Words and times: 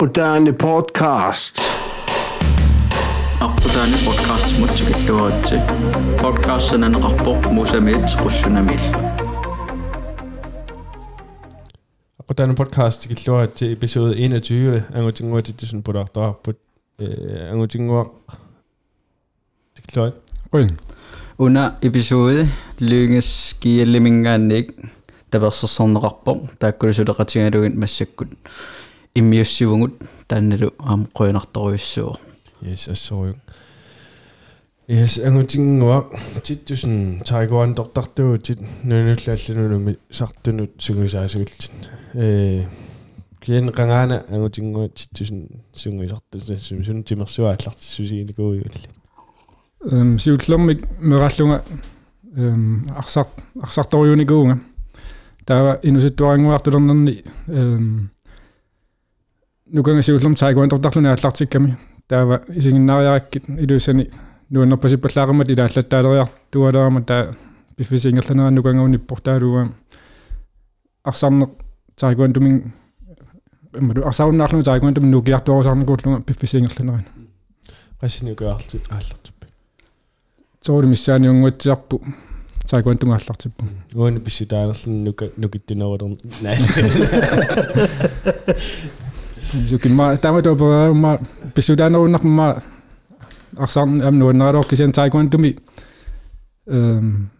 Moderne 0.00 0.52
Podcast. 0.52 1.60
Aqtutaani 3.40 3.98
podcast 4.04 4.54
mutsikilluaratsi. 4.58 5.58
Podcast 6.22 6.70
sananaqarpoq 6.72 7.50
musamit 7.52 8.14
qussunamil. 8.22 8.80
Aqtutaani 12.20 12.56
podcast 12.62 13.04
killuaratsi 13.12 13.68
episode 13.76 14.16
21 14.16 14.80
angutinguatitsun 14.94 15.82
pulartarput 15.82 16.58
angutinguaq 17.52 18.08
tikilluat. 19.74 20.16
Quen. 20.50 20.72
Under 21.38 21.70
episode 21.82 22.48
lynges 22.80 23.30
kiellemingaannik 23.60 24.72
taversersorneqarpoq 25.30 26.46
taakkulusuluqatigaluin 26.58 27.80
massakkut. 27.80 28.32
Иммиуссивугут 29.14 29.94
таанналу 30.28 30.72
аам 30.78 31.06
қуянарторуйуссуо 31.14 32.18
yes 32.62 32.90
ассоруйу 32.90 33.36
yes 34.88 35.18
ангутингуа 35.26 36.04
титтусын 36.42 37.22
тайгуан 37.26 37.74
тортартуу 37.74 38.38
тит 38.38 38.60
нунуллааллунуми 38.82 39.98
сартунут 40.10 40.72
сугусаасугултин 40.78 41.74
э 42.14 42.66
киен 43.40 43.72
кангаана 43.72 44.24
ангутингуа 44.28 44.88
титтусын 44.88 45.48
сунгуисартусун 45.74 46.84
сун 46.84 47.04
тимерсуааллартиссусигиникууйулли 47.04 48.88
Эм 49.82 50.18
сиуллэрмик 50.18 50.84
мераллунга 51.00 51.64
эм 52.36 52.84
арсар 52.96 53.26
арсарторюуникуунга 53.62 54.60
таава 55.46 55.80
инуситтуарингуартулернерни 55.82 57.24
эм 57.48 58.10
нуканга 59.72 60.02
сиуллерм 60.02 60.34
таигуантортарлуни 60.34 61.08
аллартикками 61.08 61.76
таава 62.08 62.42
исигиннариараккит 62.48 63.44
илуусани 63.48 64.10
нуаннерпасиппаллаарамат 64.50 65.48
илааллаттаалериар 65.48 66.28
туалерама 66.50 67.02
таа 67.02 67.34
пиффисингерланера 67.76 68.50
нукангауниppor 68.50 69.20
таалуга 69.22 69.72
арсарне 71.04 71.48
таигуантумин 71.96 72.72
эммаду 73.74 74.06
арсауннаарлуни 74.06 74.62
таигуантум 74.62 75.10
нукиартуарусарникууллунга 75.10 76.22
пиффисингерланерин 76.22 77.06
qassinukaarlut 78.00 78.82
ааллартуп 78.90 79.46
соор 80.66 80.86
миссааниунгуатсиарпу 80.86 82.02
таикуантунгааллартиппу 82.70 83.64
уани 83.94 84.18
писсутаанерлун 84.18 85.04
нука 85.04 85.30
нукиттунерулер 85.36 86.16
наас 86.42 86.62
сукимма 89.68 90.16
таматопераама 90.16 91.18
писсутаанеруннарма 91.54 92.62
арсарн 93.56 94.02
амнуаннералоор 94.02 94.66
кисиан 94.66 94.92
таикуантуми 94.92 95.58
эм 96.66 97.30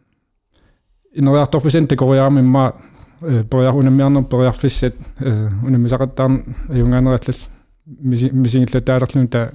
инериарторфисен 1.15 1.87
текориаамимма 1.87 2.75
периар 3.21 3.75
унаммиарнер 3.75 4.25
периарфиссат 4.25 4.95
унаммисақаттаарн 5.21 6.55
аюнгаанераллал 6.69 7.39
мисингиллатаалерлун 7.87 9.29
таа 9.29 9.53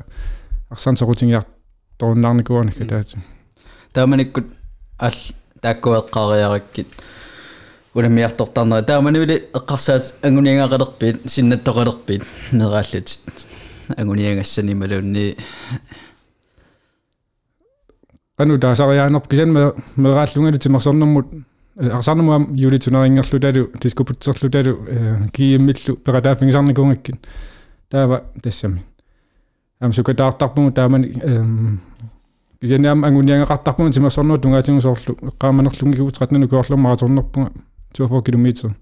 арсан 0.70 0.98
сорутингиар 0.98 1.46
торуннаарникуанакка 1.98 2.86
таати 2.86 3.18
тааманиккут 3.94 4.46
ал 5.00 5.14
тааккуэққариараккит 5.62 6.88
улемиартортарнера 7.96 8.84
тааманавили 8.84 9.50
эққарсаат 9.54 10.16
ангуниангаақалерпиит 10.22 11.26
синнаттоқалерпиит 11.26 12.24
нерааллут 12.52 13.08
ангуниангассани 13.98 14.74
малуунни 14.74 15.38
кану 18.38 18.60
таасариаанерп 18.60 19.28
кисанма 19.28 19.74
мерааллунгалу 19.96 20.58
тимерсорнэрмут 20.58 21.28
э, 21.78 21.90
арсаарнамуам 21.90 22.54
юлитунерингерлуталу 22.54 23.68
тискупутсерлуталу 23.80 24.86
э, 24.88 25.28
кииммиллу 25.32 25.96
ператаафингисарникуунгаккин 25.96 27.20
таава 27.90 28.26
тассами 28.44 28.84
ам 29.80 29.94
сукатаартарпуму 29.94 30.74
таамани 30.74 31.14
кисаниам 32.60 33.06
ангуниангаақартарпуму 33.06 33.94
тимерсорнуу 33.94 34.38
тунгаатингусоорлу 34.38 35.16
эққааманерлунгигут 35.22 36.20
ратнану 36.20 36.50
куорлуммараторнерпунга 36.50 37.52
42 37.98 38.22
км 38.22 38.76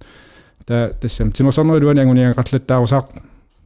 та 0.65 0.89
тассам 0.99 1.31
тимерсарнери 1.31 1.85
луаниагуниага 1.85 2.41
қарлаттаарусаа 2.41 3.07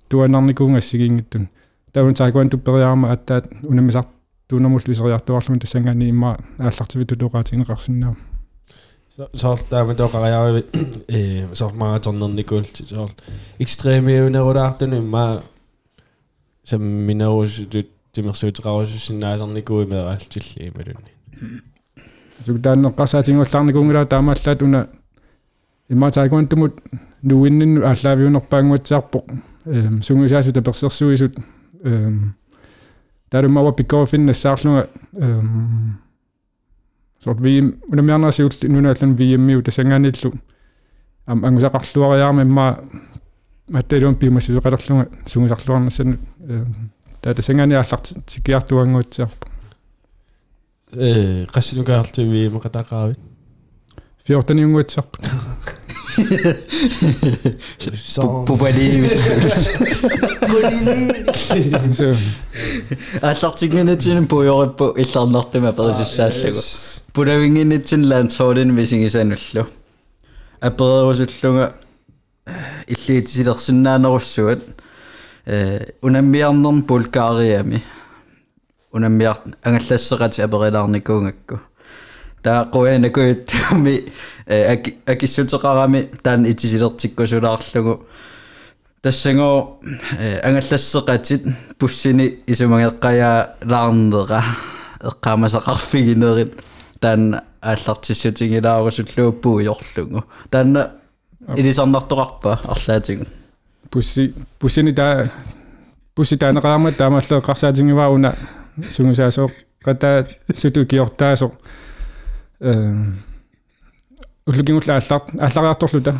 туанарникуугассигингиттун 0.09 1.49
таун 1.93 2.15
саакуан 2.15 2.49
туппериарма 2.49 3.11
аттаат 3.11 3.47
унамисар 3.63 4.05
туунэрмул 4.47 4.81
лисериартуарлуми 4.87 5.59
тассангаани 5.59 6.09
имма 6.09 6.37
ааллартивит 6.57 7.11
тулоқаатигнеқарсинаа 7.11 8.15
соор 9.33 9.59
таама 9.69 9.93
тоқариарави 9.93 10.65
э 11.07 11.47
соор 11.53 11.73
мараторнерникуулти 11.73 12.87
соор 12.87 13.09
экстремиунерулаартун 13.59 14.97
имма 14.97 15.43
сам 16.63 16.81
минерусут 16.81 17.89
тимерсуутеқарусуссинаасарникуу 18.13 19.83
имераалтилли 19.83 20.69
ималунни 20.69 21.11
э, 21.41 22.43
суктаанеққасаатингуллаарникуунгилаа 22.45 24.05
таамааллаат 24.05 24.61
уна 24.61 24.87
имма 25.89 26.11
таакуантумут 26.11 26.81
нуиннинну 27.21 27.85
ааллаавиунерпаангуатсиарпоқ 27.85 29.25
эм 29.65 30.01
сунгусаасу 30.03 30.53
таперсерсуисут 30.53 31.37
эм 31.83 32.35
тарумава 33.29 33.73
пиккофиннассаарлунга 33.73 34.89
эм 35.13 35.99
сорт 37.23 37.39
ви 37.39 37.75
унамиарнасиулт 37.87 38.63
нунааллан 38.63 39.15
виммиу 39.15 39.63
тасангааниллу. 39.63 40.33
Ам 41.25 41.45
ангусақарлуариарма 41.45 42.41
имма 42.41 42.79
матталуун 43.69 44.15
пимассусеқалерлунга 44.15 45.09
сунгусарлуарнассану 45.25 46.17
таа 47.21 47.33
тасангаани 47.33 47.73
аалларт 47.73 48.13
тикиартуангуутсиарпу 48.25 49.47
э 50.93 51.45
qassinukaartivi 51.53 52.49
meqataqaavit 52.49 53.19
14 54.25 54.61
юнгуутсиарпу 54.61 55.19
пупали 58.46 59.08
so 61.98 62.16
ааллартигнинатсин 63.22 64.26
пуйориппу 64.26 64.94
илларнартима 65.02 65.72
перисуссааллагу 65.72 66.60
пулавингиннитсин 67.14 68.02
лаансоолин 68.10 68.74
мисигисануллу 68.74 69.66
аперерусуллунга 70.60 71.74
иллиитисилерсинаанеруссуат 72.86 74.60
э 75.46 75.92
унаммиарнерн 76.02 76.82
булгаариами 76.82 77.82
унаммиар 78.92 79.38
ангаллассеқати 79.62 80.42
аперилаарникуунгакку 80.42 81.60
таа 82.47 82.65
қуянакуйуттуми 82.71 83.95
аки 84.47 84.89
акиссутеқарами 85.05 85.99
таан 86.23 86.45
итисилертиккусулаарлугу 86.51 87.93
тассангоо 89.01 89.79
ангаллассеқатит 90.47 91.41
пуссини 91.77 92.25
исумагеққая 92.47 93.55
лаарнера 93.71 94.41
эққаамасақарфигинерит 95.09 96.51
таан 97.01 97.41
ааллартиссутингилаарусуллууппуу 97.61 99.59
йорлугу 99.59 100.23
таанна 100.49 100.91
илисарнартоқарпа 101.55 102.59
арлаатигу 102.63 103.25
пусси 103.91 104.33
пуссини 104.59 104.93
таа 104.93 105.29
пусси 106.15 106.35
таанеқарма 106.37 106.91
таамаллеққарсаатингиваа 106.91 108.09
уна 108.09 108.35
сунгусаасоо 108.95 109.49
qata 109.83 110.23
sutu 110.55 110.85
kiortaaso 110.85 111.51
э 112.59 112.93
уллукингулла 114.45 114.95
ааллар 114.95 115.21
ааллариарторлута 115.39 116.19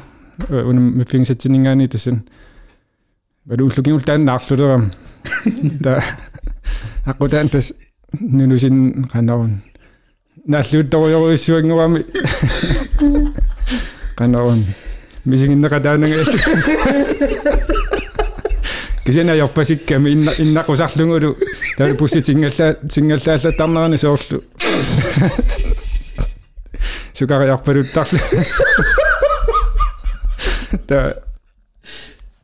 уна 0.49 0.79
миффингсатсинингаани 0.79 1.87
тассан 1.87 2.23
валу 3.45 3.65
уллукингул 3.65 4.01
тааннаарлулерам 4.01 4.91
та 5.83 6.03
аккутаан 7.05 7.49
тас 7.49 7.73
нунусин 8.19 9.05
канаун 9.11 9.61
наллуутторуйоруиссуангуами 10.45 12.05
канаун 14.15 14.65
мисигиннеқатаанага 15.25 16.23
кисена 19.05 19.31
ёрпасикками 19.31 20.09
инна 20.11 20.63
Sogar 27.17 27.45
ja 27.45 27.55
Peru 27.55 27.83
tak. 27.83 28.07
da, 30.85 31.15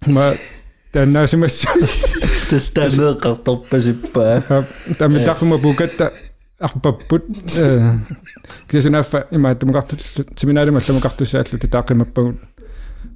maar 0.07 0.37
daarna 0.91 1.11
nou 1.11 1.27
zijn 1.27 1.41
we. 1.41 1.47
De 2.49 2.59
stemmen 2.69 3.19
kartoppen 3.19 3.81
zippen. 3.81 4.47
Eh, 4.47 4.63
Dan 4.97 5.11
bedacht 5.11 5.41
ik 5.41 5.41
eh. 5.41 5.49
me 5.49 5.57
boeken. 5.57 5.89
Ach, 6.57 6.79
paput. 6.79 7.57
Eh. 7.57 7.93
Ik 8.67 8.81
zei 8.81 8.97
even, 8.97 9.25
nou, 9.29 9.41
maar 9.41 9.57
toen 9.57 9.69
ik 9.69 9.75
seminaire 10.33 10.71
maar 10.71 10.83
toen 10.83 10.97
ik 10.97 11.05
achter 11.05 11.25
zat, 11.25 11.51
nou 11.51 11.81
ik 11.81 11.89
in 11.89 11.97
mijn 11.97 12.11
poot. 12.11 12.35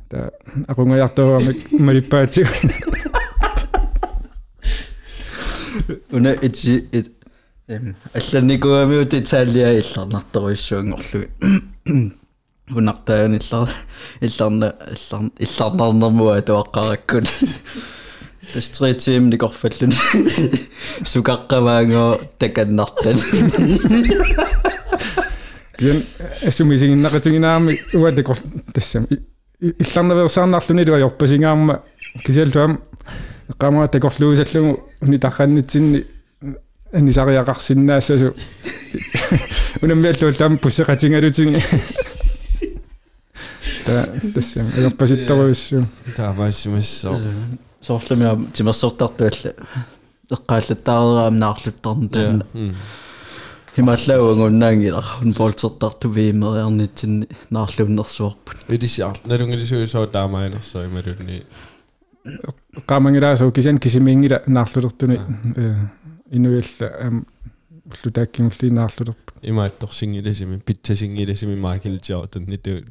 Daar, 0.08 0.30
ik 0.68 0.76
ging 0.76 1.02
achter 1.02 1.26
waarom 1.26 1.48
ik 1.48 1.80
me 1.80 1.94
die. 2.34 2.46
Oh, 6.12 6.20
nee, 6.20 6.38
het 6.92 7.10
эм 7.68 7.96
алланникуамиут 8.14 9.14
итаалиа 9.14 9.74
илларнарторуиссуунгорлуги 9.82 11.28
унартаан 12.70 13.36
иллар 13.36 13.70
илларна 14.22 14.70
иллар 14.88 15.32
илларнарнэрмуа 15.38 16.42
туаққараккут 16.48 17.28
тастритим 18.54 19.30
никорфаллун. 19.30 19.92
Сукаққаваанго 21.12 22.22
таканнартан. 22.40 23.18
Кисен 25.78 26.06
ассумисигиннақатигинаами 26.46 27.82
уатекор 27.94 28.38
тассам 28.74 29.08
илларнаверсаарнарлуни 29.60 30.86
луа 30.86 31.00
йорпасингаарма 31.00 31.82
кисел 32.24 32.80
qama 33.60 33.88
takorluusallugu 33.88 34.80
unitaqannitsinni 35.02 36.17
анисариақарсиннаассасу 36.94 38.34
унаммиаллуу 39.82 40.58
пуссеқатингалутин 40.58 41.56
та 43.86 44.06
тассам 44.34 44.68
аёрпаситторуиссу 44.78 45.86
таамаассимассоо 46.16 47.20
соорлумиа 47.82 48.38
тимерсортартуалла 48.54 49.54
эққааллаттаараам 50.32 51.36
наарлуттарн 51.44 52.10
таана 52.10 52.46
хималлауангуннаангилар 53.76 55.06
ун 55.22 55.34
болтертарту 55.34 56.10
виимериарнитсинни 56.10 57.28
наарлуннерсуарпут 57.50 58.58
идисиар 58.70 59.16
налунгилисуисоо 59.26 60.08
таамаанерсоо 60.08 60.86
ималунни 60.86 61.44
qaamangilaasu 62.86 63.52
kisan 63.52 63.80
kisimiingila 63.80 64.40
naarlulерtuni 64.48 65.20
inuilla 66.32 66.88
am 67.08 67.26
уллутааккингуллинаарлулерпу 67.88 69.34
имаатторсингиласими 69.42 70.58
питсасингиласими 70.60 71.56
маакилтиартун 71.56 72.44
ниту 72.46 72.84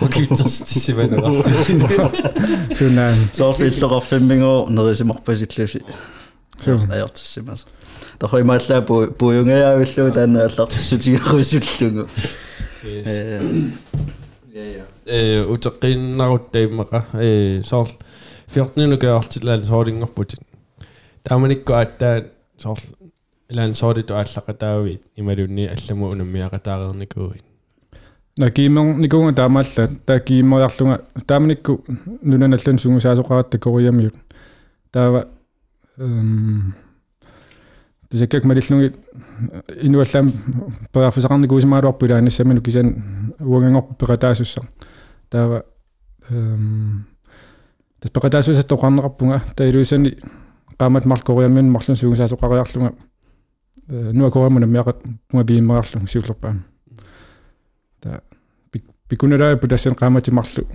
окиутсерстиссиманерартисин 0.00 1.80
сунаа 2.74 3.14
соорлиллоқарфиммиго 3.32 4.68
нерисимарпасиллуси 4.70 5.82
суу 6.60 6.78
аёртиссимас 6.90 7.66
тахоймааллаа 8.18 8.82
пуюнгаявиллуу 8.82 10.12
таана 10.12 10.44
аллартиссутигеруисуллугу 10.46 12.08
э 12.82 13.62
э 15.06 15.44
утеққиннаруттаиммақа 15.44 17.00
э 17.14 17.62
соор 17.64 17.88
14 18.52 19.00
геартилаан 19.00 19.64
соолингорпутит 19.64 20.40
тааманикку 21.22 21.72
аттаа 21.74 22.26
соор 22.60 22.78
илан 23.48 23.74
соориту 23.74 24.14
ааллақатаавит 24.14 25.02
ималунни 25.16 25.66
алламу 25.66 26.10
унаммиақатаарерникууит 26.12 27.44
на 28.38 28.50
кимер 28.50 28.96
никунга 28.96 29.34
таамаалла 29.34 29.88
таа 30.06 30.20
киммериарлунга 30.20 31.04
тааманикку 31.26 31.84
нунаналлун 32.22 32.78
сунгусаасоқарат 32.78 33.50
такориамиут 33.50 34.14
таава 34.92 35.28
эм 35.98 36.74
тисеккак 38.10 38.44
малиллунги 38.44 38.94
инуаллам 39.82 40.32
перафисақарникуусимаалуарпула 40.92 42.18
анассамину 42.18 42.62
кисан 42.62 43.34
уангангорпу 43.38 43.94
пеқатаасуссар 43.94 44.64
таава 45.28 45.64
эм 46.28 47.06
тас 48.00 48.10
пеқатаасуссаттоқарнеқарпунга 48.10 49.42
таилуисани 49.56 50.18
qaamат 50.80 51.04
маркориаммин 51.04 51.70
марлун 51.70 51.96
сунгусаасоқариарлунга 51.96 52.94
нуа 53.88 54.30
корамуна 54.30 54.66
миақат 54.66 55.02
пунга 55.28 55.44
бииммериарлун 55.44 56.08
сиуллерпаама 56.08 56.64
та 58.00 58.20
пикунераа 59.08 59.56
путассен 59.56 59.94
qaamати 59.94 60.30
марлу 60.30 60.66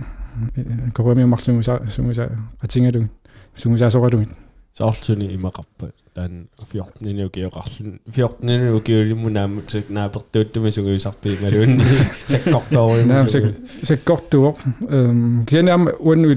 корамиа 0.94 1.26
марлунгуса 1.26 1.80
сунгуса 1.90 2.30
қатингалугит 2.62 3.10
сунгусаасоқалугит 3.56 4.30
соорлуни 4.76 5.34
имақарпа 5.34 5.90
таан 6.14 6.48
14 6.58 7.02
нугиоқарлун 7.02 8.00
14 8.06 8.72
нугиолиммунааму 8.72 9.62
сек 9.68 9.90
наапертууттуми 9.90 10.70
сугуисарпи 10.70 11.38
малуунни 11.42 11.84
саккорторуйму 12.26 13.08
наа 13.08 13.26
сек 13.26 13.56
секкортуоқ 13.82 14.56
эм 14.88 15.46
кисанаама 15.46 15.92
уанну 15.98 16.28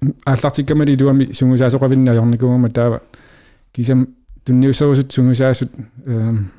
илуарами 0.00 0.14
ааллартиккамали 0.24 0.92
илуами 0.92 1.32
сунгусаасоқавинна 1.32 2.14
ёрникугама 2.14 2.70
таава 2.70 3.02
кисам 3.72 4.08
тунниусерусут 4.44 5.12
сунгусаасут 5.12 5.70
эм 6.06 6.50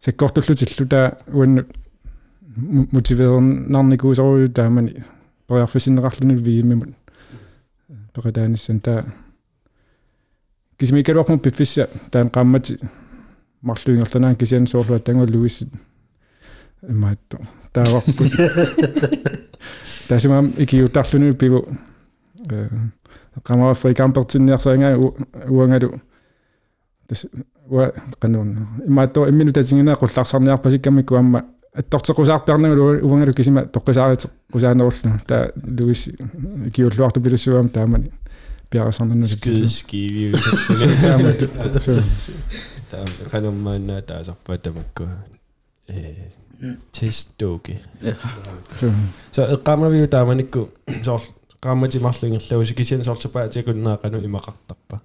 секкортуллутиллута 0.00 1.18
уанну 1.26 1.66
мотивеернарникуусоруйу 2.92 4.50
таамани 4.50 5.04
париарфисиннеқарлуни 5.46 6.34
вииммимут 6.34 6.90
пекатааниссан 8.14 8.80
таа 8.80 9.04
кисмикалуарму 10.78 11.38
пиффисса 11.38 11.88
таан 12.10 12.28
qammati 12.28 12.78
марлуингерланаа 13.62 14.34
кисиан 14.34 14.66
соорлуа 14.66 14.98
тангуллугиссит 14.98 15.68
имаатто 16.88 17.38
тааварпу 17.72 18.24
тасимам 20.08 20.52
икиутарлуни 20.56 21.32
пиву 21.32 21.68
э 22.48 22.68
qamara 23.42 23.74
frikампертинниарсаангаа 23.74 24.96
уангалу. 25.48 26.00
Тас 27.08 27.26
уа 27.68 27.92
канун 28.18 28.68
имаатто 28.86 29.28
иммину 29.28 29.52
татингина 29.52 29.94
qullarсарниарпасиккамикку 29.94 31.14
амма. 31.16 31.44
Аттортеқусаарпиарнагу 31.74 33.06
уангалу 33.06 33.32
кисима 33.32 33.62
тоққисаарит 33.62 34.26
qusaanerullu 34.52 35.20
таа 35.26 35.52
луис 35.56 36.08
икиуллуарту 36.66 37.20
пилуссуам 37.20 37.68
таамани 37.68 38.12
пиарасарнанну 38.70 39.26
скиви 39.26 40.34
таам 42.90 43.06
канаммаанаа 43.30 44.02
таасарпа 44.02 44.58
тамакку 44.58 45.04
э 45.88 46.14
тестоги 46.92 47.80
så 49.32 49.42
эққамавиу 49.42 50.08
тааманикку 50.08 50.70
соор 51.04 51.22
qaamati 51.60 51.98
mарлуингерлауси 52.00 52.74
кисиан 52.74 53.04
соортупаа 53.04 53.48
тикуннаақану 53.48 54.18
имақартарпа 54.24 55.00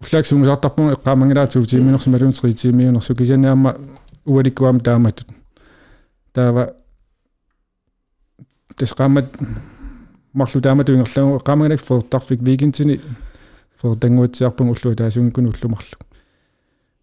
флакс 0.00 0.28
сумсартарпун 0.28 0.92
эққаамангилаатсуу 0.92 1.64
тиминерсималуун 1.64 2.32
тритимиунерсу 2.32 3.14
кисианиамма 3.14 3.76
уаликкуам 4.24 4.80
тааматут 4.80 5.28
таава 6.32 6.74
тас 8.76 8.94
qaamат 8.94 9.26
марлу 10.32 10.60
тааматуингерлау 10.60 11.38
эққаамангалак 11.38 11.80
фортарфик 11.80 12.40
викинтини 12.42 13.00
фортангуатсиарпун 13.76 14.70
уллу 14.70 14.96
таасунгкун 14.96 15.46
уллумарлу 15.46 15.98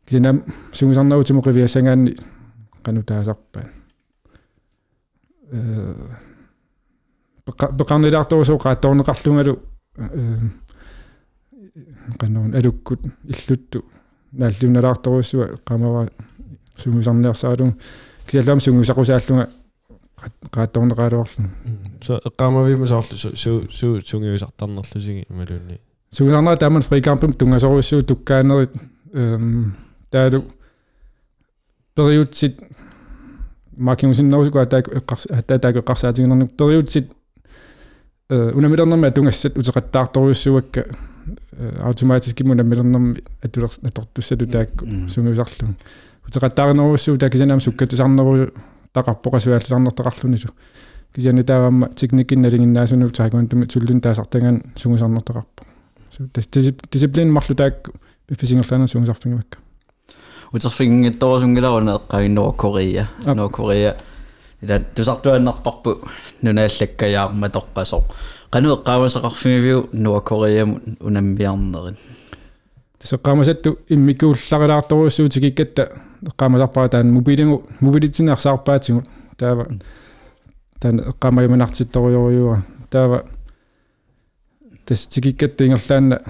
кисинаам 0.06 0.44
сунгусарнагутиму 0.74 1.42
қивиасангаанни 1.42 2.18
кану 2.84 3.04
таасарпаа 3.04 3.64
э 5.52 6.29
пеқарнилаарторусоо 7.58 8.58
qaattorneqarlungalu 8.58 9.54
qannuun 12.20 12.56
alukкут 12.56 13.02
иллутту 13.34 13.86
нааллуналаарторуссуа 14.32 15.48
qamava 15.66 16.08
сунгусарниарсаалун 16.76 17.74
кисаллаам 18.28 18.60
сунгусақусааллунга 18.60 19.50
qaattorneqaaluарлу 20.52 21.50
så 22.02 22.20
эққамавима 22.26 22.88
соорлу 22.88 23.18
су 23.18 23.68
су 23.72 24.02
сунгиусартарнерлусиги 24.02 25.26
ималуунни 25.30 25.80
сунгусарнера 26.12 26.58
тааман 26.58 26.82
фрикампум 26.82 27.34
тунгасоруссуу 27.34 28.04
туккаанерит 28.04 28.72
эм 29.14 29.76
таалу 30.12 30.44
периодсит 31.96 32.60
макингусиннерусука 33.78 34.62
атаак 34.62 34.88
эққарс 34.88 35.28
атаак 35.32 35.76
эққарсаатигнернук 35.78 36.56
периодсит 38.30 38.56
унамилернэрми 38.56 39.08
атунгассат 39.08 39.58
утеқаттаарторуйуссуакка 39.58 40.86
автоматически 41.82 42.44
унамилернэрми 42.44 43.24
атулерс 43.42 43.82
натортуссалу 43.82 44.46
таакку 44.46 44.86
сунгиусарлу 45.08 45.76
утеқаттаарнеруйуссуу 46.28 47.18
таакисанаам 47.18 47.60
суккатисарнеруу 47.60 48.52
тақарпоқасуааллисарнертақарлунису 48.94 50.50
кисиани 51.16 51.42
таавамма 51.42 51.90
техникин 51.90 52.42
налингиннаасуну 52.42 53.10
таакуантуми 53.10 53.68
суллун 53.72 54.02
таасартанган 54.02 54.64
сугусарнертоқарпо 54.76 55.64
су 56.12 56.28
тас 56.28 56.48
дисциплин 56.48 57.32
марлу 57.32 57.56
таак 57.56 57.90
пиффисингерлаана 58.28 58.88
сугусартунгивакка 58.88 59.58
утерфингитторусунгиларуна 60.52 61.98
эққагинноо 61.98 62.54
Корея. 62.54 63.10
Ап. 63.26 63.36
ноо 63.36 63.50
Корея 63.50 63.98
ила 64.62 64.80
тусартуаннарпарпу 64.96 65.98
нунааллаккаяарма 66.42 67.50
тоққасо 67.50 68.04
qanu 68.52 68.74
eqqaamасақарфимивиу 68.76 69.90
нуа 69.94 70.22
Корея 70.22 70.66
унаммиарнерин 71.00 71.98
тасеққаамасатту 73.00 73.78
иммикуулларилаарторуссуу 73.90 75.30
тикиккатта 75.30 75.90
эққаамасарпара 76.26 76.90
таан 76.90 77.14
мобилингу 77.14 77.64
мобилитсинеарсаарпаатигут 77.80 79.06
таава 79.38 79.68
таан 80.80 81.00
эққаамаиманартитторуйоруйуа 81.00 82.64
таава 82.90 83.24
тас 84.86 85.08
тикиккатта 85.08 85.66
ингерлаанна 85.66 86.22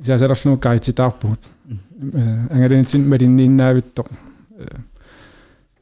исаасалерлугу 0.00 0.58
каититаарпугут 0.60 1.40
ангалинитсин 2.50 3.08
малиннииннаавиттоқ 3.08 4.08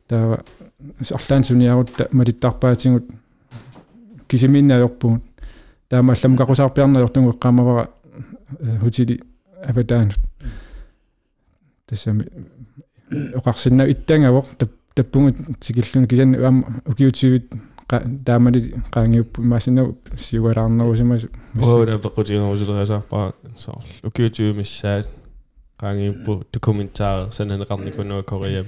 таава 0.08 0.44
арлаан 1.10 1.44
суниарутта 1.44 2.08
малиттарпаатигут 2.12 3.04
кисиминнаajorpugут 4.28 5.22
таама 5.88 6.14
аллам 6.14 6.36
какусаарпиарнаajortugu 6.36 7.30
эққаамавара 7.30 7.88
хутили 8.80 9.20
аватаанут 9.64 10.18
тассами 11.86 12.26
оқарсинна 13.10 13.88
иттангавоқ 13.90 14.46
таппугут 14.94 15.36
сикиллуни 15.60 16.06
кисанни 16.06 16.38
уама 16.38 16.82
укиутсивит 16.86 17.52
таамали 18.24 18.74
qaangiuppu 18.90 19.42
маасиннау 19.42 19.96
сиуалаарнерусимасу 20.16 21.28
Оора 21.60 21.98
пеккутигерусулериасаарпаа 21.98 23.34
саар 23.56 23.84
укиутуумиссаат 24.02 25.08
qaangiuppu 25.78 26.46
документаар 26.52 27.30
сананеқарникунуа 27.32 28.22
Корея. 28.22 28.62
э 28.62 28.64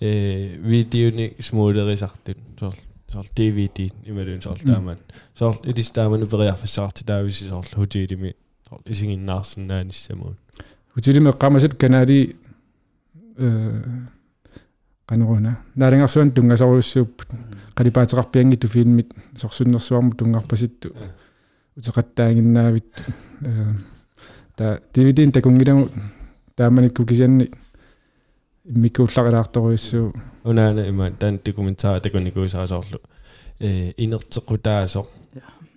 видеони 0.00 1.34
смуулерисартут 1.38 2.38
соор 2.58 2.74
соор 3.12 3.26
DVD 3.36 3.92
ималун 4.04 4.42
соор 4.42 4.58
таамат 4.58 4.98
соор 5.34 5.56
илистааману 5.64 6.26
периарфассаарти 6.26 7.04
таависи 7.04 7.48
соор 7.48 7.64
хутиилими 7.74 8.34
соор 8.68 8.80
исигиннаарсинааниссамуун 8.86 10.36
хутилиме 10.94 11.30
эққаамасат 11.30 11.76
канали 11.76 12.36
э 13.36 13.82
канеруна 15.06 15.58
налингарсуан 15.74 16.32
тунгасоруссууппут 16.32 17.28
қалипаатеқарпиангиту 17.74 18.68
филмит 18.68 19.12
сорсуннерсуарму 19.36 20.12
тунгарпаситту 20.12 20.94
утеқаттаагиннаавит 21.76 22.86
э. 23.40 23.74
Та 24.60 24.78
DVD-ин 24.92 25.32
такунгиламу 25.32 25.88
тааманикку 26.54 27.06
кисианни 27.06 27.50
миккуулларилаарторуиссуу 28.70 30.12
унаана 30.44 30.86
има 30.88 31.10
таан 31.10 31.40
документаар 31.44 32.00
такуникуусаасоорлу 32.00 33.00
э 33.60 33.92
инертеқутаасоо 33.96 35.06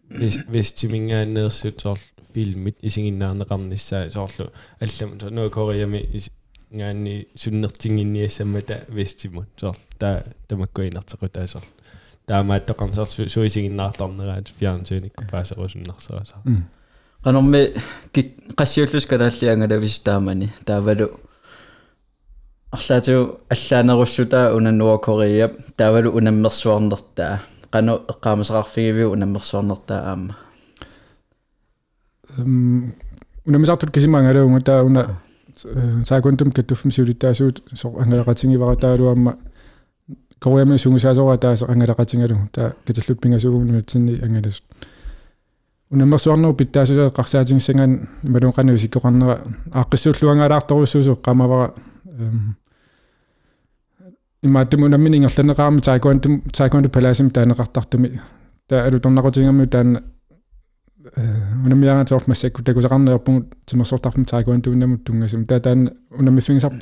вис 0.09 0.39
вистимингааннерсут 0.47 1.81
соор 1.81 2.00
филмит 2.33 2.77
исигиннаарнеқарниссаа 2.81 4.09
соорлу 4.09 4.51
аллам 4.79 5.17
нуа 5.35 5.50
кореями 5.50 6.00
ngaanni 6.73 7.27
sunnertinginniassammata 7.38 8.75
вестимут 8.89 9.50
соор 9.57 9.77
таа 10.00 10.23
тамаккуинартеқутаасоор 10.47 11.65
таамааттоқарнсаар 12.27 13.29
суисигиннаартарнераат 13.29 14.47
фиарнсууникку 14.59 15.23
паасерусуннарсерасаа 15.31 16.41
qanорми 17.23 17.62
кик 18.12 18.27
qassiullus 18.59 19.05
kalaаллиангалавис 19.12 20.00
таамани 20.00 20.50
таавалу 20.65 21.07
арлаату 22.73 23.39
аллаанеруссутаа 23.49 24.55
унаннуа 24.55 24.97
Корея 24.97 25.51
таавалу 25.77 26.11
унаммерсуарнертаа 26.17 27.41
qanu 27.71 27.99
eqqaamisaqarfigivиу 28.11 29.11
унаммерсуарнертаа 29.13 29.99
аама. 30.09 30.37
Эм 32.37 32.95
унамисартут 33.45 33.91
кисимаангалаугу 33.91 34.61
таа 34.61 34.83
уна 34.83 35.21
саакунтум 36.05 36.51
каттуффим 36.51 36.91
сиулиттаасуут 36.91 37.63
со 37.73 37.89
ангалеқатингивара 37.89 38.75
таалуамма 38.75 39.37
кореями 40.39 40.77
сунгусаасора 40.77 41.37
тааса 41.37 41.65
ангалеқатингалугу 41.65 42.49
таа 42.51 42.73
каталлут 42.87 43.21
пингасуугунуатсинни 43.21 44.19
ангаласут 44.21 44.63
унаммерсуарнеру 45.91 46.55
питтаасуа 46.55 47.09
қарсаатингсанган 47.09 48.09
малуқану 48.23 48.77
сиккоқарнера 48.77 49.41
ааққиссууллуангаалаарторуссуусу 49.73 51.19
қамавара 51.21 51.73
эм 52.05 52.55
имааттум 54.43 54.83
унаммини 54.83 55.17
ингерланеқарми 55.17 55.81
таакуантум 55.81 56.41
таакуанту 56.51 56.89
палаасим 56.89 57.29
таанеқартартами 57.29 58.19
таа 58.67 58.88
алуторнақутингамми 58.88 59.67
таана 59.67 60.03
унамиагаа 61.65 62.05
тоорт 62.05 62.27
массакку 62.27 62.63
такусақарнеерпугут 62.63 63.53
тимерсортарпум 63.65 64.25
таакуантууннамут 64.25 65.03
тунгасум 65.05 65.45
таа 65.45 65.59
таан 65.59 65.89
унаммиффингсар 66.12 66.73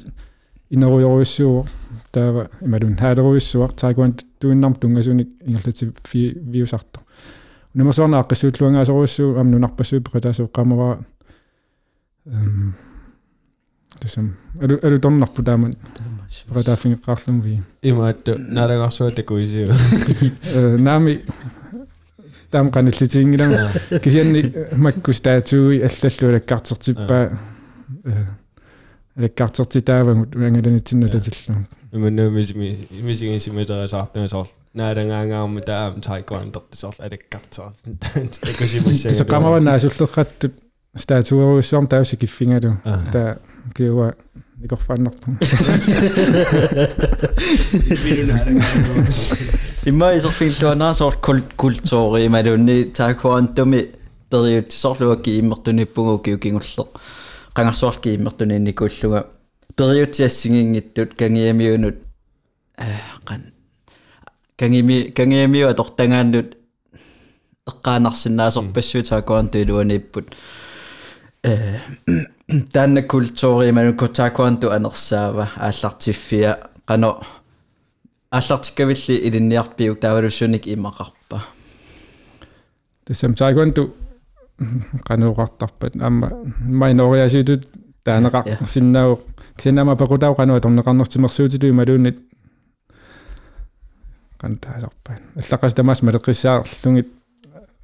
инеруйоруиссуу 0.70 1.66
таава 2.12 2.50
ималун 2.62 2.98
хаалеруиссуар 2.98 3.74
таакуант 3.74 4.26
тууннарм 4.40 4.76
тунгасуник 4.76 5.30
ингерлати 5.46 5.92
фи 6.04 6.38
виусарто 6.42 7.02
унамерсуарна 7.76 8.22
аққиссуутлуангаасоруиссуу 8.22 9.38
ам 9.38 9.52
нунарпассуу 9.52 10.02
пеқатаасуу 10.02 10.48
қамава 10.48 11.06
эм 12.26 12.76
тэсэм 14.00 14.36
алу 14.62 14.80
алу 14.84 15.00
торнарпу 15.00 15.44
тааман 15.44 15.74
пеқатааффингеққарлум 16.50 17.42
ви 17.42 17.62
имаатту 17.82 18.38
налагарсуа 18.38 19.12
такуисиу 19.12 19.68
э 20.54 20.78
наами 20.78 21.20
таам 22.52 22.72
каниллитингилам 22.72 23.72
кисианни 24.04 24.54
маккус 24.76 25.22
таатууи 25.22 25.82
аллаллуалаккартертиппаа 25.88 27.38
э 28.06 28.26
алаккартертитаавагут 29.18 30.36
ангаланитсинна 30.36 31.10
татиллу 31.10 31.66
иманнуумисими 31.92 32.78
имисигинсимитерасаартума 32.90 34.28
соор 34.28 34.48
наалагаагаарма 34.74 35.62
таам 35.62 36.02
тайкуантэрти 36.02 36.78
соор 36.78 36.96
алаккартсаар 37.00 37.74
такусимиссага 38.42 39.16
сеқамава 39.16 39.60
наасуллерраттут 39.60 40.54
стаатуеруиссуарм 40.96 41.88
таусси 41.88 42.16
киффингалу 42.16 42.78
таа 43.12 43.40
киуа 43.76 44.16
икорфааннарпу 44.66 45.28
имма 49.86 50.08
исерфиллуанаасоор 50.18 51.16
культуори 51.58 52.26
ималунни 52.26 52.84
таакуантуми 52.84 53.82
периут 54.32 54.72
соорлуакки 54.72 55.40
иммертуниппугу 55.40 56.20
киукингуллеқ 56.26 56.90
qangarsuarki 57.56 58.16
immertuni 58.16 58.56
innikulluga 58.60 59.20
periutiassingingиттут 59.78 61.14
кангиамиунут 61.20 61.98
qan 63.28 63.42
kangimi 64.60 64.98
kangimiu 65.18 65.68
atortangaannut 65.72 66.50
eqqaanarsinnaasorpassuut 67.70 69.06
taakуантуилуанииппут 69.12 70.28
э 71.44 71.80
таанна 72.74 73.02
культури 73.04 73.72
мануку 73.72 74.08
таакуанту 74.08 74.72
анерсаава 74.72 75.52
ааллартиффиа 75.56 76.58
qano 76.88 77.24
ааллартиккавилли 78.32 79.16
илинниарпиук 79.28 80.00
таавалуссуник 80.00 80.68
имақарпа 80.68 81.42
тассам 83.06 83.34
таакуанту 83.36 83.96
qaneuqartarpat 85.08 85.94
аама 86.02 86.28
майнориасиутут 86.60 87.68
таанеқар 88.06 88.68
синнаау 88.68 89.20
кисиннаама 89.58 89.96
пекутау 89.96 90.34
qanua 90.36 90.62
торнеқарнертимерсуутилу 90.62 91.74
малууннит 91.74 92.18
qantaasarpan 94.42 95.18
аллақас 95.36 95.74
тамаас 95.74 96.02
малеққиссаарлугит 96.02 97.08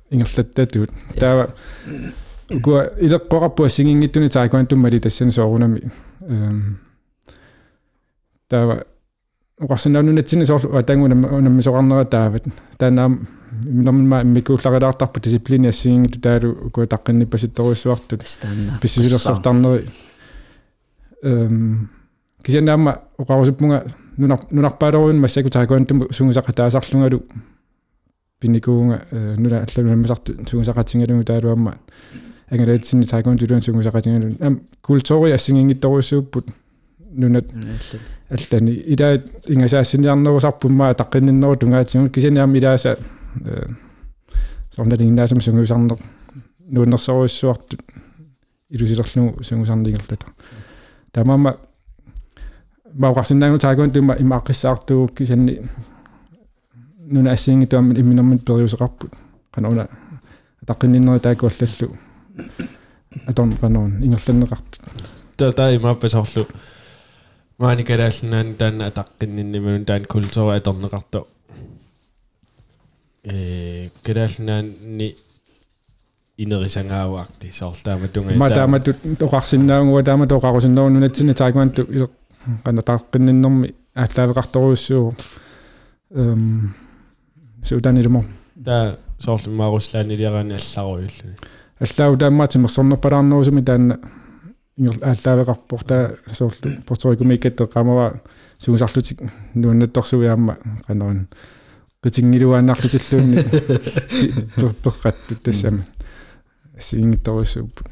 ингерлаттатут 0.10 0.92
таава 1.20 1.54
укуа 2.50 2.92
илеққоқарпуа 3.00 3.70
сигингиттуни 3.70 4.28
таакуантуммали 4.30 5.00
тассани 5.00 5.32
соорунами 5.32 5.92
эм 6.22 6.80
таава 8.50 8.84
уқарсинаунунатсини 9.60 10.46
соорлу 10.46 10.78
атангуна 10.78 11.16
унаммисоқарнера 11.16 12.06
таават 12.06 12.44
таанаам 12.78 13.28
нормалма 13.64 14.24
микуулларилаартарпу 14.24 15.20
дисциплини 15.20 15.68
ассигингиту 15.68 16.22
таалу 16.22 16.52
укуа 16.68 16.86
таққинниппаситторуиссуартут 16.86 18.24
писсисулерсартарнери 18.82 19.90
эм 21.24 21.90
кисянаама 22.44 23.02
оқарусуппунга 23.18 23.86
нунар 24.18 24.40
нунарпаалоруун 24.52 25.20
массаку 25.20 25.50
таакуантум 25.50 26.08
сунгусақа 26.12 26.54
таасарлунгалу. 26.54 27.24
Pinikuunga 28.40 29.02
nula 29.12 29.66
allanammisartu 29.66 30.36
sugusaqatingalungu 30.46 31.24
taaluamma 31.24 31.72
angalaatsini 32.52 33.06
taakunduluan 33.12 33.62
sugusaqatingalun 33.62 34.36
am 34.48 34.60
kultuuri 34.88 35.34
assingingittoruissuupput 35.38 36.48
nunat 37.22 37.48
allani 38.36 38.74
ilaat 38.94 39.50
ingasaassiniarnerusarpummaa 39.54 40.94
taqqinninneru 40.94 41.56
tungaatsingut 41.62 42.12
kisaniarmi 42.16 42.58
ilaasa 42.58 42.96
sornalinnaasam 44.76 45.42
sungusarner 45.42 45.98
nuunnersoruissuartut 46.74 47.84
ilusilerlugu 48.70 49.44
sungusarningерлата 49.44 50.28
тамаама 51.14 51.56
мауқарсинаангу 52.94 53.60
таакуун 53.60 53.92
имааққиссаартугу 54.24 55.08
кисанни 55.16 55.62
нуна 57.00 57.32
ассиингитуам 57.32 57.92
имминэрмит 57.92 58.44
периусеқарпут 58.46 59.12
канауна 59.52 59.88
таққинниннери 60.66 61.20
таакуаллаллу 61.20 62.07
аторн 63.28 63.52
канаун 63.58 64.04
ингерланнеқартут 64.04 64.82
та 65.38 65.52
та 65.52 65.76
имааппасорлу 65.76 66.48
маани 67.58 67.84
калааллунаани 67.84 68.54
таана 68.54 68.88
атаққинниннимун 68.90 69.86
таан 69.86 70.06
культура 70.06 70.58
аторнеқарто 70.58 71.28
э 73.24 73.90
калааллунаани 74.04 75.16
инерисангааваарти 76.38 77.52
соорлаама 77.52 78.08
тунга 78.08 78.36
ма 78.36 78.50
таамату 78.50 78.94
тоқарсинаагуа 78.94 80.04
таама 80.04 80.28
тоқарусиннеру 80.28 80.90
нунатсини 80.90 81.34
таакуанту 81.34 81.82
ила 81.90 82.10
qana 82.64 82.82
taqqinnиннэрми 82.82 83.74
ааллаавеқарторуйуссуу 83.96 85.16
эм 86.12 86.74
суданилумо 87.64 88.26
та 88.66 88.98
соорлу 89.20 89.52
маарусслаани 89.52 90.14
илиараани 90.14 90.54
алларуйуллуни 90.60 91.36
аллаау 91.80 92.18
таамаати 92.18 92.58
мерсорнерпалаарнерусуми 92.58 93.64
таанна 93.64 94.00
ингер 94.78 94.98
ааллаавеқарпор 95.02 95.84
таа 95.84 96.16
соорлу 96.32 96.72
порторикумиккаттеққамава 96.88 98.20
сугусарлутик 98.60 99.22
нуаннатторсуиаама 99.54 100.58
канарин 100.88 101.28
qitinngiluaannarlutillуунни 102.04 103.44
перқаттут 104.84 105.42
тассами 105.44 105.82
сиингитторуссууппут 106.80 107.88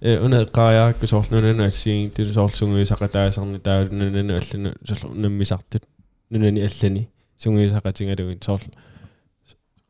э 0.00 0.18
уна 0.24 0.44
qaajaakkku 0.44 1.06
соорлунана 1.06 1.70
тил 1.70 2.32
соорлсунгуисақатаасарни 2.34 3.58
таалунанана 3.58 4.38
аллану 4.38 4.74
соорлу 4.84 5.14
наммисартут 5.14 5.84
нунани 6.30 6.60
аллани 6.62 7.08
сунгуисақатингалугин 7.38 8.42
соорлу 8.42 8.70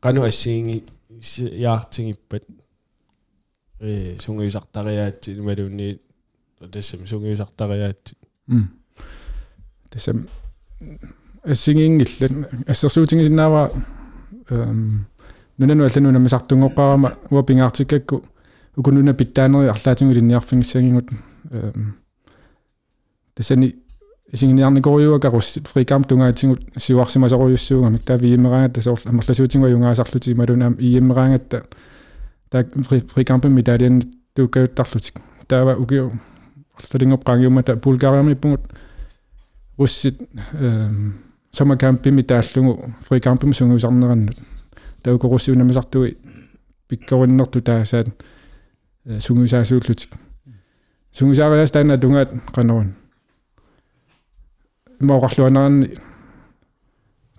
qanu 0.01 0.23
ассиинги 0.23 0.83
яартингиппат 1.71 2.43
э 3.81 4.15
сунгуисартариаатти 4.19 5.33
ималуунни 5.33 5.99
тассам 6.71 7.07
сунгуисартариаатти 7.07 8.15
м 8.47 8.69
тассам 9.89 10.27
ассигингиллан 11.43 12.47
ассерсуутингисинаава 12.67 13.71
эм 14.49 15.07
нунану 15.57 15.85
аллану 15.85 16.11
намисартунгоққарама 16.11 17.17
уа 17.31 17.43
пингаартиккакку 17.43 18.23
укунуна 18.75 19.13
питтаанери 19.13 19.69
арлаатингу 19.69 20.13
линниарфингиссагингут 20.13 21.09
эм 21.49 21.95
тассани 23.33 23.75
исигиниарникориуака 24.31 25.29
руссит 25.29 25.67
фрикамп 25.67 26.07
тунгаатингут 26.07 26.61
сиуарсимасоруйуссуугамик 26.77 28.03
таа 28.03 28.17
виимераангат 28.17 28.75
тасоорл 28.75 29.01
амерласуутингуа 29.05 29.69
юнгаасарлути 29.69 30.33
малунаам 30.33 30.77
иимераангатта 30.79 31.65
таа 32.51 32.65
фрикампми 33.13 33.49
митаалиан 33.49 34.03
тууккаюттарлутик 34.35 35.21
таава 35.47 35.75
укиу 35.79 36.11
арлалингоп 36.77 37.23
qaangiumata 37.25 37.75
булгариамиппугут 37.75 38.61
руссит 39.77 40.21
эм 40.53 41.19
самакампими 41.51 42.21
тааллугу 42.21 42.93
фрикампими 43.07 43.53
сунгуисарнераннут 43.53 44.37
таукоруссиунамисартуи 45.03 46.17
пиккориннерту 46.87 47.61
таасаат 47.61 48.07
сунгуисаасууллутик 49.05 50.11
сунгуисаариас 51.11 51.71
таана 51.71 51.97
тунгаат 51.97 52.31
канерун 52.53 52.95
имаоқарлуанерани 54.99 55.95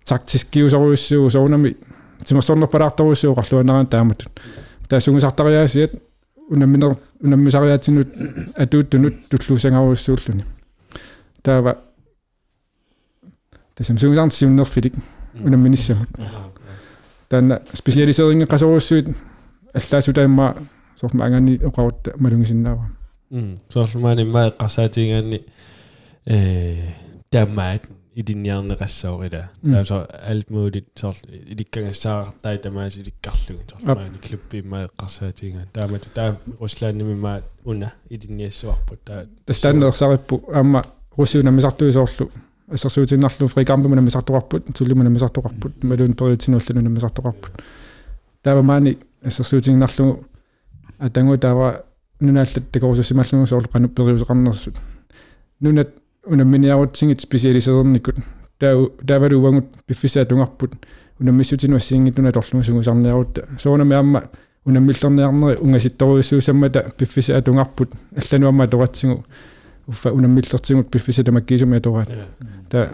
тактиск 0.04 0.50
киусоруиссуу 0.50 1.30
соунами 1.30 1.76
тимерсорнерпалаарторуиссуу 2.24 3.34
қарлуанеран 3.34 3.86
тааматут 3.86 4.30
таа 4.92 5.00
сунгусартариаасиат 5.00 5.94
унамминер 6.50 6.98
унаммисариаатинут 7.24 8.08
атууттунут 8.60 9.14
туллуусангаруиссууллуни 9.30 10.44
таава 11.42 11.78
тасам 13.74 13.96
сунгусарт 13.98 14.34
сиуннерфилик 14.34 14.94
унамминиссамут 15.32 16.10
таана 17.30 17.62
специалисерингэ 17.72 18.44
қасоруиссуит 18.44 19.08
аллаасутаимма 19.72 20.56
сорма 21.00 21.24
ангани 21.24 21.56
оқарутта 21.56 22.12
малунгисиннаава 22.18 22.90
м 23.30 23.56
соорлумаани 23.72 24.24
маа 24.24 24.50
қарсаатигаани 24.50 25.40
э 26.26 26.92
тамаат 27.30 27.88
идинниарнеқассаорила 28.14 29.50
тааса 29.62 30.06
alt 30.28 30.50
muligt 30.50 30.98
соор 31.00 31.14
иликкагассаартаа 31.32 32.58
тамаас 32.58 32.96
иликкарлуги 32.96 33.64
соорлумаани 33.70 34.18
клуппиммаа 34.18 34.90
қарсаатигаа 35.00 35.66
таамат 35.72 36.08
таа 36.14 36.36
руслаанними 36.60 37.14
маа 37.14 37.42
уна 37.64 37.92
идинниассуарпут. 38.10 39.00
Таа 39.04 39.26
тастаннерсариппу 39.46 40.44
аама 40.52 40.84
руссиунамисартуи 41.16 41.92
соорлу 41.92 42.30
ассерсуутиннарлу 42.68 43.48
фрикампума 43.48 43.96
намисартоқарпут 43.96 44.76
туллима 44.76 45.04
намисартоқарпут 45.04 45.82
малуун 45.82 46.14
периутинууллану 46.14 46.80
намисартоқарпут 46.88 47.62
таава 48.42 48.62
маани 48.62 48.98
ассерсуутингнарлу 49.22 50.24
атангу 50.98 51.38
таава 51.38 51.84
нунааллат 52.20 52.70
такорусуссималлугу 52.70 53.46
соорлу 53.46 53.68
қану 53.68 53.88
периусеқарнерсут 53.88 54.76
нунат 55.60 56.01
унамминиарутсигит 56.26 57.20
специалисерерникут 57.20 58.16
таа 58.58 58.88
таавалу 59.06 59.42
уангут 59.42 59.66
пиффисаа 59.86 60.24
тунгарпут 60.24 60.72
унаммиссутинуассиингит 61.20 62.16
нуна 62.18 62.32
торлугу 62.32 62.62
сугусарниарутта 62.64 63.48
соонами 63.58 63.96
аама 63.96 64.24
унаммиллерниарнери 64.64 65.58
унгаситторуйуссуусаммата 65.60 66.92
пиффисаа 66.96 67.42
тунгарпут 67.42 67.92
аллануамма 68.16 68.68
торатсигу 68.68 69.24
уффа 69.86 70.12
унаммиллертигут 70.12 70.90
пиффиса 70.90 71.24
тамаккисуми 71.24 71.78
атораат 71.78 72.10
та 72.70 72.92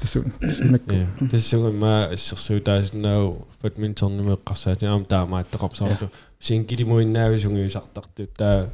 тасу 0.00 0.24
сунакку 0.56 0.96
тассугма 1.30 2.06
ассерсуутаасиннау 2.12 3.46
badmintonнумеэккарсаати 3.62 4.84
аам 4.84 5.04
таамааттеқарсаарлу 5.04 6.10
сингилимуиннаави 6.40 7.38
сунгиусартарту 7.38 8.26
таа 8.36 8.70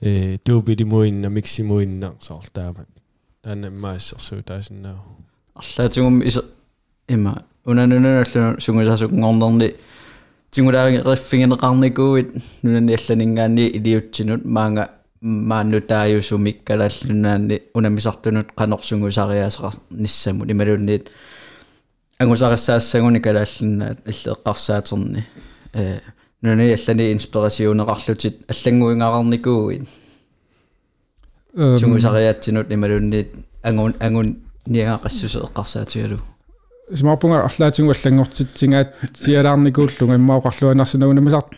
э 0.00 0.38
туупилимуинна 0.44 1.28
миксимуинна 1.28 2.14
соорлаама 2.20 2.86
таана 3.48 3.68
иммаассерсуутаасиннау 3.68 4.98
арлаатигум 5.54 6.20
ис 6.20 6.38
има 7.08 7.32
унануналлу 7.64 8.60
сунгусасукнгорнерни 8.60 9.74
тингулааги 10.50 10.98
риффингенеқарникууит 11.10 12.28
нунани 12.62 12.92
алланингаани 12.98 13.66
илиутсинут 13.76 14.44
маанга 14.44 14.90
мааннутааюсумик 15.22 16.62
калааллунаани 16.64 17.62
унамисартунут 17.74 18.52
канорсунгусариаасеқар 18.58 19.74
ниссамут 19.90 20.50
ималунниит 20.50 21.10
ангусариссаассагуни 22.18 23.20
калааллунаат 23.26 23.98
иллеэққарсаатерни 24.10 25.24
э 25.72 26.00
нуни 26.42 26.76
аллани 26.76 27.12
инспирасиунеқарлутит 27.14 28.36
аллангуингаарникууит 28.52 29.88
сунгусариаатсинут 31.58 32.72
ималунниит 32.72 33.34
ангун 33.62 33.94
ангун 34.00 34.36
ниагақассусеэққарсаатигалу 34.66 36.18
смарпунга 36.94 37.42
арлаатингу 37.44 37.92
аллангортитсингаат 37.92 38.94
тиалаарникууллунга 39.24 40.14
иммаоқарлуанарсинагунамисарт 40.16 41.48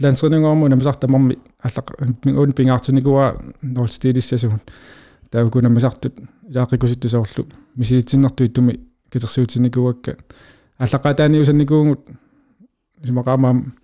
лансринунгоорму 0.00 0.68
намисартамарми 0.68 1.38
аллақ 1.62 1.86
уун 2.26 2.52
пингаартиникуа 2.52 3.34
норстилиссасугун 3.62 4.60
таавкунамисартут 5.30 6.14
илаақикуситтусоорлу 6.48 7.46
мисиитсиннартуиттуми 7.76 8.80
китерсуутиникуакка 9.10 10.16
аллақатааниусанникуунгут 10.78 12.08
симақаамаам 13.02 13.74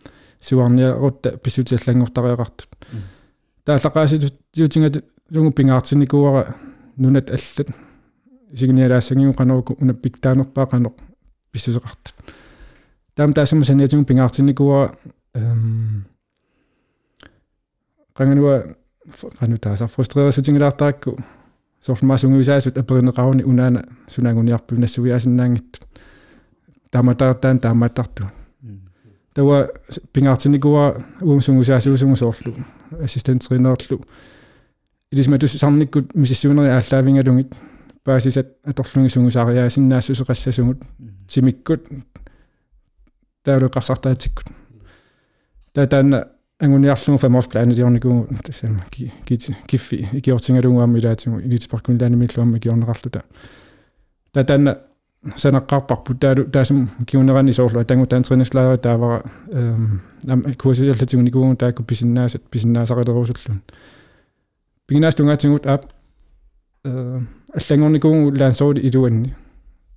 суарниарутта 0.40 1.38
писсутиаллангортариақартут 1.38 2.68
тааллақааситутиутингат 3.64 5.04
лугу 5.30 5.50
пингаартиникуара 5.52 6.54
нунат 6.96 7.30
аллат 7.30 7.68
сигниалаассагиу 8.54 9.34
канаруку 9.34 9.76
уна 9.80 9.94
пиктаанерпаа 9.94 10.66
канеқ 10.66 10.94
писсусеқартут 11.52 12.14
таам 13.14 13.32
таасам 13.32 13.64
саниатигун 13.64 14.04
пингаартинникуа 14.04 14.92
эм 15.34 16.04
qanganua 18.14 18.76
qanu 19.38 19.58
taasa 19.58 19.86
frustreerasutiнгилаартаакку 19.86 21.18
соорлмаасунгуисаасут 21.80 22.76
аперинеқарни 22.76 23.42
унаана 23.42 23.84
сунаангуниарпу 24.06 24.74
нассуиасиннаангитту 24.74 25.86
тааматаартаан 26.90 27.60
таамааттарту 27.60 28.24
тава 29.34 29.68
пингаартинникуа 30.12 31.02
уумсунгусаасуусунгу 31.20 32.16
соорлу 32.16 32.54
ассистенттринерлу 33.02 34.04
илисматус 35.12 35.52
сарниккут 35.52 36.14
мисиссуунери 36.14 36.68
ааллаавингалугит 36.68 37.54
паасисат 38.04 38.56
аторлунгисунгусаариаасиннаассусеқассасугут 38.64 40.82
симиккут 41.28 41.88
таалеқарсартаатиккут 43.44 44.46
татаана 45.72 46.28
ангуниарлугу 46.60 47.18
фаморсплаани 47.18 47.74
диорникуу 47.74 48.28
тассама 48.44 48.84
ки 48.90 49.12
киффи 49.66 50.08
икиортингалугуамми 50.12 50.98
илаатигу 50.98 51.40
илитспаркунлаанимиллуамми 51.40 52.58
киорнеқарлута 52.58 53.22
татаана 54.32 54.78
санаққарпарпу 55.36 56.14
таалу 56.14 56.44
таасум 56.44 56.88
киунерани 57.06 57.52
соорлу 57.52 57.84
тангу 57.84 58.06
таантринислаава 58.06 58.78
таавара 58.78 59.24
эм 59.52 60.02
ам 60.28 60.42
курсиаллатигу 60.54 61.22
никуугу 61.22 61.56
таакку 61.56 61.82
писиннаасат 61.82 62.42
писиннаасақалерусуллун 62.50 63.62
пигинаастунгаатингут 64.89 65.65
аап 65.65 65.91
э 66.83 67.19
аллангорникуугу 67.53 68.37
лаансооли 68.37 68.81
илуанни 68.81 69.35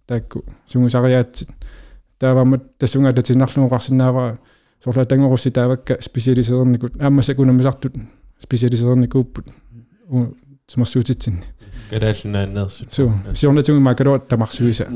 таакку 0.07 0.44
сунгусариаатсит 0.66 1.49
таавамат 2.18 2.79
тассунга 2.79 3.12
татиннарлугуқарсинаавара 3.12 4.38
соорлу 4.83 5.05
тангорусси 5.05 5.51
таавакка 5.51 5.99
специалисерникут 6.01 7.01
ааммасакунамисартут 7.01 7.94
специалисерникууппут 8.40 9.47
у 10.09 10.27
смарсуутитсинни 10.66 11.44
калааллунааннерсут 11.90 12.94
су 12.94 13.12
сиорнатуги 13.35 13.79
макалуат 13.79 14.29
тамарсуиса 14.29 14.88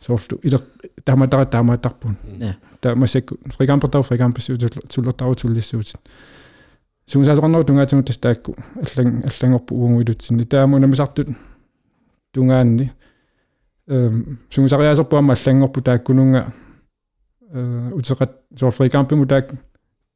соорлу 0.00 0.38
илер 0.42 0.62
тааматара 1.04 1.46
таамааттарпун 1.46 2.16
Ja. 2.38 2.56
таамасакку 2.80 3.38
фрикампертау 3.46 4.02
фрикампассуу 4.02 4.56
туллертару 4.58 5.34
туллиссуутит 7.09 7.37
сунгасаасоқарнеру 7.37 7.63
тунгаатингут 7.63 8.07
тас 8.07 8.17
таакку 8.17 8.55
аллан 8.75 9.23
аллангорпу 9.23 9.75
угуилутсинни 9.75 10.43
тааму 10.43 10.79
намисартут 10.79 11.29
тунгаанни 12.33 12.91
эм 13.87 14.39
сунгасариаасерпуамма 14.49 15.33
аллангорпу 15.33 15.81
тааккунунга 15.81 16.53
э 17.51 17.91
утеқат 17.93 18.41
соор 18.57 18.71
фрикампиму 18.71 19.25
таак 19.25 19.51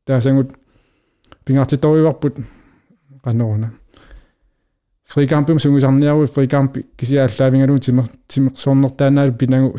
таасангут 0.06 0.56
пингарtitoriuarput 1.46 2.44
qanneruna 3.24 3.70
фрикампим 5.06 5.60
сунгусарниару 5.60 6.26
фрикампи 6.28 6.86
кисиааллаавингалун 6.98 7.80
тимер 7.80 8.06
тимерсорнертаанаалу 8.28 9.34
пинагу 9.34 9.78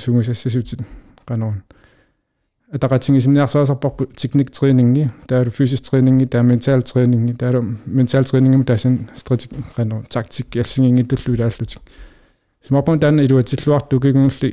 der 2.83 2.88
er 2.88 2.98
tingisinær 2.98 3.46
så 3.46 3.59
også 3.59 3.74
på 3.74 4.06
tekniktræningi, 4.16 5.06
der 5.28 5.37
er 5.37 5.44
det 5.44 5.52
fysisk 5.52 5.83
træning, 5.83 6.33
der 6.33 6.38
er 6.38 6.42
mental 6.42 6.83
træning, 6.83 7.40
der 7.40 7.48
er 7.48 7.52
det 7.52 7.76
mental 7.87 8.24
træning, 8.24 8.68
der 8.68 8.74
er 8.74 8.78
sin 8.78 9.11
strategi, 9.14 9.56
taktik, 10.11 10.56
elsingi, 10.56 11.02
det 11.02 11.18
flyder 11.18 11.44
alt 11.44 11.59
lidt. 11.59 11.78
Så 12.62 12.74
må 12.74 12.85
man 12.87 13.02
den, 13.02 13.18
at 13.18 13.30
du 13.30 13.38
er 13.38 13.42
til 13.42 13.59
klart, 13.59 13.90
du 13.90 13.98
kan 13.98 14.09
ikke 14.09 14.20
undslå. 14.20 14.48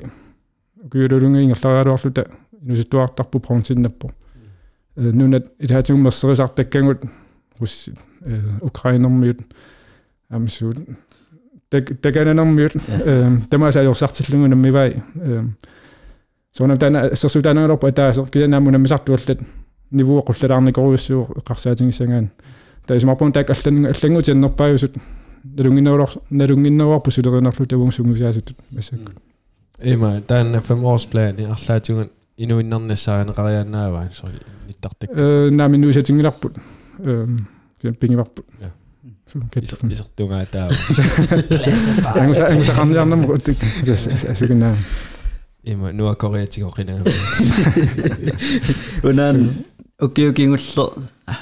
Og 0.84 0.90
gør 0.90 1.02
det, 1.02 1.10
du 1.12 1.16
ikke 1.16 1.28
engang 1.28 1.56
klarer 1.56 1.84
det 1.84 1.92
også 1.92 2.08
lidt. 2.08 2.20
Nu 2.62 2.74
er 2.74 2.84
du 2.92 3.00
også 3.00 3.24
på 3.32 3.40
prøvnsen 3.40 3.84
der 3.84 3.90
på. 4.00 4.12
Mm. 4.96 5.06
Øh, 5.06 5.14
nu 5.14 5.36
er 5.36 5.40
det 5.62 5.72
her 5.72 5.82
ting, 5.82 6.02
man 6.02 6.12
sagt, 6.12 6.58
der 6.58 6.64
kan 6.64 6.86
godt 6.86 7.06
hos 7.60 7.90
øh, 8.26 8.44
ukrainer 8.62 9.10
med 9.10 9.34
den. 9.34 9.46
Jamen 10.32 10.48
så, 10.48 10.74
der 12.04 12.12
kan 12.12 12.28
jeg 12.28 12.34
nok 12.34 12.48
med. 12.48 12.70
Det 13.52 13.60
må 13.60 13.66
jeg 13.66 13.74
sige, 13.74 13.82
jeg 13.82 13.90
har 13.90 13.94
sagt 13.94 14.14
til 14.14 14.34
løngen, 14.34 14.54
om 14.54 14.66
i 14.66 14.70
vej. 14.70 15.00
Соонам 16.58 16.78
тана 16.78 17.16
сэрсутаанагалорпу 17.16 17.88
атаасер 17.88 18.26
кианааму 18.30 18.72
намисартуаллат 18.72 19.40
нивуа 19.92 20.22
qullalаарникоруйуссуу 20.22 21.28
эққарсаатингисангаан 21.40 22.30
таисмарпун 22.88 23.32
так 23.32 23.50
аллан 23.50 23.86
аллангутианнерпаажусут 23.86 24.96
налунгиннерулор 25.44 26.10
налунгиннеруарпу 26.30 27.12
сулеринерлу 27.12 27.66
тавун 27.66 27.92
сунгусаасутут 27.92 28.58
массакку 28.72 29.12
има 29.84 30.22
таанна 30.22 30.62
феморсплаани 30.62 31.46
арлаатигун 31.46 32.10
инуиннернассааганеқариаанааваа 32.38 34.10
сори 34.14 34.42
ниттартак 34.68 35.10
э 35.14 35.50
нааминуусатингиларпут 35.52 36.54
э 37.00 37.28
пингиварпут 38.00 38.46
Ja. 38.62 38.72
су 39.32 39.42
каттафун 39.54 39.92
исертунгаа 39.92 40.46
таа 40.46 40.70
ангуса 42.16 42.48
ангуса 42.48 42.74
qamniarnermu 42.74 43.34
утик 43.36 43.58
асугинаа 44.32 44.76
има 45.68 45.92
нуа 45.94 46.16
кореатигоқина 46.16 47.04
Унан 49.04 49.50
укиукингуллер 50.00 50.92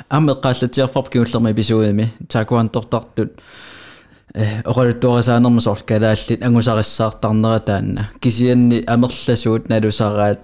аммеққааллатиарпарп 0.10 1.10
киуллерма 1.10 1.52
эпизоодами 1.52 2.14
такуантортартут 2.28 3.42
оралуттуарасаанерма 4.66 5.62
соор 5.62 5.80
калааллит 5.86 6.42
ангусариссаартарнера 6.44 7.60
таанна 7.60 8.10
кисианни 8.20 8.84
амерласуут 8.88 9.70
налусараат 9.70 10.40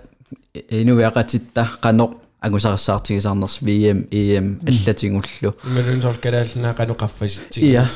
инувиақатитта 0.53 1.67
қанеқ 1.81 2.11
ангусариссаартигисаарнерс 2.41 3.59
VM 3.61 4.07
EM 4.11 4.59
аллатингуллу 4.67 5.53
ималун 5.65 6.01
сор 6.01 6.17
калааллинаа 6.17 6.73
кануқаффаситсиг 6.73 7.63
Иа. 7.63 7.87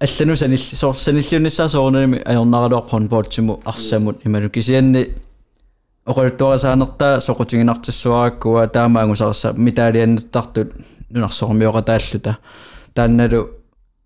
аллану 0.00 0.36
санил 0.36 0.58
соор 0.58 0.96
саниллиунниссаа 0.96 1.68
соорнами 1.68 2.22
аёрнагалуарпон 2.24 3.08
болтиму 3.08 3.62
арсамут 3.64 4.26
ималу 4.26 4.50
кисианни 4.50 5.16
оқалуттуарасаанертаа 6.04 7.20
соқутигинартиссуараккуа 7.20 8.66
таама 8.68 9.00
ангусарса 9.02 9.54
митаалианнаттартут 9.54 10.72
нунарсормиоқатааллута 11.10 12.36
таанналу 12.94 13.48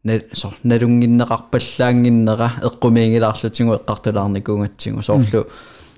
не 0.05 0.23
сор 0.33 0.55
налунгиннеқарпаллаангиннера 0.63 2.53
эққумиингилаарлутингу 2.63 3.75
эққартулаарникуунгатсигу 3.75 5.03
соорлу 5.03 5.47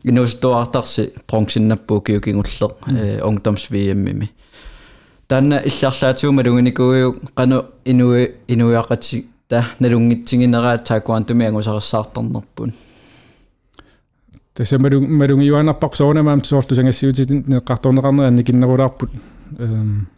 инуустуартарси 0.04 1.12
пронксиннаппуу 1.26 2.00
киукингуллеқ 2.00 2.72
э 2.88 3.20
ungdoms 3.20 3.68
VM-ми 3.70 4.28
таанна 5.28 5.62
илларлаатигума 5.64 6.42
лугиникуиу 6.42 7.20
қану 7.36 7.64
инуи 7.84 8.34
инуиақати 8.48 9.26
та 9.48 9.66
налунгитсигинераа 9.80 10.78
таакуантуми 10.78 11.46
ангусариссаартарнерпун 11.46 12.72
тасса 14.54 14.78
малу 14.78 15.00
малунги 15.00 15.46
юанарпақ 15.46 15.96
соонамаам 15.96 16.44
соорту 16.44 16.74
сангассиутит 16.74 17.30
неққарторнеқарнера 17.30 18.30
никиннерулаарпут 18.30 19.10
эм 19.58 20.08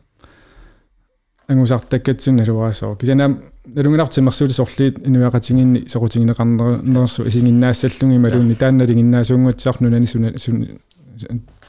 ангусартаккатсин 1.49 2.37
налуаасоо 2.37 2.97
кисанаам 2.97 3.41
налунгинартимерсуути 3.75 4.53
сорлиит 4.53 4.99
инуяқатингинни 5.07 5.87
соқутингинеқарнернерсу 5.87 7.27
исингиннаассаллунги 7.29 8.19
малуунни 8.19 8.55
таанналингиннаасуунгатсаарнунани 8.55 10.07
суна 10.07 10.33
суна 10.39 10.67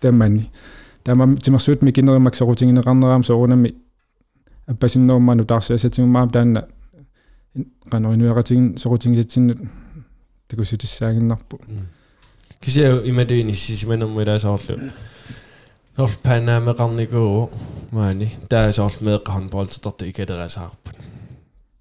таммани 0.01 0.49
тамам 1.03 1.37
тимерсуут 1.37 1.81
микинеримак 1.81 2.35
соқутингинеқарнераам 2.35 3.23
соорунами 3.23 3.75
аппасиннермаану 4.65 5.45
таарсиасатингумаам 5.45 6.29
таанна 6.29 6.67
qano 7.91 8.13
инуяқатигин 8.13 8.77
соқутингисатсиннут 8.77 9.59
такусутиссаагиннарпу 10.47 11.61
кисиа 12.59 13.01
имадуини 13.05 13.53
сисиманермилаасоорлу 13.53 14.91
нор 15.97 16.12
панаамеқарникуу 16.23 17.49
маани 17.91 18.27
таасоор 18.49 18.93
меэққарнболтерта 19.01 20.05
икалерасаарпут 20.05 20.97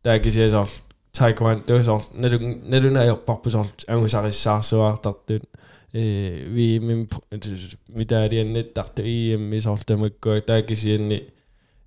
таа 0.02 0.18
кисиа 0.24 0.48
соор 0.50 0.70
тайкван 1.12 1.61
төөсоор 1.68 2.02
налун 2.22 2.62
налунаайорпарпусоор 2.72 3.68
ангусариссаарсуаартартут 3.92 5.44
э 5.92 6.48
ви 6.48 6.81
мим 6.81 7.09
митаалианнаттарту 7.88 9.02
иимми 9.02 9.61
соор 9.61 9.81
тамаккуа 9.85 10.40
таа 10.40 10.62
кисианни 10.62 11.18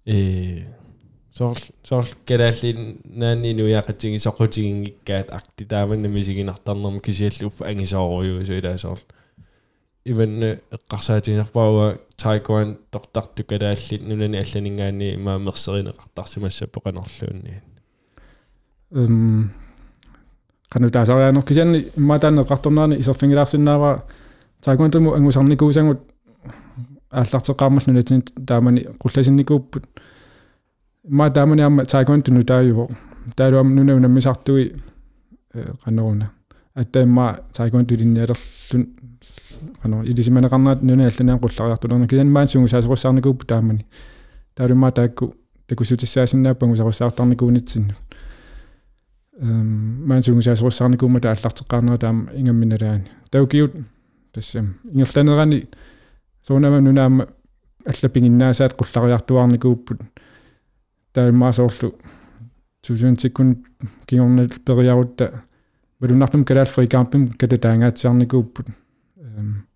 э 0.05 0.65
соор 1.33 1.57
соор 1.83 2.05
калааллин 2.27 3.01
наанни 3.05 3.53
нуяқатиги 3.53 4.19
соқутигингиккаат 4.19 5.31
арти 5.31 5.65
тааманна 10.05 10.59
мисигинартарнерм 10.59 10.59
кисиаллу 10.59 10.59
уф 10.59 10.59
ангисооруйу 10.59 10.59
суилаасоор 10.59 10.59
ивэн 10.59 10.59
эққарсаатинерпауа 10.71 11.97
тайкуан 12.17 12.77
тортарту 12.91 13.43
калааллит 13.43 14.01
нунани 14.01 14.37
алланингаани 14.37 15.15
имаамерсеринеқартарсимассаппо 15.15 16.81
канерлуунни 16.81 17.61
эм 18.91 19.51
кану 20.69 20.89
таасарианер 20.89 21.43
кисианни 21.43 21.87
имматаанне 21.97 22.41
эққарторнаани 22.41 22.99
исерфингилаарсинаава 22.99 24.03
таакуантуму 24.61 25.13
ангусарникуусангут 25.13 25.99
ааллартеқармаллуна 27.11 28.03
тин 28.03 28.21
таамани 28.47 28.87
qullasинникууппут 28.99 29.83
ма 31.07 31.29
таамани 31.29 31.61
аама 31.61 31.85
таакуантуну 31.85 32.43
тааюво 32.43 32.89
таалуам 33.35 33.75
нуна 33.75 33.95
унаммисартуи 33.95 34.75
qanneruna 36.79 36.83
аттаимма 36.83 37.39
таакуантулинниалерлун 37.53 38.87
qanner 39.81 40.05
илисиманеқарнаат 40.05 40.81
нуна 40.81 41.07
алланаан 41.07 41.39
qulлариартулерна 41.39 42.07
киан 42.07 42.31
маан 42.31 42.47
сунгу 42.47 42.67
саасоқуссаарникууппу 42.67 43.45
таамани 43.45 43.85
таалумма 44.55 44.91
таакку 44.91 45.35
такусутиссаасиннааппангу 45.67 46.75
сарусаартарникуунитсинну 46.75 47.93
эм 49.41 50.07
маан 50.07 50.23
сунгу 50.23 50.41
саасоқуссаарникуумма 50.41 51.19
тааллартеқарнера 51.19 51.97
таама 51.97 52.29
ингамминалаани 52.33 53.05
таукиут 53.31 53.75
тассам 54.33 54.75
ингерланерани 54.83 55.67
соонама 56.47 56.81
нунаама 56.81 57.27
аллапингиннаасаат 57.85 58.73
qulлариартуарникууппут 58.79 59.99
таимаасоорлу 61.13 61.95
тусуунтиккун 62.81 63.65
кигорнал 64.05 64.47
периарутта 64.65 65.43
малунартум 65.99 66.45
калаал 66.45 66.65
фрикампим 66.65 67.29
кататаангаатсиарникууппут 67.29 68.67
эм 69.17 69.67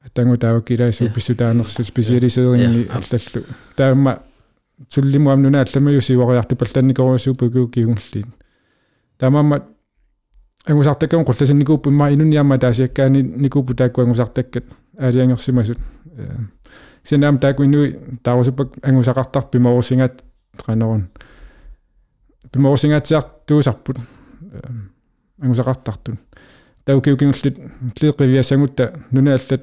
атангу 0.00 0.36
таавакилаасу 0.36 1.10
писсутаанерсу 1.14 1.84
специалисееринги 1.84 2.88
аллаллу 2.90 3.46
таама 3.76 4.22
туллиму 4.92 5.30
амнуна 5.30 5.62
алламаю 5.62 6.00
сивариарту 6.00 6.56
палланникоруусуу 6.56 7.34
пугуу 7.34 7.68
кигунллит 7.68 8.26
таамаама 9.18 9.64
ангусартаккам 10.66 11.24
qullasинникууппу 11.24 11.90
имма 11.90 12.12
инуниамма 12.12 12.58
таасиаккаани 12.58 13.22
никууппу 13.22 13.74
таакку 13.74 14.02
ангусартаккат 14.02 14.64
аалиангерсимасут 14.98 15.78
синаам 17.02 17.38
таакку 17.38 17.64
инуи 17.64 17.98
таарусуппак 18.22 18.76
ангусақартар 18.82 19.50
пимаорсингаат 19.50 20.22
qanarun 20.66 21.08
пимаорсингаатсиар 22.52 23.24
туусарпут 23.46 23.96
ангусақартартун 25.40 26.18
таукиукингуллит 26.84 27.58
лиэқивиасангутта 28.00 29.00
нунааллат 29.10 29.62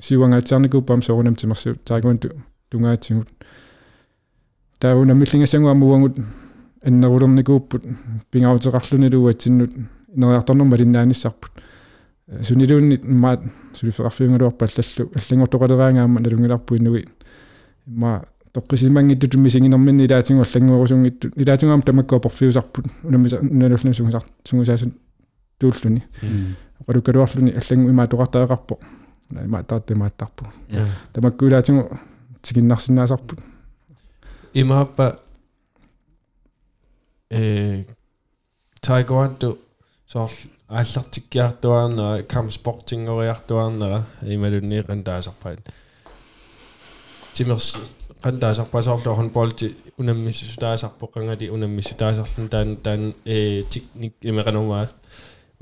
сиуангаатсаарникууппаам 0.00 1.02
соорунам 1.02 1.34
тимерсуут 1.34 1.84
таакуанту 1.84 2.30
тунгаатсигут 2.70 3.28
тауна 4.78 5.12
миллингасангуаммуангут 5.12 6.18
аннерулерникууппут 6.82 7.84
пингаутерарлунилуатсиннут 8.30 9.72
инериарторнер 10.14 10.64
малиннааниссарпут 10.64 11.52
сунилуунни 12.42 13.00
маат 13.02 13.42
сулифеқарфиунгалуарпа 13.74 14.66
аллаллу 14.66 15.10
аллангортоқалераангаама 15.14 16.20
налунгиларпу 16.20 16.76
инуи 16.76 17.08
имма 17.86 18.26
тоққисимангитту 18.56 19.28
туммисигинерминни 19.28 20.06
илаатингу 20.06 20.42
аллангуорусунгитту 20.42 21.30
илаатингаам 21.36 21.82
тамаккуа 21.82 22.20
порфиусарпут 22.20 22.86
унамиса 23.02 23.38
налуллун 23.42 23.94
сунгусар 23.94 24.24
сунгусаасун 24.44 24.94
тууллуни 25.58 26.02
оқалуккалуарлуни 26.80 27.52
аллангу 27.52 27.90
имаа 27.90 28.06
тоқартаеқарпо 28.06 28.78
имаа 29.44 29.62
тааттимааттарпу 29.64 30.46
тамакку 31.12 31.46
илаатингу 31.46 31.98
тигиннарсинаасарпут 32.42 33.40
имааппа 34.54 35.18
э 37.30 37.84
тайгуанту 38.80 39.58
соор 40.06 40.30
ааллартиккиартуарнера 40.68 42.22
камспортингориартуарнера 42.22 44.04
ималуннииқан 44.22 45.02
таасарпаат 45.02 45.60
тимерс 47.34 47.76
qantaasarpasarlu 48.24 49.14
handbolti 49.18 49.66
unammisutaasarpoqangati 50.00 51.50
unammisutaasarlun 51.56 52.48
taan 52.54 52.68
taan 52.84 53.02
ee 53.34 53.62
teknik 53.72 54.14
imeqanumaa 54.30 54.86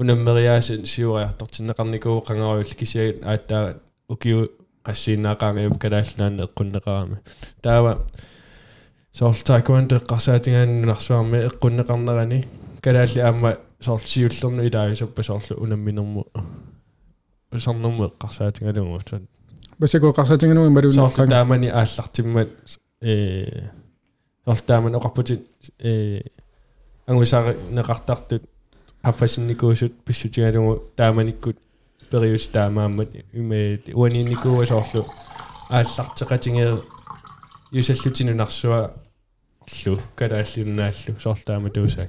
unammeriaasin 0.00 0.86
siuriartortinneqarnikuu 0.92 2.20
qangaruulli 2.28 2.74
kisiagut 2.80 3.24
aattaa 3.32 3.64
ukiu 4.14 4.38
qassiinnaaqaanga 4.86 5.62
kalaallanaanne 5.82 6.42
eqqunneqarami 6.46 7.16
taava 7.64 7.92
soorl 9.18 9.40
taekwondo 9.48 9.94
eqqarsaatingaannunarsuarmi 10.00 11.38
eqqunneqarnerani 11.48 12.38
kalaalli 12.84 13.20
aamma 13.28 13.50
soorl 13.86 14.04
siullernu 14.12 14.62
ilaayusuppa 14.68 15.22
soorlu 15.28 15.54
unamminermu 15.64 16.22
usarnermu 17.56 18.02
eqqarsaatingalugu 18.10 18.98
басако 19.78 20.12
қарсатингинуи 20.12 20.70
малуна 20.70 20.92
соорл 20.92 21.28
таамани 21.28 21.68
ааллартиммат 21.68 22.48
э 23.00 23.68
соорл 24.44 24.60
тааман 24.66 24.94
оқарпутит 24.94 25.46
э 25.78 26.22
ангусаари 27.06 27.56
неқартартут 27.70 28.42
аффасинникуусут 29.02 29.92
писсутигалугу 30.04 30.82
тааманиккут 30.96 31.58
периус 32.10 32.48
таамааммат 32.48 33.08
име 33.32 33.80
уаниникуа 33.92 34.66
соорлу 34.66 35.04
ааллартеқатингер 35.70 36.82
юсаллутинунарсуа 37.72 38.92
орлу 39.66 39.98
калааллуннааллу 40.16 41.20
соорлу 41.20 41.44
таама 41.44 41.70
туусаа 41.70 42.08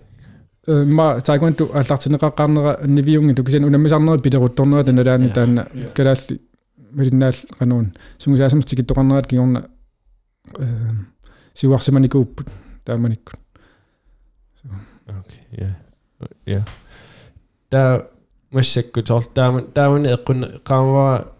ма 0.67 1.21
таакуанту 1.21 1.69
ааллартинеқаққарнера 1.73 2.87
нивиунги 2.87 3.33
тукисин 3.33 3.65
унамисарнери 3.65 4.21
пилерутторнера 4.21 4.83
таналаани 4.83 5.29
таана 5.29 5.67
калаалли 5.93 6.39
малиннаал 6.95 7.37
qanun 7.59 7.87
сунгусаасамс 8.17 8.65
тикиттоқарнерат 8.65 9.27
кигорна 9.27 9.69
э 10.59 10.67
сиуарсиманикууппут 11.53 12.47
тааманиккут 12.85 13.39
окей 15.07 15.43
я 15.51 15.75
я 16.45 16.65
та 17.69 18.07
массакку 18.51 19.03
тор 19.03 19.23
тааман 19.25 19.71
тааман 19.71 20.05
эққун 20.05 20.61
qaamava 20.63 21.33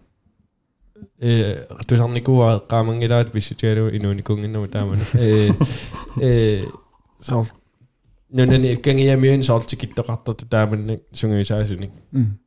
э 1.20 1.66
тусарникуа 1.88 2.60
qaamангилаат 2.70 3.34
виссутиалу 3.34 3.90
инууникунгиннама 3.90 4.68
тааман 4.68 5.00
э 5.14 5.52
э 6.22 6.66
соор 7.20 7.46
нунани 8.32 8.74
иккангиамиун 8.74 9.44
соортикиттоқартарта 9.44 10.48
тааманник 10.50 11.04
сунгуисаасуник 11.14 11.92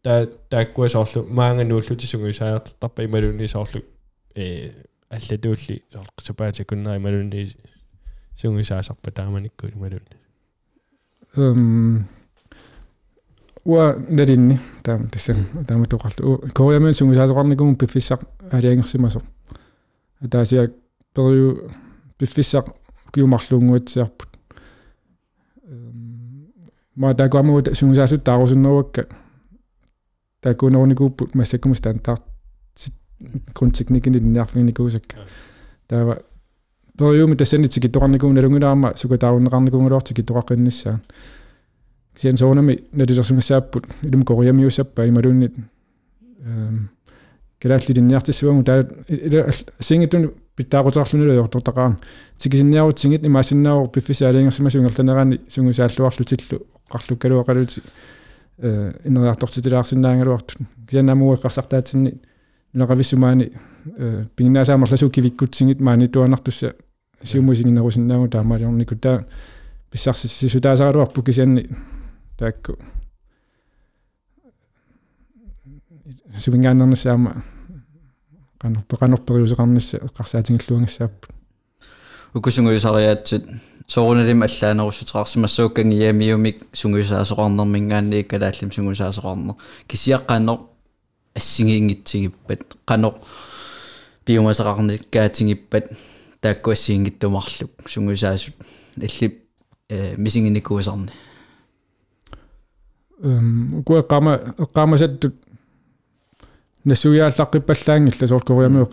таа 0.02 0.26
тааккуа 0.50 0.88
соорлу 0.88 1.24
маанганууллути 1.30 2.06
сунгуисаартарпа 2.06 3.04
ималуни 3.04 3.46
соорлу 3.46 3.82
э 4.34 4.72
аллатуулли 5.10 5.82
соорқсапаатакуннера 5.92 6.96
ималуни 6.96 7.50
сунгуисаасарпа 8.36 9.10
тааманикку 9.10 9.68
ималуни 9.68 10.18
эм 11.36 12.08
уа 13.64 13.94
нэринни 14.08 14.58
таам 14.82 15.08
тэсэн 15.08 15.44
таам 15.66 15.84
тоқарлу 15.84 16.50
кориамиун 16.54 16.94
сунгуисаасоқарникум 16.94 17.76
пиффиссақ 17.76 18.24
алиангерсимасо 18.50 19.22
атаасиак 20.20 20.72
периу 21.14 21.70
пиффиссақ 22.18 22.66
киумарлуунгуатсиарпут 23.12 24.38
ма 26.98 27.14
такуаму 27.14 27.62
сунгусаасут 27.72 28.24
таарусуннеруакка 28.24 29.06
такунерникууппут 30.42 31.34
массаккумус 31.34 31.80
таантаар 31.80 32.18
grundteknikken 33.54 34.12
нниарфигникуусакка 34.12 35.16
таава 35.87 36.18
периуми 36.98 37.37
тассанитси 37.37 37.80
киттоқарникуун 37.80 38.34
налунгилаарма 38.34 38.94
сукатааруннеқарникунгулуарти 38.96 40.14
киттоқаққиннссаа 40.14 40.98
кисиан 42.16 42.37
соонами 42.37 42.84
налилерсунгассааппут 42.92 43.87
илум 44.02 44.22
кориамиусаппа 44.22 45.08
ималууннит 45.08 45.54
эм 46.40 46.90
калааллилинниартиссуагу 47.61 48.64
таа 48.64 48.87
сингитун 49.80 50.32
питтаақутеқарлунула 50.56 51.34
йортортақаа 51.34 51.96
тикисинниарутсингит 52.38 53.24
имаасиннаавор 53.24 53.88
пиффисаалингерсима 53.88 54.70
сунгерланераани 54.70 55.40
сунгусааллуарлутиллу 55.48 56.66
qарлуккалуақалути 56.90 57.83
э 58.59 58.92
инериарторситилаарсиннаангалуартут 59.05 60.59
кианамуэққарсартаатсинни 60.88 62.20
нунеқависсумаани 62.72 63.53
э 63.96 64.24
пингнаасаамерласу 64.37 65.11
кивиккутсингит 65.11 65.81
маани 65.81 66.07
туанартусса 66.07 66.74
сиумусигиннерусиннаагу 67.22 68.29
таамаалиорнику 68.29 68.96
таа 68.96 69.27
писсарсиссисутаасагалуарпу 69.90 71.22
кисианни. 71.22 71.70
Таакку 72.38 72.79
субингааннернссаама 76.38 77.42
qanor 78.61 78.83
peqanorperiuseqarnissa 78.90 79.98
eqqarsaatiнгиллуангассааппут 80.07 81.31
укусунгуйусариаатсут 83.88 83.88
сооруналим 83.88 84.42
аллаанерусутеқарсимассууккангиамиумик 84.42 86.66
сунгуисаасоқарнермингаанни 86.74 88.22
калааллим 88.22 88.72
сунгуисаасоқарнер 88.72 89.55
кисиаққанер 89.88 90.59
ассигиингитсигиппат 91.35 92.77
қанор 92.87 93.14
пиумасақарниккаатингиппат 94.27 95.92
тааккуассиингиттумарлук 96.40 97.70
сунгусаасут 97.88 98.55
алли 98.96 99.42
э 99.88 100.16
мисингиникуусарни 100.16 101.09
эм 103.22 103.83
куэ 103.85 104.03
кама 104.03 104.55
камасаттут 104.74 105.35
нассуяаллаққиппаллаангилла 106.85 108.27
сооркориами 108.27 108.85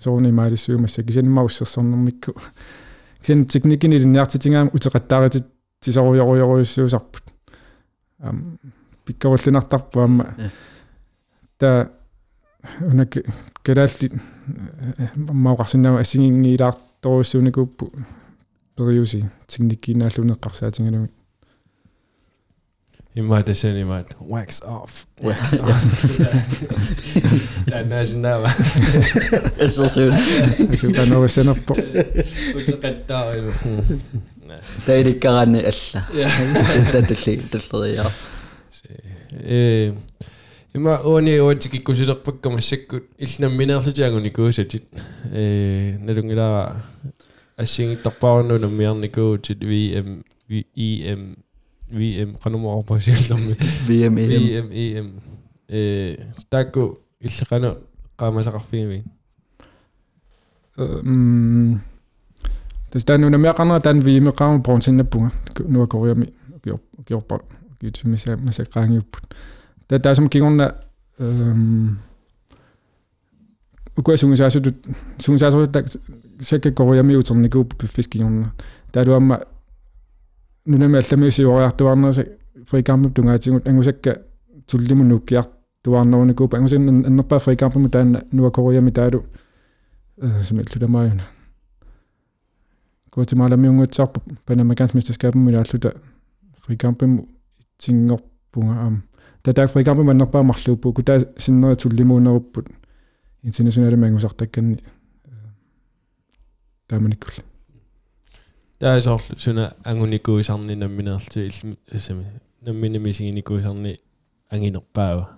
эққарсаатингиссангаанни 0.00 0.02
соони 0.02 0.32
маалиорпи 0.32 0.32
соони 0.32 0.32
маа 0.32 0.32
соони 0.32 0.32
маалиссуумасса 0.32 1.02
кисанмауссерсорнэрмикку 1.02 2.34
кисен 3.20 3.44
техникини 3.46 3.98
линниартитингаам 3.98 4.70
утеқаттааритит 4.72 5.46
тисоруйоруйоруйуссуусарпут 5.80 7.22
ам 8.18 8.58
пиккаваллинартарпу 9.04 10.00
амма 10.00 10.36
та 11.58 11.90
унак 12.80 13.16
кералли 13.62 14.12
мауқарсинаа 15.16 16.00
ассигингиилаарторуссууникууппу 23.15 23.15
периуси 23.15 23.15
техникинааллунеққарсаатингалуми 23.15 23.15
Имма 23.15 23.43
тасани 23.43 23.83
маат 23.83 24.15
wax 24.19 24.61
off 24.63 25.05
wax 25.21 25.59
off. 25.59 25.83
Танасинава. 27.67 28.49
эссерсуун 29.59 30.17
суканерусанерпо 30.77 31.73
Утеқаттаарилу. 32.55 33.53
таиликкараани 34.85 35.59
алла 35.59 36.05
татулли 36.91 37.41
таллериаа 37.51 38.11
Э 39.33 39.93
Има 40.73 41.01
они 41.03 41.37
оти 41.39 41.67
киккусилерпакка 41.67 42.49
массаккут 42.49 43.03
иллнамминерлутиагуни 43.17 44.29
куусатит 44.29 44.85
э 45.25 45.97
налунгилара 45.99 46.81
ассингиттарпаарну 47.57 48.57
наммиарникуутит 48.57 49.61
VM 49.61 50.23
EM 50.49 51.37
VM 51.90 52.34
канумаорпасиаллерми 52.42 53.54
BME 53.86 54.24
VM 54.26 54.68
EM 54.72 55.08
э 55.68 56.16
такку 56.50 56.98
иллеқана 57.20 57.76
qaamasaqqarfigimi 58.18 59.04
м 60.78 61.80
тэс 62.90 63.04
тан 63.04 63.24
уна 63.24 63.38
меқарнера 63.38 63.80
тан 63.80 64.00
виимеқарма 64.00 64.58
бронсиннаппунга 64.58 65.30
нуа 65.68 65.86
кориами 65.86 66.34
киор 66.64 66.80
киорпа 67.06 67.40
киутсимиса 67.80 68.36
масаққаангиуппут 68.36 69.34
та 69.88 69.98
таасам 69.98 70.28
кигорна 70.28 70.74
эм 71.18 71.98
ukua 73.96 74.16
sungisaasutut 74.16 74.76
sungisaasutut 75.18 75.72
tak 75.72 75.86
sekka 76.40 76.70
koриами 76.70 77.16
утерникууппу 80.66 81.16
пиффискигорна 81.16 81.70
таалуамма 81.70 82.06
нунами 82.06 82.06
алламиусиуариартуарнерса 82.16 82.26
фрикампу 82.66 83.10
тунгаатигут 83.10 83.68
ангусакка 83.68 84.22
туллиму 84.66 85.04
нуккиартуарнеруникууп 85.04 86.54
ангусин 86.54 86.88
аннерпаа 87.06 87.38
фрикампу 87.38 87.88
таана 87.88 88.24
нуа 88.32 88.50
кориами 88.50 88.90
таалу 88.90 89.24
э 90.18 90.42
сумиллутамааюна 90.42 91.22
Guatemala-miungutsarpu 93.16 94.20
Panama-gansmesterskabet 94.44 95.54
аллута 95.54 95.94
фрикампиму 96.66 97.28
тингорпунга 97.78 98.74
аам 98.74 99.02
татаа 99.42 99.66
фрикампиму 99.66 100.10
аннерпаамарлууппу 100.10 100.92
кута 100.92 101.20
синнери 101.38 101.76
туллимуунеруппут 101.76 102.66
интернационале 103.42 103.96
мангусартакканни 103.96 104.82
тааманиккул 108.78 108.80
таасоорлу 108.80 109.38
суна 109.38 109.72
ангуникуисарни 109.84 110.74
намминерти 110.74 111.48
илми 111.48 111.76
асами 111.92 112.26
намминамисигиникуисарни 112.62 113.98
ангинерпаава 114.50 115.28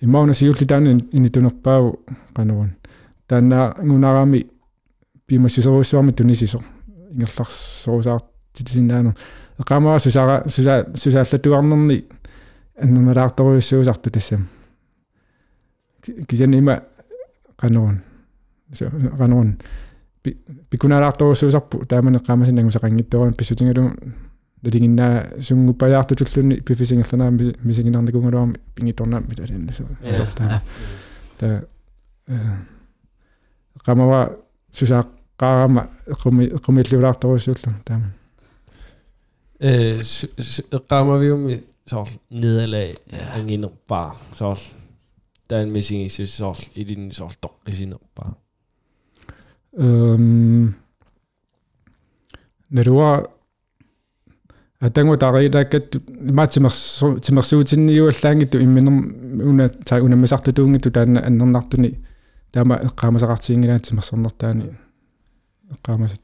имауна 0.00 0.34
сиулли 0.34 0.66
таана 0.66 1.00
инитунерпааву 1.12 2.00
канаван 2.34 2.76
таана 3.26 3.74
ngунарами 3.82 4.46
пимассисеруссуарми 5.26 6.12
тунисисо. 6.12 6.62
Ингерларсорусаартитисиннаана 7.10 9.16
эқамаа 9.58 9.98
сусара 9.98 10.48
суса 10.48 10.86
сусааллатуарнерни 10.94 12.04
аннерналаарторуйуссуусарту 12.76 14.10
тассам. 14.10 14.48
Кисанима 16.28 16.82
канаван 17.56 18.02
канаван 19.18 19.58
пикунаалаарторуссуусарпу 20.69 21.85
таамане 21.85 22.17
эқамасин 22.19 22.59
ангусақангитторуан 22.59 23.33
писсутингалу 23.33 23.91
налигиннаа 24.61 25.27
сунгуппаjaartutulлунни 25.39 26.61
пифисингерланаами 26.61 27.55
мисигинарникунгалуарми 27.63 28.59
пингиторнаами 28.75 29.35
талиннасу 29.35 29.87
та 30.35 30.61
та 31.39 31.65
qamava 33.85 34.29
susaqqaarama 34.77 35.83
equmi 36.13 36.45
equmilluulaartoruissuullu 36.57 37.73
taama 37.85 38.09
э 39.59 40.01
эққаамавиуми 40.77 41.63
соор 41.85 42.09
nederlag 42.29 42.95
ангинерпаа 43.37 44.15
соор 44.33 44.59
таан 45.47 45.71
мисигиссус 45.71 46.31
соор 46.41 46.57
илинни 46.75 47.11
соор 47.11 47.33
тоққисинерпаа 47.43 48.29
эм 49.76 50.74
нэрва 52.70 53.30
атангу 54.80 55.16
тариилааккат 55.16 55.96
маатимерс 56.32 57.02
тимерсуутинниуаллаангитту 57.22 58.60
имминер 58.60 59.46
уна 59.48 59.68
таа 59.68 60.02
унаммасартутуунгитту 60.02 60.90
таана 60.90 61.24
аннернартуни 61.26 61.98
таама 62.52 62.80
эққаамасақартиингилаат 62.88 63.88
тимерсорнертаани 63.88 64.72
эққаамасат 65.74 66.20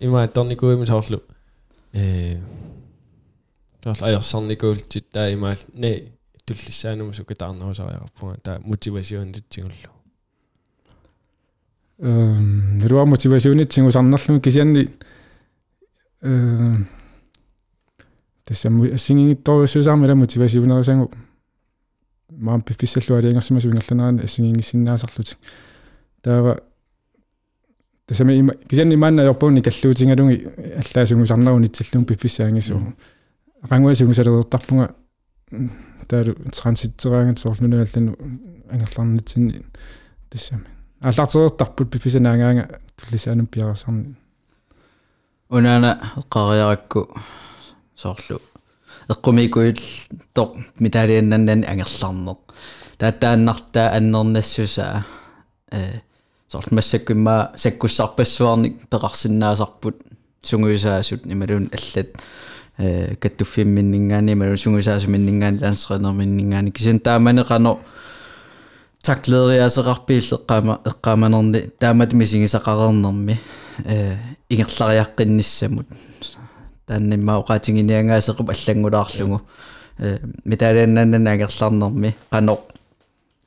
има 0.00 0.28
торникуими 0.28 0.86
соорлу 0.86 1.22
э 1.92 2.40
соор 3.82 3.96
аерсарникуултит 4.00 5.10
таа 5.10 5.32
имаал 5.32 5.58
не 5.74 6.12
туллиссаануму 6.46 7.12
сукатаарнерусариарпунга 7.12 8.40
таа 8.40 8.60
мотивасионитсигуллу 8.60 9.97
эм 11.98 12.78
нэрва 12.78 13.04
мотивасионитсигусарнерлуми 13.04 14.40
кисианни 14.40 14.90
э 16.22 16.66
тассам 18.44 18.98
сингингитторуссуусаармила 18.98 20.14
мотивасионерисангу 20.14 21.10
маам 22.30 22.62
пиффиссаллуалиангерсима 22.62 23.60
суингерланаани 23.60 24.22
ассигингиссиннаасарлутик 24.22 25.38
таава 26.22 26.60
тассами 28.06 28.38
има 28.38 28.54
кисианни 28.54 28.96
маанна 28.96 29.24
йорпуунни 29.24 29.62
каллуутингалунги 29.62 30.46
аллаасунгусарнерун 30.56 31.64
итсиллуун 31.64 32.06
пиффиссаангису 32.06 32.94
aqanguasiнгусалерертарпунга 33.62 34.94
таалу 36.06 36.34
транситтераангат 36.52 37.38
соорлунааллану 37.38 38.16
ангерларнитсинни 38.70 39.62
тассами 40.30 40.77
аллаартерертарпут 41.00 41.90
пиффисанаагаанга 41.90 42.80
туллисаанум 42.96 43.46
пиарасарни 43.46 44.16
унаана 45.48 46.12
эққариаракку 46.16 47.08
соорлу 47.96 48.40
эққумикуил 49.08 49.78
тоқ 50.34 50.56
миталианнаннани 50.78 51.66
ангерларнеқ 51.66 52.38
тааттааннартаа 52.98 53.94
аннернассусаа 53.96 55.06
э 55.70 56.00
соорлу 56.48 56.74
массаккуммаа 56.74 57.52
саккуссарпассуарник 57.56 58.88
пеқарсинаасарпут 58.90 60.02
сунгуисаасут 60.42 61.26
ималун 61.26 61.70
аллат 61.70 62.08
э 62.78 63.14
каттуффимминнингаани 63.14 64.32
ималун 64.32 64.56
сунгуисаасуминнингаани 64.56 65.60
лансренерминнингаани 65.60 66.72
кисин 66.72 66.98
тааманеқано 69.02 69.04
таклериасеқарпииллеққаама 69.04 70.80
эққааманерни 70.84 71.70
таамат 71.78 72.12
мисигисақарернерми 72.12 73.38
э 73.84 74.16
ингерлариаққинниссамут. 74.48 75.86
Тааннимма 76.86 77.38
оqaатингиниангаасеқуп 77.38 78.50
аллангулаарлугу 78.50 79.42
э 79.98 80.18
миталианнанна 80.44 81.30
агерларнерми 81.30 82.16
қано 82.30 82.60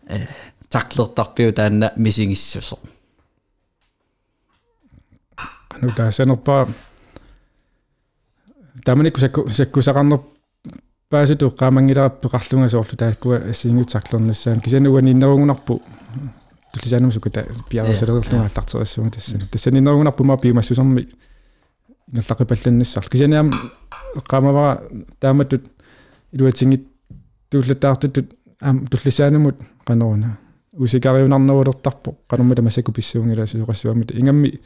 э 0.07 0.27
таклертарпиу 0.69 1.53
таанна 1.53 1.93
мисигиссусо 1.95 2.77
qanu 5.71 5.91
taassanerpaa 5.95 6.67
taamanikku 8.85 9.19
sakku 9.19 9.81
sakkusaqarner 11.11 11.27
pääsittu 11.27 11.49
qaamangilaraappeqarlungasoorlu 11.49 12.95
taakkua 12.97 13.35
assiingutsaklornassaan 13.49 14.61
kisanuan 14.61 15.07
innerungunarpu 15.07 15.81
tullisaanumsuku 16.73 17.29
ta 17.29 17.43
piarasalererlunga 17.69 18.47
аллартериссуунга 18.47 19.11
тассана 19.11 19.45
тассани 19.51 19.77
инnerungunarpuma 19.77 20.37
piumassusermi 20.37 21.07
ингерлақипалланнассаар 22.13 23.09
кисаниам 23.11 23.51
qaamavara 24.29 24.81
тааматтут 25.19 25.63
илуатингит 26.33 26.87
тууллатаартут 27.49 28.35
аам 28.61 28.87
туллисаанумут 28.87 29.55
qaneруна 29.85 30.37
усикариунарнерулертарпо 30.73 32.15
qanumмала 32.29 32.61
масаку 32.61 32.91
писсуунгила 32.91 33.45
сиоқассуамит 33.47 34.11
ингамми 34.11 34.61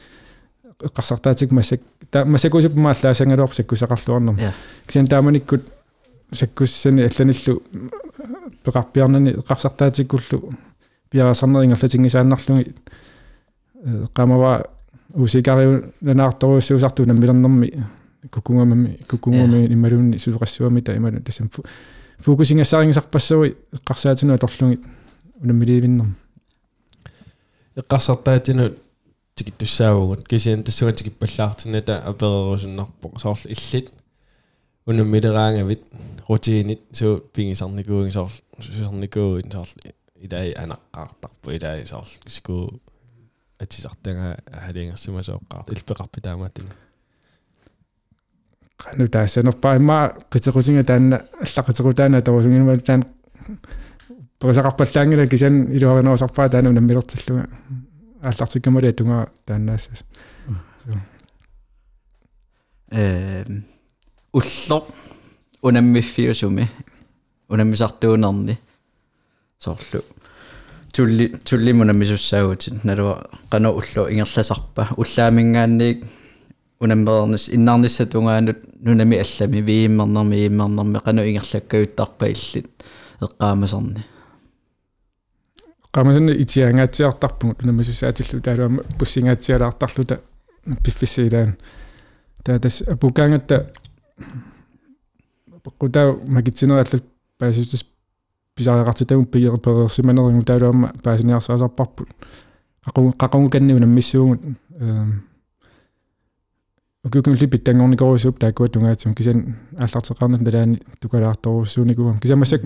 эққарсартаатик 0.80 1.50
масак 1.52 1.80
та 2.10 2.24
масакусуппама 2.24 2.90
аллаасангалуар 2.90 3.50
саккусақарлуарнерма 3.50 4.52
кисан 4.86 5.06
тааманиккут 5.06 5.75
саккуссани 6.32 7.02
алланиллу 7.02 7.62
пеқарпиарнани 8.64 9.30
эққарсартаатиккуллу 9.40 10.54
пиарасарнерингерлатингисааннарлуги 11.10 12.74
qamava 14.14 14.66
усикариу 15.14 15.92
нанаарторуссуусарту 16.00 17.06
наммилернэрми 17.06 17.84
кукунгамами 18.30 18.98
кукунгами 19.08 19.66
ималуунни 19.66 20.16
сулеқассуами 20.16 20.80
та 20.80 20.96
ималу 20.96 21.20
тасам 21.20 21.50
фокусингассаарингисарпассуи 22.18 23.56
эққарсаатинуа 23.72 24.38
торлуги 24.38 24.80
унаммиливиннэрм 25.40 26.14
эққарсартаатину 27.76 28.72
тикиттуссаавгут 29.34 30.26
кисиан 30.26 30.64
тассуга 30.64 30.92
тикиппаллаартината 30.92 31.98
аперерусуннарпо 31.98 33.18
соорлу 33.18 33.50
иллит 33.50 33.92
унаммилераангавит 34.86 35.82
рутиинит 36.28 36.80
суу 36.92 37.20
пингисарникууги 37.34 38.10
соорлу 38.10 38.32
сусарникуугин 38.60 39.52
соорлу 39.52 39.92
илаи 40.20 40.54
анаққаартарпу 40.54 41.50
илаи 41.56 41.84
соорлу 41.84 42.20
киску 42.24 42.80
атисартага 43.58 44.38
халингерсимасооққарт 44.46 45.72
илпеқарпи 45.72 46.20
таамаатина 46.20 46.72
qanu 48.78 49.08
taassanerpaa 49.08 49.76
imma 49.76 49.98
qitequsинга 50.30 50.84
таанна 50.84 51.16
аллаққитеқутаана 51.42 52.22
торусунгинума 52.22 52.78
таан 52.78 53.04
перисақарпаллаангила 54.40 55.26
кисан 55.26 55.54
илуаринерусарпаа 55.76 56.48
таана 56.48 56.72
наммилертиллуга 56.72 57.48
ааллартиккамали 58.22 58.88
атунга 58.88 59.26
тааннаассас 59.46 60.04
эм 62.90 63.64
улло 64.32 64.86
унаммиффиусуми 65.62 66.70
унаммисартуунерни 67.48 68.58
соорлу 69.58 70.02
тулли 70.94 71.28
туллимунаммисуссаагутит 71.44 72.84
налуа 72.84 73.26
қано 73.50 73.70
уллу 73.70 74.08
ингерласарпа 74.08 74.88
уллаамингаанниик 74.96 76.04
унаммернис 76.80 77.48
иннарниссатунгаанут 77.48 78.58
нунами 78.82 79.18
аллами 79.18 79.60
вииммернерми 79.60 80.36
ииммернерми 80.36 80.98
қано 80.98 81.28
ингерлаккаюттарпа 81.28 82.26
иллит 82.28 82.70
эққаамасарни 83.20 84.04
qamасани 85.92 86.32
итиангаатсиартарпугут 86.42 87.62
нунамисусаатиллу 87.62 88.40
таалуама 88.42 88.82
пуссингаатсиалаартарлута 88.98 90.20
пиффисиилаан 90.84 91.56
таа 92.44 92.58
тас 92.58 92.82
апукаангатта 94.16 95.70
qutau 95.80 96.20
makitsineraallal 96.26 97.02
paasutис 97.38 97.84
писаариqartitagum 98.56 99.26
пигерперерсиманерингу 99.26 100.44
таалуама 100.44 100.92
паасиниарсаасарпарпут 101.02 102.08
qaqungu 102.84 103.12
qaqungu 103.22 103.50
kanniuna 103.50 103.86
missuungut 103.86 104.40
ukukungli 107.04 107.46
pittangornikorusup 107.46 108.38
taakkuat 108.38 108.72
tungaatsim 108.72 109.14
kisan 109.14 109.38
ааллартеқарнат 109.76 110.42
налаани 110.42 110.80
тукалаарторуссууникуам 111.00 112.20
кисамассак 112.20 112.62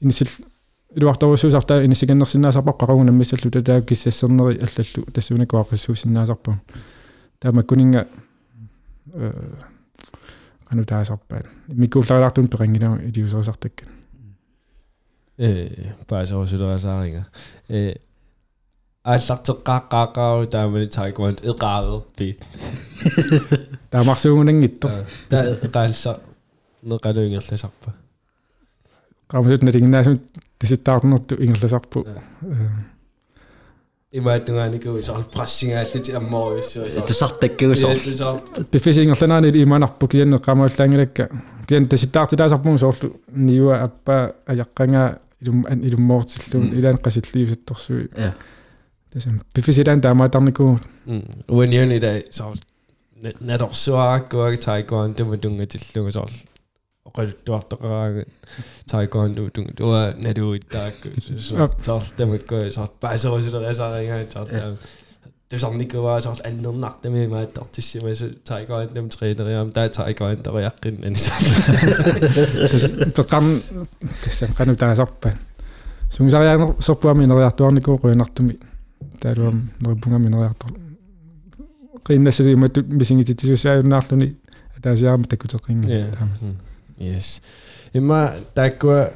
инисил 0.00 0.28
илуарторуссуусарта 0.96 1.84
инисиканнерсинаасарпар 1.84 2.74
qaqungu 2.74 3.04
наммиссаллу 3.04 3.50
татаа 3.50 3.80
киссассернери 3.80 4.58
аллаллу 4.64 5.10
тассуникуақиссуусиннаасарпа 5.12 6.60
таамаккунинга 7.38 8.08
э 9.12 9.32
ану 10.74 10.84
таасарпаат 10.84 11.46
миккууллариартун 11.68 12.48
перангилама 12.48 12.98
илиусерисартаккан 13.08 13.88
э 15.38 15.94
паасорусулерасааринга 16.08 17.26
э 17.68 17.96
ааллартеққааққааққару 19.04 20.46
таамани 20.54 20.88
таиквант 20.88 21.40
эқаарер 21.50 22.02
пит 22.16 22.42
таамарсуугунангитто 23.90 24.88
та 25.28 25.44
эқаалса 25.66 26.20
неқалуингерласарпа 26.82 27.94
qamsut 29.28 29.62
nalinginnaasut 29.66 30.20
тиситтаарнерту 30.58 31.34
ингерласарпу 31.44 32.06
имаатунгааникуу 34.18 35.02
саар 35.02 35.24
прассингааллути 35.34 36.12
амморуйссуа 36.20 37.02
тусартаккагусоор 37.08 38.38
пиффисингерланаани 38.70 39.50
иманарпу 39.64 40.08
кианне 40.08 40.38
qamaullaangilakka 40.46 41.24
киан 41.68 41.88
таситтаартилаасарпугу 41.88 42.78
соорлу 42.78 43.08
ниуа 43.46 43.82
аппа 43.86 44.34
аяққангаа 44.46 45.18
илум 45.42 45.64
илуммоортиллуун 45.88 46.66
илаан 46.78 46.98
qasилливисатторсуи 47.04 48.08
я 48.16 48.34
тасам 49.12 49.40
пиффисилаан 49.54 50.00
таамаатарникуу 50.00 50.78
уаниуни 51.48 51.98
да 51.98 52.22
саар 52.30 52.56
надорсуараккуаги 53.40 54.56
таикуан 54.56 55.14
туматунгатиллугу 55.14 56.12
соор 56.12 56.30
оқалуттуартоқараага 57.04 58.24
таикуан 58.90 59.34
туматунг 59.34 59.76
туа 59.76 60.14
надуиттаакку 60.16 61.08
соор 61.80 62.02
тамакку 62.16 62.70
соор 62.72 62.90
паасерусулерасаарингаа 63.00 64.24
соор 64.32 64.76
тусарникуа 65.50 66.20
соор 66.20 66.38
аннернартами 66.44 67.26
мааттартиссимасу 67.26 68.30
таикуан 68.44 68.88
тум 68.88 69.08
тренериам 69.08 69.70
таа 69.70 69.88
таикуан 69.88 70.40
тариаққин 70.46 71.04
анисаа 71.06 71.36
пеққам 73.16 73.62
тасам 74.24 74.54
кану 74.56 74.76
таасарпа 74.76 75.34
сунгсариаанер 76.16 76.80
сорпуами 76.80 77.26
нериартуарникуу 77.26 77.98
қуинартуми 77.98 78.58
таалуам 79.20 79.70
нериппунгами 79.80 80.28
нериартор 80.28 80.70
qinnassuli 82.06 82.52
imattut 82.56 82.86
misingititisusaayunnaarluni 83.00 84.28
ataasiaarma 84.76 85.26
takkutеққинга 85.30 86.06
таама 86.16 86.72
yes. 86.98 87.40
Имма 87.94 88.34
тааккуа 88.54 89.12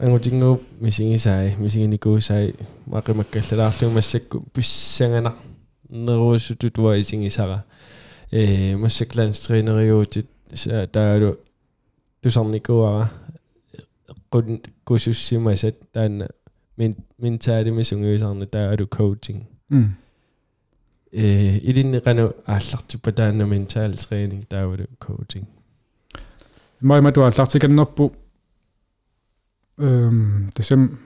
ангутингуу 0.00 0.60
мисигисаи 0.80 1.54
мисигиникуусаи 1.56 2.54
мақимаккаллалаарлу 2.86 3.90
массакку 3.90 4.44
писсанганар 4.52 5.34
неруусутут 5.88 6.78
уа 6.78 7.00
исигисара 7.00 7.64
э 8.32 8.76
массакланстринериуутит 8.76 10.26
таалу 10.92 11.38
тусарникуара 12.22 13.10
qun 14.32 14.60
kusussimasat 14.84 15.76
taanna 15.92 16.26
min 16.76 16.92
mintaalimi 17.22 17.84
sungiusarna 17.84 18.46
taalu 18.46 18.86
coaching. 18.86 19.40
Э 21.12 21.58
илиннеқану 21.68 22.34
ааллартиппа 22.46 23.12
таанна 23.12 23.44
ментал 23.44 23.92
тренинг 23.92 24.46
таавалу 24.46 24.86
coaching 25.00 25.46
имма 26.80 27.12
туаллартиканнерпу 27.12 28.12
эм 29.78 30.50
тэсэм 30.54 30.98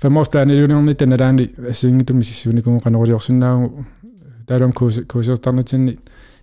фемослаан 0.00 0.50
илунерни 0.50 0.94
таналаани 0.94 1.52
ассингитум 1.70 2.18
миссуникумо 2.18 2.80
канорулиорсинаагу 2.80 3.86
таалум 4.46 4.72
кус 4.72 5.00
кусертарнатинни 5.08 5.98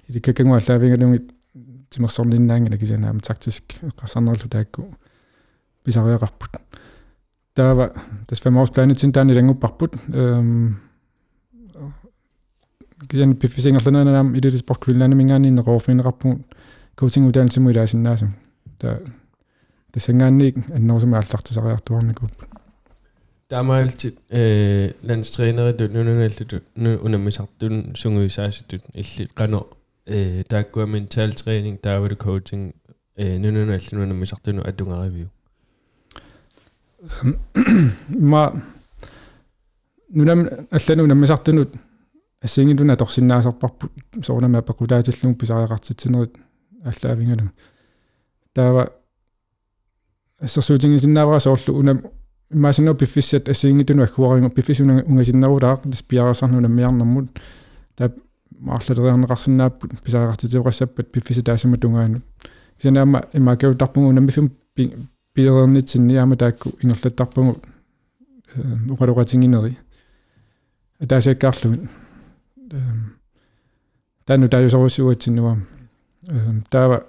иликкакангуаллаавингалунгит 0.07 1.31
тимерсорниннаангана 1.89 2.77
кисанаам 2.77 3.19
тактиск 3.19 3.63
эққарсарнерлу 3.81 4.49
таакку 4.49 4.95
писариақарпут 5.83 6.61
таава 7.53 7.93
тас 8.27 8.39
фемослаанитин 8.39 9.11
таани 9.11 9.33
лангуппарпут 9.33 9.95
эм 10.07 10.81
киан 13.09 13.35
пиффисингерлананаам 13.35 14.35
илилиспортквиллаанамингаани 14.35 15.49
неқорфинеқарпугут 15.49 16.45
coaching 17.00 17.28
uddannelsemu 17.28 17.70
ilaasinnaasun 17.70 18.30
та 18.78 18.98
тасангаанник 19.92 20.56
аннерусума 20.74 21.18
аллартисариартуарникуп 21.18 22.30
таамаалти 23.48 24.14
э 24.30 24.92
ландстренерит 25.02 25.80
нунуналлуту 25.92 26.62
ну 26.76 26.96
унаммисартун 27.06 27.94
сунгуисаасутут 27.96 28.82
илли 28.94 29.28
қано 29.34 29.66
э 30.06 30.42
тааккуа 30.48 30.86
ментал 30.86 31.30
тренинг 31.32 31.80
таавалу 31.80 32.16
coaching 32.16 32.74
э 33.16 33.38
нунуна 33.38 33.78
аллунуна 33.78 34.14
мисартуну 34.14 34.62
атунгаривиу 34.62 35.28
ма 38.08 38.62
нунам 40.08 40.48
аллану 40.70 41.06
наммисартунут 41.06 41.70
ассингилуна 42.40 42.96
торсиннаасарпарпут 42.96 43.92
соорнама 44.22 44.62
пекулаатиллугу 44.62 45.38
писариақартитсинерит 45.38 46.36
аллаавингалу 46.83 47.49
таава 48.53 48.93
ассерсуутингисиннаавара 50.39 51.39
соорлу 51.39 51.79
унам 51.79 52.01
имаасиннер 52.51 52.95
пиффиссат 52.95 53.49
ассингитуну 53.49 54.03
аггуарингу 54.03 54.49
пиффисуна 54.49 55.03
унгасиннарулаа 55.03 55.79
диспиарасарну 55.85 56.59
наммиарнэрмут 56.59 57.29
таа 57.95 58.11
маарлалериарнеқарсинааппут 58.59 59.91
писариақартитиоқассаппат 60.03 61.11
пиффиса 61.11 61.43
таасама 61.43 61.77
тунгаанут 61.77 62.23
кисанаама 62.77 63.25
имаакеутарпугу 63.33 64.11
наммиффим 64.11 64.51
пиернитсинни 65.33 66.15
аама 66.15 66.35
таакку 66.35 66.69
ингерлаттарпугу 66.81 67.55
уқалуқатингинери 68.89 69.77
таасааккаарлугут 71.07 71.89
тану 74.25 74.49
таажусоруссуатсиннуа 74.49 75.57
таава 76.69 77.03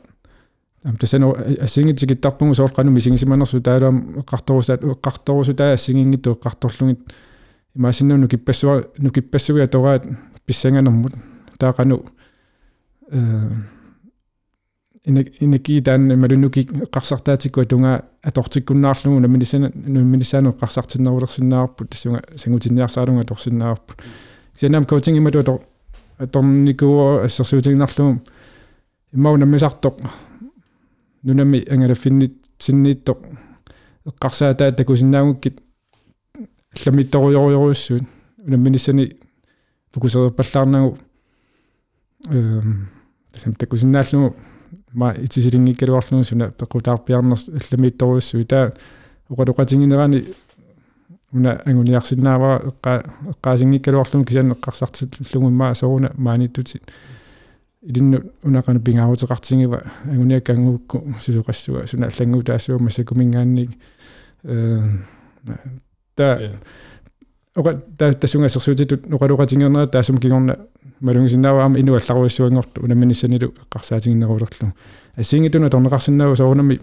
ам 0.84 0.96
тасано 0.96 1.34
ассингитсикиттарпугу 1.60 2.54
соорқану 2.54 2.90
мисигисиманерсу 2.90 3.60
таалуам 3.60 4.20
эққарторусаат 4.20 4.82
эққарторусу 4.82 5.54
таа 5.54 5.74
ассигингитту 5.74 6.32
эққарторлугит 6.32 7.00
имаасинну 7.74 8.16
нукиппассуа 8.16 8.84
нукиппассуя 8.98 9.68
тораат 9.68 10.06
писсанганермут 10.46 11.14
таақану 11.58 12.04
э 13.10 13.48
energi 15.04 15.82
таан 15.82 16.18
малунуки 16.18 16.68
қарсартаатикку 16.92 17.64
тунга 17.64 18.04
атортиккуннаарлугу 18.22 19.18
наминисана 19.20 19.72
наминисаано 19.74 20.50
қарсартиннерулерсиннаарпут 20.50 21.90
тассунга 21.90 22.22
сангутинниарсаалунга 22.36 23.24
торсиннаарпут 23.24 23.96
синам 24.58 24.84
коучинг 24.84 25.18
имату 25.18 25.42
тор 25.42 25.60
аторникуо 26.18 27.24
ассерсуутигнарлугу 27.24 28.20
иммау 29.12 29.36
намисартоқ 29.36 30.00
нунами 31.22 31.64
ангалаффиннит 31.68 32.34
синнииттоқ 32.58 33.18
эққарсаатаа 34.06 34.72
такусиннаагуккит 34.72 35.60
алламитторуйоруйоруссуут 36.76 38.02
унамминисани 38.38 39.16
фокусерпаллаарнагу 39.92 40.98
эм 42.28 42.88
тасам 43.32 43.54
такусиннааллугу 43.54 44.36
ма 44.92 45.14
итисилингиккалуарлугу 45.18 46.24
суна 46.24 46.50
пекутаарпиарнерс 46.50 47.48
алламитторуссуи 47.48 48.44
таа 48.44 48.72
уqaluqatiнгинерани 49.28 50.24
уна 51.32 51.60
ангуниарсиннаавара 51.64 52.62
эққаа 52.70 53.04
эққаасингиккалуарлугу 53.32 54.24
кисаан 54.24 54.52
эққарсартиллугу 54.52 55.48
имма 55.48 55.74
сооруна 55.74 56.12
маниттутит 56.16 56.82
илинну 57.82 58.22
унақану 58.42 58.80
пингаавутеқартингива 58.80 59.82
ангуниаккангуукку 60.04 61.14
сулуқассуа 61.18 61.86
суна 61.86 62.06
аллангуу 62.06 62.42
таассуа 62.42 62.78
масакумингаанник 62.78 63.70
э 64.44 64.78
та 66.14 66.38
ока 67.54 67.82
та 67.98 68.12
тасунгассерсуутитут 68.12 69.06
уqaluqatiнгернера 69.06 69.86
таасум 69.86 70.18
кигорна 70.18 70.58
малунгисиннааваама 71.00 71.78
ину 71.78 71.94
алларуиссуангорту 71.94 72.82
унамминиссанилу 72.82 73.54
эққарсаатингиннерулерлу 73.70 74.74
ассингитуна 75.16 75.68
торнеқарсиннаава 75.68 76.34
соорнами 76.34 76.80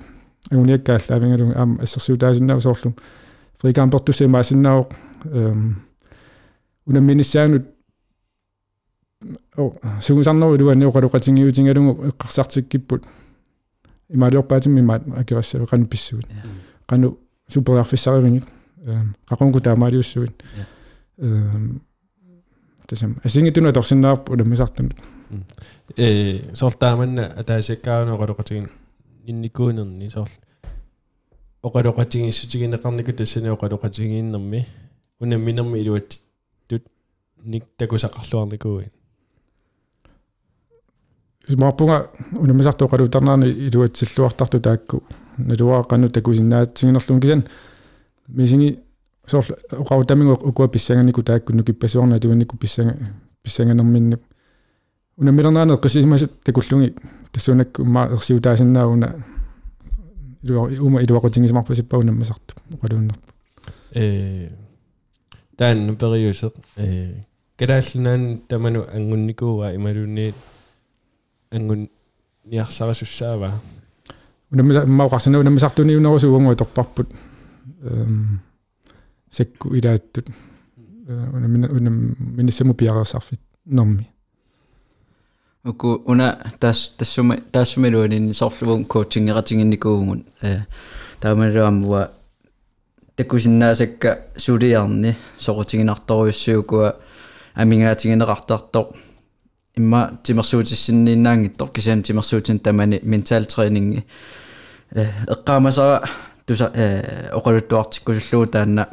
агуниаккааллаавингалу 0.51 1.53
аама 1.55 1.81
ассерсуутаасиннаава 1.81 2.59
соорлу 2.59 2.95
фрикампертусе 3.61 4.27
маасиннаавоқ 4.27 4.93
эм 5.25 5.81
унамминиссаанут 6.85 7.65
о 7.65 7.78
сугусарнеру 10.01 10.55
илуани 10.55 10.85
оқалуқатингиутингалугу 10.85 12.07
эққарсартиккиппут 12.07 13.03
имаалиорпаатимми 14.09 14.81
маат 14.81 15.03
акерассаве 15.17 15.65
қану 15.65 15.85
писсуит 15.85 16.27
қану 16.87 17.17
суперарфиссаривингит 17.47 18.45
эм 18.85 19.13
қақонгу 19.29 19.61
таамаалиуссуит 19.61 20.43
эм 21.17 21.81
тасам 22.87 23.19
асингитуна 23.23 23.73
торсиннаарпу 23.73 24.33
уламмисартунут 24.33 24.95
э 25.97 26.55
сортааманна 26.55 27.25
атаасаккаану 27.25 28.15
оқалуқатигин 28.15 28.69
инникуунерни 29.25 30.09
сорл 30.09 30.31
оқалуқатигиссутигинеқарнику 31.61 33.13
тассани 33.13 33.49
оқалуқатигииннэрми 33.49 34.65
унамминерми 35.19 35.79
илуат 35.79 36.19
тут 36.67 36.83
ник 37.43 37.65
такусақарлуарникууи 37.77 38.91
смарпунга 41.49 42.09
унамисарту 42.31 42.85
оқалутарнаарни 42.85 43.49
илуатсиллуартарту 43.49 44.59
таакку 44.61 45.03
налуаақану 45.37 46.09
такусиннаатсигинерлун 46.09 47.21
кисан 47.21 47.43
мисинги 48.27 48.79
сор 49.25 49.45
оқаутамингу 49.71 50.33
укуа 50.33 50.67
писсанганику 50.67 51.23
тааккунну 51.23 51.63
киппасуарна 51.63 52.19
туиннику 52.19 52.57
писсанга 52.57 52.97
писсанганерминнук 53.43 54.21
унаммилернаана 55.17 55.73
эққисимасут 55.73 56.31
такуллуги 56.43 56.95
тассунакку 57.31 57.81
умма 57.81 58.09
ерсиутаасиннаагуна 58.11 59.23
ума 60.81 61.01
илуақутингисмарпасиппа 61.01 61.95
унаммасарту 61.95 62.53
оқалууннерпу 62.73 63.19
э 63.93 64.49
тан 65.57 65.87
нупериусеқ 65.87 66.53
э 66.77 67.23
калааллунаан 67.57 68.41
таману 68.47 68.85
ангунникууа 68.93 69.75
ималуунниит 69.75 70.35
ангун 71.51 71.89
ниарсарасуссаава 72.45 73.51
унаммиса 74.51 74.83
иммаоқарсана 74.85 75.39
унаммисартуни 75.39 75.95
унерусууангуа 75.95 76.55
торпарпут 76.55 77.09
эм 77.81 78.41
секку 79.31 79.73
илааттут 79.75 80.27
унаммина 81.07 81.67
унамминиссаму 81.67 82.73
пиарерсарфит 82.73 83.41
норми 83.65 84.09
уку 85.63 86.01
уна 86.05 86.39
тас 86.59 86.93
тассума 86.97 87.37
тассумилуанин 87.51 88.33
соорлугун 88.33 88.85
коучингератингинникуугун 88.85 90.25
э 90.41 90.59
таамалуаммуа 91.19 92.11
такусиннаасакка 93.15 94.27
сулиарни 94.37 95.17
сорутигинарторуйуссуукуа 95.37 96.95
амингаатигинеқартартоқ 97.55 98.95
имма 99.79 100.19
тимерсуутиссиннииннаангиттор 100.23 101.71
кисаан 101.71 102.03
тимерсуутин 102.03 102.59
тамани 102.59 102.99
ментал 103.03 103.45
тренинги. 103.45 104.05
Э 104.91 105.05
эққаамасара 105.27 106.07
туса 106.45 106.71
э 106.73 107.31
оқалуттуартиккусуллуу 107.33 108.47
таанна 108.47 108.89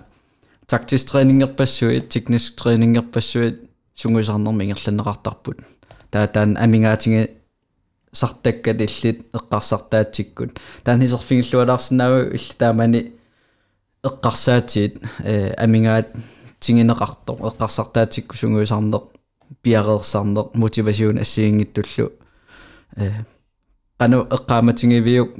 тактис 0.66 1.04
тренингерпассуит 1.04 2.08
техниск 2.08 2.54
тренингерпассуит 2.62 3.70
сунгуисарнерми 3.94 4.64
ингерланеқартарпут 4.64 5.58
таа 6.10 6.26
таан 6.28 6.56
амингаатиги 6.56 7.30
сартаккат 8.12 8.80
иллит 8.80 9.26
эққарсартаатсиккут 9.32 10.60
таан 10.84 11.00
хисерфингиллуалаарсинааву 11.00 12.30
илли 12.36 12.54
таамани 12.58 13.12
эққарсаатиит 14.04 15.00
э 15.24 15.54
амингаат 15.54 16.08
тигинеқартоқ 16.60 17.38
эққарсартаатикку 17.50 18.36
сунгуисарнер 18.36 19.15
пиареерсарнер 19.62 20.50
мотивасиун 20.54 21.18
ассиингиттуллу. 21.18 22.12
Э 22.96 23.10
кану 23.98 24.22
эққааматингивиук 24.24 25.30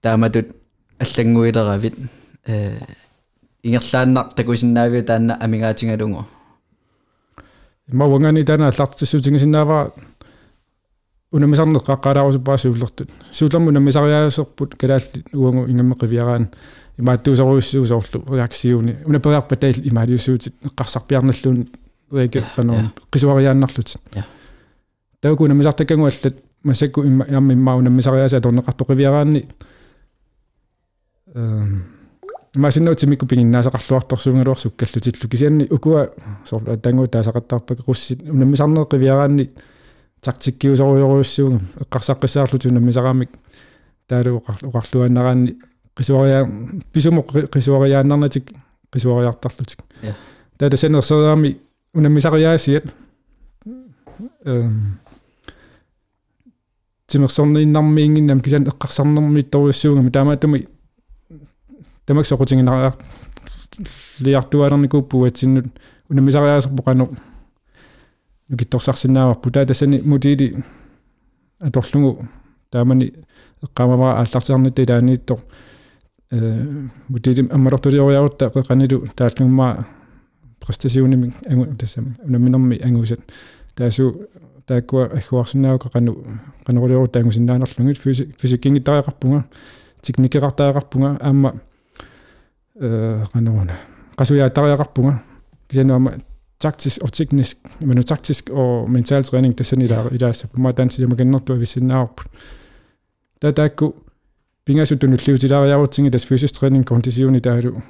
тааматут 0.00 0.56
аллангуилеравит. 0.98 1.94
Э 2.46 2.78
ингерлааннар 3.62 4.32
такусиннаавиу 4.34 5.04
таанна 5.04 5.36
амингаатингалугу 5.40 6.26
имауангани 7.90 8.44
таана 8.44 8.68
аллартиссуутингисиннааваа 8.68 9.92
унамисарнеқ 11.32 11.84
қаққалаарусуппаа 11.86 12.58
сууллертут 12.58 13.10
суулэрму 13.30 13.70
намисариаасерпут 13.70 14.74
калаалли 14.74 15.24
уангу 15.32 15.66
ингаммеқивиараан 15.70 16.48
имааттуусаруйуссуу 16.98 17.86
соорлу 17.86 18.24
реаксиуни 18.34 18.98
унапериарпа 19.04 19.56
таил 19.56 19.76
имаалиуссуутит 19.84 20.54
эққарсарпиарнерлуун 22.12 22.20
реке 22.20 22.44
канаа 22.56 22.92
қисуариааннарлутит 23.10 24.00
тауку 25.20 25.46
намисартаккангу 25.46 26.06
аллат 26.06 26.36
масакку 26.62 27.02
имма 27.02 27.26
ямма 27.28 27.52
иммаа 27.52 27.76
унамисариааса 27.76 28.40
торнеқартоқивиараанни 28.40 29.48
эм 31.34 31.84
масиннуутимикку 32.54 33.26
пигиннаасақарлуарторсуунгалуарсуккаллутиллу 33.26 35.30
кисианни. 35.30 35.66
Укуа 35.70 36.10
сорла 36.44 36.76
тангуу 36.76 37.06
таасақаттарпак 37.06 37.78
руссит 37.86 38.28
унаммисарнеқивиараанни 38.28 39.50
тактиккиусоруйоруйуссууга 40.20 41.60
эққарсаққиссаарлуту 41.80 42.68
унаммисараамик 42.68 43.30
таалу 44.06 44.42
уqarluannaраанни 44.62 45.56
qisuaria 45.96 46.46
pisumo 46.92 47.22
qisuariaannarnatik 47.22 48.52
qisuariartarlutik 48.92 49.78
Ja. 50.02 50.14
taata 50.58 50.76
sanersoraami 51.92 51.98
unammisariaasiat 51.98 52.84
ehm 54.46 54.96
timерсорнииннармиингиннам 57.06 58.40
кисан 58.40 58.64
эққарсарнэрми 58.64 59.42
торуйссуугами 59.42 60.10
таамаатуми 60.10 60.68
тамак 62.06 62.26
соқутингинара 62.26 62.94
лиартуалерникууппуатсиннут 64.20 65.66
унаммисариаасерпо 66.08 66.82
қану 66.82 67.14
нукитторсарсинааварпу 68.48 69.50
таатасани 69.50 70.00
мутиили 70.04 70.64
аторлугу 71.60 72.26
таамани 72.70 73.12
эққамавара 73.62 74.18
ааллартиарнитти 74.18 74.86
таанииттор 74.86 75.40
э 76.30 76.64
мутиили 77.08 77.48
аммалортулиориарутта 77.50 78.46
қеқанилу 78.46 79.08
тааллугмаа 79.14 79.86
престасионими 80.61 81.33
ангу 81.49 81.65
тассами 81.75 82.15
унамминерми 82.23 82.79
ангусат 82.83 83.19
таасу 83.75 84.27
тааккуа 84.65 85.05
аггуарсинааука 85.05 85.89
qaну 85.89 86.23
qanuruliorut 86.65 87.11
taangusиннаанерлугит 87.11 87.97
физиккингиттариақарпунга 88.41 89.45
техникеқартариақарпунга 90.01 91.17
аама 91.21 91.53
э 92.79 93.23
qanuuna 93.33 93.73
qasuyaataриақарпунга 94.17 95.21
кисануама 95.69 96.13
taktisk 96.59 97.01
og 97.01 97.13
teknisk 97.13 97.57
men 97.81 97.95
nu 97.95 98.01
taktisk 98.01 98.49
og 98.49 98.89
mental 98.89 99.23
træning 99.23 99.57
det 99.57 99.65
sådan 99.65 99.85
i 99.85 99.87
der 99.87 100.13
i 100.13 100.17
der 100.17 100.31
så 100.31 100.47
på 100.47 100.59
mig 100.61 100.77
dans 100.77 100.99
jeg 100.99 101.17
kan 101.17 101.27
nok 101.27 101.49
vi 101.59 101.65
sin 101.65 101.91
op 101.91 102.21
der 103.41 103.51
der 103.51 103.67
go 103.67 103.91
binga 104.65 104.85
så 104.85 104.95
du 104.95 105.07
nu 105.07 105.17
liv 105.27 105.37
til 105.37 105.49
der 105.49 105.63
jeg 105.63 105.89
ting 105.91 106.13
det 106.13 106.25
fysisk 106.25 106.53
træning 106.53 106.85
kondition 106.85 107.35
i 107.35 107.39
der 107.39 107.61
du 107.61 107.81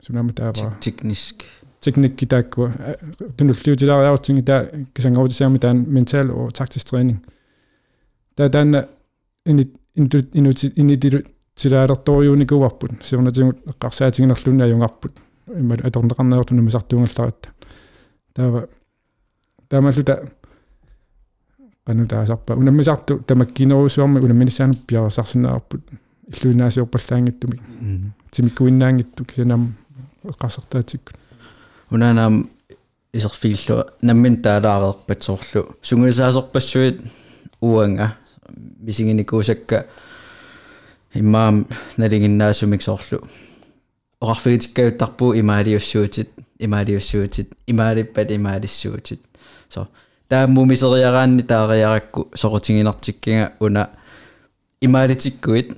så 0.00 0.12
når 0.12 0.22
man 0.22 0.34
der 0.34 0.44
var 0.44 0.76
teknisk 0.80 1.57
Teknik 1.81 2.21
i 2.21 2.25
der 2.25 2.41
go 2.41 2.69
du 3.39 3.43
nu 3.43 3.53
liv 3.65 3.75
til 3.75 3.87
der 3.87 4.01
jeg 4.01 4.21
ting 4.23 4.47
der 4.47 4.65
kan 4.95 5.01
sige 5.01 5.13
godt 5.13 5.33
sammen 5.33 5.53
med 5.53 5.69
den 5.69 5.93
mental 5.93 6.31
og 6.31 6.53
taktisk 6.53 6.85
træning 6.85 7.25
der 8.37 8.47
den 8.47 8.75
ind 9.45 9.59
ind 9.95 10.13
ind 10.33 10.63
ind 10.75 10.91
i 10.91 10.95
det 10.95 11.23
til 11.55 11.71
der 11.71 11.87
der 11.87 12.21
jo 12.21 12.35
ni 12.35 12.45
go 12.45 12.61
op 12.61 12.83
så 13.01 13.21
når 13.21 13.31
det 13.31 13.43
er 13.83 13.89
sagt 13.89 14.13
ting 14.15 14.27
nok 14.27 14.45
lunde 14.45 14.65
jo 14.65 14.81
op 14.81 15.05
men 15.47 15.71
at 15.83 15.93
der 15.93 15.99
andre 15.99 16.23
når 16.23 16.43
du 16.43 16.69
sagt 16.69 16.91
du 16.91 17.05
start 17.05 17.49
таава 18.35 18.67
таамалута 19.69 20.15
кану 21.85 22.07
таасарпа 22.07 22.55
унаммисарту 22.55 23.19
тамаккинерусуарми 23.27 24.19
унамминissaanu 24.19 24.73
пиарсарсинаарпут 24.87 25.81
иллуинаасиорпаллаангиттуми 26.31 27.57
тимиккуиннаангитту 28.31 29.25
кисанам 29.25 29.75
эққарсартаатикку 30.23 31.11
унанаам 31.91 32.49
исерфииллу 33.13 33.85
наммин 34.01 34.41
таалаарерпат 34.41 35.23
соорлу 35.23 35.75
сунгулисаасерпассуит 35.81 37.01
уанга 37.61 38.15
мисигиникуусакка 38.79 39.87
имаам 41.13 41.67
налингиннаасумик 41.97 42.81
соорлу 42.81 43.27
оқарфигитиккаюттарпуу 44.21 45.39
имаалиуссуутит 45.39 46.29
имаалиуссуутит 46.59 47.53
имаалиппат 47.67 48.31
имаалиссуутит. 48.31 49.21
Со 49.69 49.87
тааммумисериараанни 50.27 51.41
таариаракку 51.41 52.29
сорутингинартиккинга 52.35 53.53
уна 53.59 53.89
имаалитиккуит 54.81 55.77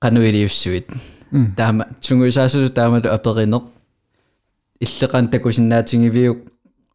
кануилиуссуит. 0.00 0.88
Таама 1.56 1.86
сунгуисаасулу 2.00 2.70
таамалу 2.70 3.08
аперинеқ 3.08 3.64
иллеқан 4.80 5.28
такусиннаатингивиук 5.30 6.38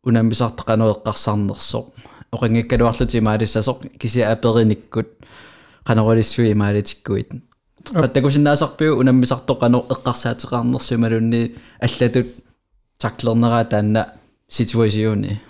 унаммисартеқануэққарсарнерсоқ 0.08 1.86
оқингиккалуарлути 2.36 3.18
имаалиссасоқ 3.20 3.78
киси 4.00 4.20
апериниккут 4.20 5.08
канарулиссуи 5.84 6.52
имаалитиккуит. 6.52 7.32
Такусиннаасарпиу 8.14 8.98
унаммисартоқану 9.00 9.86
эққарсаатеқарнерсумалунни 9.94 11.56
аллатут 11.80 12.28
таклернераа 12.98 13.66
таанна 13.66 14.14
ситуасиони. 14.48 15.42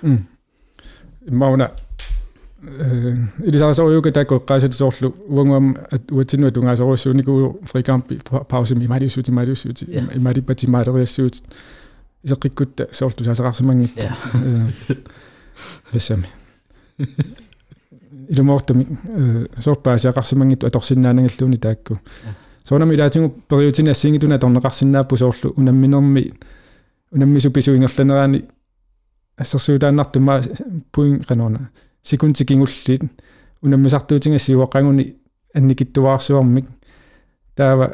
Иммауна 1.28 1.72
э 2.62 3.16
илисарасориука 3.44 4.12
тако 4.12 4.36
эққаасатисоорлу 4.36 5.16
уангуам 5.28 5.78
уатсинуа 6.10 6.52
тунгаасоруссуунику 6.52 7.60
фрикампи 7.64 8.20
паусими 8.50 8.86
ималиуссути 8.86 9.30
ималиуссути 9.32 9.86
ималиппати 10.16 10.66
ималериассуут 10.66 11.36
исеққиккутта 12.26 12.90
соорлу 12.92 13.24
саасеқарсимангит 13.24 13.92
э 13.98 14.10
пессами 15.92 16.28
илумоортами 18.30 18.88
э 19.08 19.48
сорпаасиақарсимангитту 19.62 20.68
аторсиннаанангиллууни 20.68 21.58
таакку 21.58 22.00
соонами 22.68 22.96
илаатингу 22.96 23.30
периутини 23.48 23.90
ассингитуна 23.90 24.40
торнеқарсинааппу 24.40 25.18
соорлу 25.18 25.54
унамминерми 25.56 26.34
унаммису 27.12 27.52
писуингерланераани 27.52 28.46
ассерсуутааннартума 29.38 30.42
пуин 30.92 31.22
канона 31.22 31.70
секунтикингуллит 32.02 33.04
унаммисартуутинга 33.62 34.40
сиуаққангуни 34.40 35.16
анникиттуаарсуармик 35.54 36.66
таава 37.56 37.94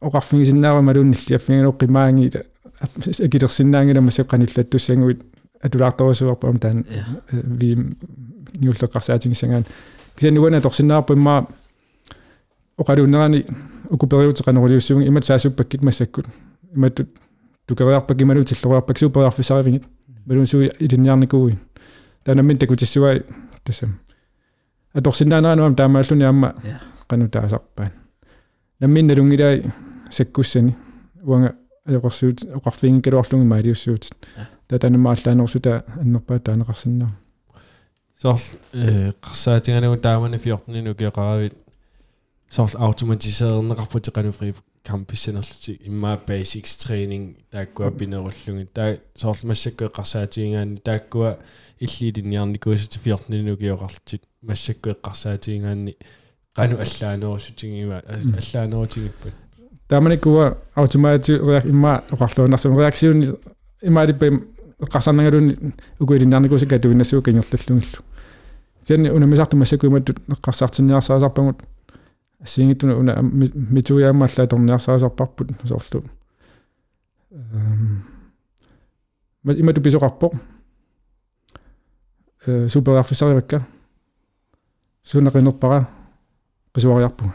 оқарфигисиннаава 0.00 0.82
малууннилли 0.82 1.34
аффингилоққимаангила 1.34 2.44
акилерсиннаангилама 2.80 4.10
сеққаниллаттуссангуит 4.10 5.22
атулаарторусуарпаам 5.62 6.58
таан 6.58 6.84
ви 7.30 7.76
ниуллеққарсаатингисангаан 8.60 9.64
кисануана 10.16 10.60
торсиннаарпиммаа 10.60 11.46
оқалуунерани 12.78 13.46
укупериутеқанерулиуссуунги 13.90 15.08
имат 15.08 15.24
саасуппаккит 15.24 15.82
массаккут. 15.82 16.26
Иматтут 16.74 17.08
тукериарпак 17.66 18.20
ималутиллориарпак 18.20 18.98
супериарфисаривингит 18.98 19.84
малунсуи 20.26 20.70
илинниарникууи 20.78 21.58
таанаммин 22.24 22.58
такутиссуай 22.58 23.24
тассам 23.64 24.00
аторсиннаанерануам 24.92 25.74
таамааллуни 25.74 26.24
аама 26.24 26.54
qanu 27.08 27.28
taasarpaan 27.28 27.92
наммин 28.80 29.06
налунгилай 29.06 29.64
саккуссани. 30.10 30.76
Уанга 31.22 31.56
аёқарсуут 31.86 32.44
оқарфингиккалуарлунги 32.58 33.46
маалиуссуут 33.46 34.10
татанамааллаанерсута 34.68 35.84
аннерпаа 36.00 36.38
таанеқарсиннаа 36.38 37.10
сорл 38.20 38.40
э. 38.72 39.12
Қарсаатинганагу 39.20 39.98
таамани 39.98 40.38
14 40.38 40.82
нукеқаравит 40.82 41.54
сорл 42.48 42.70
автоматисеернеқарпутеқану 42.74 44.32
фри 44.32 44.54
камписсанерлути 44.84 45.80
имма 45.84 46.20
basics 46.26 46.76
training 46.78 47.36
тааккуа 47.50 47.90
пинеруллуги 47.90 48.68
таа 48.72 48.98
сорл 49.14 49.38
массаккуэ 49.42 49.88
қарсаатингаани 49.88 50.80
тааккуа 50.80 51.38
иллиилинниарникуусути 51.80 52.98
14 52.98 53.42
нукеоқарлутит 53.42 54.22
массаккуэ 54.42 54.94
қарсаатингаани 55.02 55.96
qanu 56.54 56.78
аллаанерусутингива 56.84 58.02
аллаанерутигиппут 58.06 59.34
тааманикуа 59.88 60.58
автомати 60.74 61.32
реак 61.32 61.64
имма 61.64 62.02
оқарлуунарсум 62.10 62.78
реаксиуни 62.78 63.34
имаалиппа 63.82 64.26
эққарсарнагалуни 64.80 65.72
укуилиннарникусика 66.00 66.78
туиннассуу 66.78 67.22
кингерллунгиллу 67.22 68.04
сианни 68.86 69.08
унамисарту 69.10 69.56
массакуиматтут 69.56 70.18
эққарсартинниарсаасарпагут 70.28 71.62
ассиингиттуна 72.40 72.96
уна 72.96 73.22
митуяаммаллаа 73.22 74.46
торниарсаасарпарпут 74.46 75.50
соорлу 75.64 76.04
эм 77.30 78.04
имату 79.44 79.80
писоқарпоқ 79.80 80.34
э 82.46 82.68
суперарфисаривакка 82.68 83.66
сунақинерпара 85.02 85.86
qisuariarpunga 86.74 87.34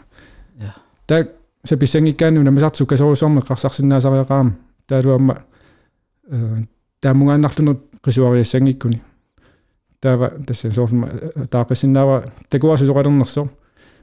ja 0.60 0.74
taak 1.06 1.41
саписсангиккаану 1.64 2.42
намасартсука 2.42 2.96
сорусорме 2.96 3.40
қарсарсинаасариақарама 3.40 4.52
таалуамма 4.88 5.44
э 6.28 6.62
таамунгааннарлунут 7.00 7.80
qisuariassangikкуни 8.04 9.02
таава 10.00 10.32
тасса 10.46 10.70
соорма 10.72 11.08
таақиссиннаава 11.50 12.24
такуасу 12.48 12.86
соқалернерсо 12.86 13.48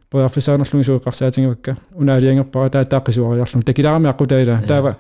пояффисаанерлуги 0.09 0.85
суиққарсаатингивакка 0.85 1.77
унаалиангерпара 1.95 2.69
таа 2.69 2.83
тааққисуариарлун 2.83 3.63
такиларами 3.63 4.07
аққутаила 4.07 4.65
таава 4.67 4.97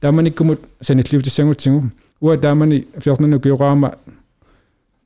тааманиккумут 0.00 0.60
саниллиутиссангутсигу 0.80 1.90
уа 2.20 2.36
таамани 2.38 2.86
фиорнану 2.98 3.40
киораама 3.40 3.94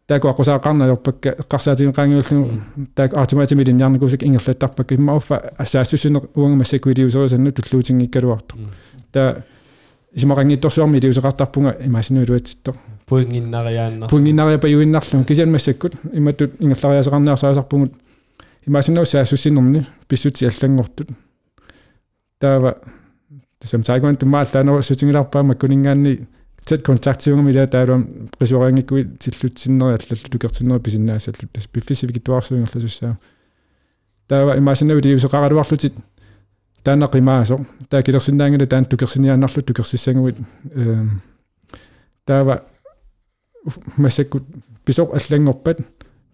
таку 0.06 0.28
акусаақарнаёрпакка 0.28 1.36
эққарсаатигеқангиуллугу 1.40 2.60
таак 2.94 3.14
автоматимит 3.14 3.68
инниарникусик 3.68 4.22
ингерлаттарпакка 4.22 4.94
иммауффа 4.94 5.52
ассаассусинеқ 5.56 6.30
уангамассакуилиусерисанну 6.34 7.52
туллуутингиккалуарту 7.52 8.56
таа 9.12 9.44
исмақангитторсуарми 10.14 10.98
илиусеқартарпунга 10.98 11.76
имаасинуилуатситто 11.86 12.74
пуингиннариааннар 13.06 14.10
пунгиннариапа 14.10 14.66
юиннарлу 14.68 15.24
кисианмассаккут 15.24 15.94
имматтут 16.12 16.52
ингерлариасеқарниарсаасарпугут 16.60 17.94
имаасиннау 18.66 19.06
саассусиннэрни 19.06 19.86
писсути 20.06 20.44
аллангортут 20.44 21.08
таава 22.38 22.76
тасам 23.58 23.82
тайгуан 23.82 24.16
тумаал 24.16 24.46
таанера 24.46 24.82
сутингиларпаама 24.82 25.54
кунингаанни 25.54 26.26
тет 26.64 26.82
контактиунгами 26.82 27.52
илаа 27.52 27.66
таалуам 27.66 28.28
присуариангиккуи 28.38 29.04
тиллутсиннери 29.18 29.98
аллаллу 29.98 30.30
тукертиннери 30.30 30.80
писиннаасаллу 30.80 31.48
тас 31.52 31.66
пиффисивикитуарсуингерласуссаа 31.66 33.18
таава 34.28 34.56
имаасиннау 34.58 34.98
илиусеқараluарлутит 34.98 35.94
таанақимаасо 36.84 37.66
таа 37.88 38.02
килерсиннаангила 38.02 38.66
таан 38.66 38.84
тукерсиниааннарлу 38.84 39.62
тукерсиссангуит 39.62 40.36
эм 40.74 41.22
таава 42.24 42.64
массаккут 43.96 44.44
писоқ 44.86 45.14
аллангорпат 45.14 45.78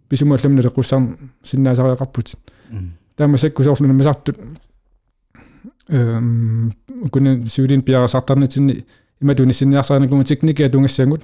писумуалламна 0.09 0.61
лекуссаар 0.61 1.03
синнаасариақарпут 1.43 2.35
таамасакку 3.17 3.65
соорлуна 3.65 3.95
масартут 3.95 4.39
эм 5.89 6.73
куна 7.11 7.47
суулин 7.47 7.83
пиарасартарнитинни 7.83 8.87
иматуни 9.21 9.53
синниарсааникума 9.53 10.25
техники 10.25 10.63
атунгассангут 10.63 11.23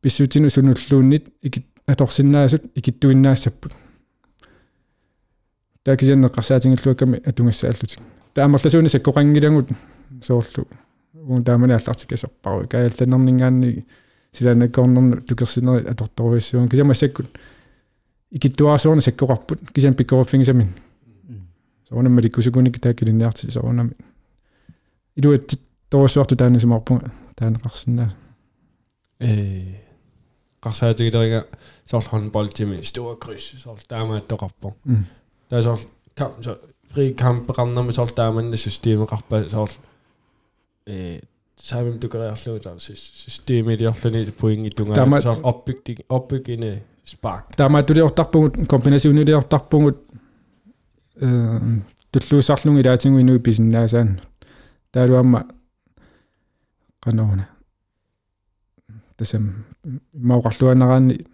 писсутину 0.00 0.50
сунуллууннит 0.50 1.28
икит 1.42 1.66
аторсиннаасут 1.86 2.62
икиттуиннаассаппут 2.74 3.72
таакисианнеқарсаатингиллуакками 5.84 7.20
атунгассааллутик 7.24 8.00
таамерласууни 8.34 8.88
саккоқангилангут 8.88 9.70
соорлу 10.22 10.68
уун 11.14 11.44
таамани 11.44 11.72
аллартиккасерпару 11.72 12.68
каялланернингаанни 12.68 13.84
силаанаккорнерну 14.32 15.22
тукерсинери 15.22 15.86
аторторуиссуун 15.86 16.68
кисамассаккут 16.68 17.26
икиттуарсуорни 18.30 19.00
саккоқарпут 19.00 19.72
кисам 19.72 19.94
пиккоруффигисамин 19.94 20.68
соонамма 21.88 22.20
ликкусукуник 22.20 22.78
тааккилинниарти 22.80 23.50
соонами 23.50 23.92
илуаттит 25.16 25.60
торусуарту 25.90 26.36
таанасимарпунга 26.36 27.10
таанеқарсинаа 27.36 28.10
э 29.20 29.28
qarsaatigileрига 30.60 31.46
соорлу 31.84 32.08
håndboldtimi 32.12 32.82
store 32.82 33.16
kryds 33.22 33.58
соорлу 33.62 33.82
таамааттоқарпо 33.88 34.74
таа 35.48 35.62
соорлу 35.62 35.88
кам 36.14 36.32
så 36.42 36.58
fri 36.92 37.14
kampeqarnermi 37.14 37.92
соорлу 37.92 38.14
тааманна 38.14 38.56
системеқарпа 38.56 39.48
соорлу 39.48 39.80
э 40.86 41.20
саамим 41.56 41.98
тукериарлугу 41.98 42.60
таа 42.60 42.78
системилиорлуни 42.78 44.30
пуинги 44.40 44.70
тунгаа 44.70 45.20
соорлу 45.20 45.42
opbygning 45.50 46.00
opbyggende 46.08 46.82
spark. 47.04 47.56
Таамааттулиортарпугут 47.56 48.68
комбинасиунилиортарпугут 48.68 49.96
э 51.20 51.60
туллуусарлунги 52.10 52.80
илаатингу 52.82 53.20
инуи 53.20 53.38
писиннаасаан 53.38 54.20
таалуамма 57.00 57.46
qanoona 57.46 57.48
тасам 59.16 59.64
мауqarluanaраани 60.14 61.26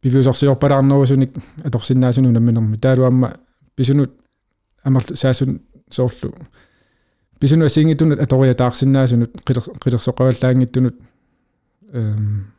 пивиусорсиорпалаарнерусуник 0.00 1.32
аторсиннаасуну 1.64 2.30
намминерми 2.30 2.76
таалуамма 2.76 3.36
писунут 3.76 4.12
амерлу 4.82 5.16
саасун 5.16 5.60
соорлу. 5.90 6.34
Писуну 7.40 7.64
асингитунут 7.66 8.20
аториатаарсиннаасунут 8.20 9.30
қилерсоқаваллаангиттунут 9.44 10.96
эм 11.92 12.52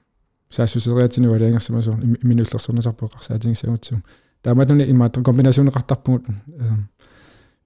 саассусериатину 0.50 1.32
валаангерсамасоо 1.32 1.96
иминуллерсорнасарпоқарсаатингсагутсум 2.24 4.04
тааматуни 4.42 4.84
имаат 4.92 5.18
комбинасионеқартарпугут 5.18 6.28
эм 6.28 6.90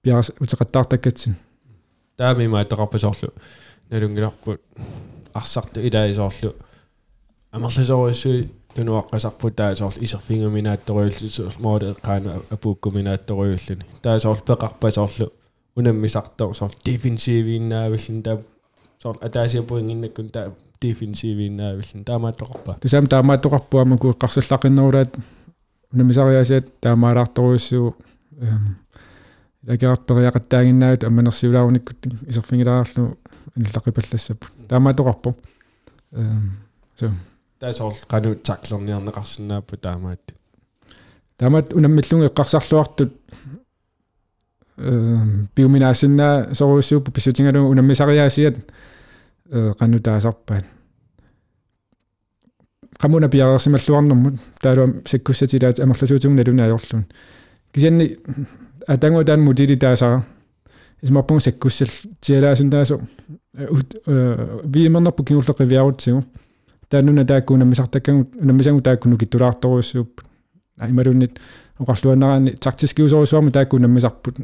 пиарас 0.02 0.32
утеқаттаартаккатсин 0.40 1.36
таами 2.16 2.44
имаатеқарпасоорлу 2.46 3.32
налунгиларпут 3.90 4.60
арсарту 5.34 5.80
илаисоорлу 5.80 6.54
амерласоруиссуи 7.52 8.50
тунуаққасарпут 8.74 9.54
таасоорлу 9.56 10.02
исерфингаминаатторуйуллу 10.04 11.50
моode 11.64 11.94
qaana 12.06 12.40
апууккуминаатторуйуллуни 12.54 13.84
таасоорлу 14.02 14.44
пеқарпасоорлу 14.46 15.26
унаммисартоо 15.76 16.54
соорлу 16.54 16.78
дефенсивииннаавиллун 16.84 18.22
таа 18.22 18.38
соорлу 19.02 19.20
атаасиапуингиннаккун 19.26 20.28
таа 20.30 20.52
дефенсивииннаавиллун 20.82 22.04
таамааттоқарпа 22.04 22.78
тусам 22.82 23.06
таамааттоқарпуама 23.06 23.98
куэққарсаллақиннерулаат 24.02 25.10
унамисариасиат 25.92 26.66
таамаалаартуруиссуу 26.80 27.96
эм 28.40 28.76
лагеарпериақаттаагиннаавит 29.66 31.04
амманерсиулааруниккут 31.04 32.06
исерфингилаарлу 32.28 33.18
иллақипаллассап 33.56 34.44
таамаатоқарпо 34.68 35.34
эм 36.12 36.58
so 36.98 37.10
таасоорлу 37.58 38.06
qaну 38.08 38.34
таклерниарнеқарсинааппу 38.34 39.76
таамаат 39.76 40.34
таамаат 41.38 41.72
унаммиллунги 41.72 42.26
эққарсарлуартут 42.26 43.12
эм 44.78 45.48
биуминаасиннаа 45.54 46.54
соруиссууппу 46.54 47.12
писсутингалу 47.12 47.68
унаммисариаасиат 47.68 48.56
э 49.50 49.72
qaну 49.78 49.98
таасарпаат 49.98 50.64
qamuna 53.00 53.28
piarersimalluarnermut 53.28 54.34
taaluam 54.62 54.92
sakkussatilaat 55.10 55.80
amерласуутугна 55.80 56.42
луна 56.46 56.64
ajorlun 56.64 57.04
кисианни 57.72 58.18
атангу 58.86 59.24
таан 59.24 59.40
мутили 59.40 59.76
таасара 60.99 61.01
исмарпунг 61.01 61.41
саккуссал 61.41 61.87
тиалаасин 62.21 62.69
таасо 62.69 63.01
виимернерпу 63.53 65.23
кигуллекивиарутсигу 65.23 66.23
таануна 66.89 67.25
тааккуна 67.25 67.65
мисартаккангут 67.65 68.35
унамисангу 68.41 68.81
тааккуну 68.81 69.17
киттулаартарууссууппут 69.17 70.25
ималуннит 70.79 71.39
оқарлуанараани 71.79 72.51
тактискиусорусуарми 72.51 73.51
тааккуна 73.51 73.87
мисарпут 73.87 74.37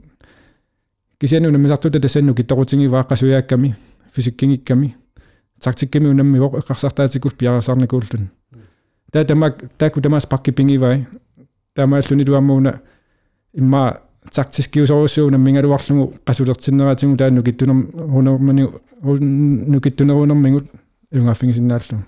кисиану 1.20 1.52
намисартута 1.52 2.00
тасанну 2.00 2.36
китторутингиваа 2.36 3.04
қасуяакками 3.04 3.76
фисиккингикками 4.14 4.96
тактикками 5.64 6.08
унамми 6.08 6.40
воқ 6.40 6.60
эққарсартаатиккул 6.60 7.32
пиарасаарникууллун 7.32 8.30
таа 9.12 9.24
тамак 9.26 9.62
таакку 9.78 10.02
тамаас 10.02 10.26
паккипингивай 10.26 11.08
таамааллуни 11.76 12.26
туаммауна 12.26 12.82
имма 13.54 14.02
тактискиусоруссууна 14.34 15.38
мингалуарлугу 15.38 16.14
qasулертиннератигу 16.26 17.18
таанну 17.18 17.44
киттунер 17.44 17.92
хунермани 17.92 18.68
нукиттунерунэрмигут 19.02 20.68
юнгаффигисиннааллу 21.12 22.04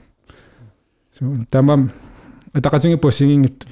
so 1.19 1.45
тамам 1.49 1.91
атақатинги 2.53 2.97
поссигингит 2.97 3.65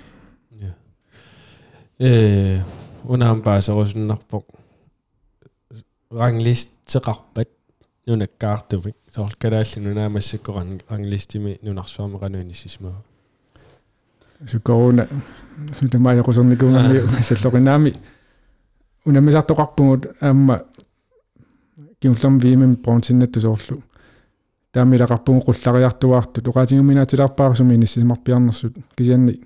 э 1.99 2.61
унаам 3.03 3.41
паасерусуннарпоқ 3.41 4.45
ранглистеқарпат 6.11 7.49
нунаккаартумик 8.07 8.95
соор 9.13 9.35
калааллину 9.37 9.93
наамассаккоран 9.93 10.81
ранглистими 10.89 11.59
нунарсуарме 11.61 12.19
кануинissisмаа 12.19 13.03
сукорона 14.47 15.07
сутамаajaqusernikuungami 15.79 17.23
саллорinaami 17.23 17.93
унамисартоқарпугут 19.06 20.06
аама 20.20 20.58
киуллерм 22.00 22.38
виимим 22.38 22.74
бронсиннатту 22.74 23.40
соорлу 23.40 23.82
таамилақарпугу 24.72 25.40
қуллариартуаарту 25.46 26.48
уqaатингуминаатилаарпаарсуми 26.50 27.74
иниссимарпиарнерсут 27.74 28.76
кисианни 28.96 29.40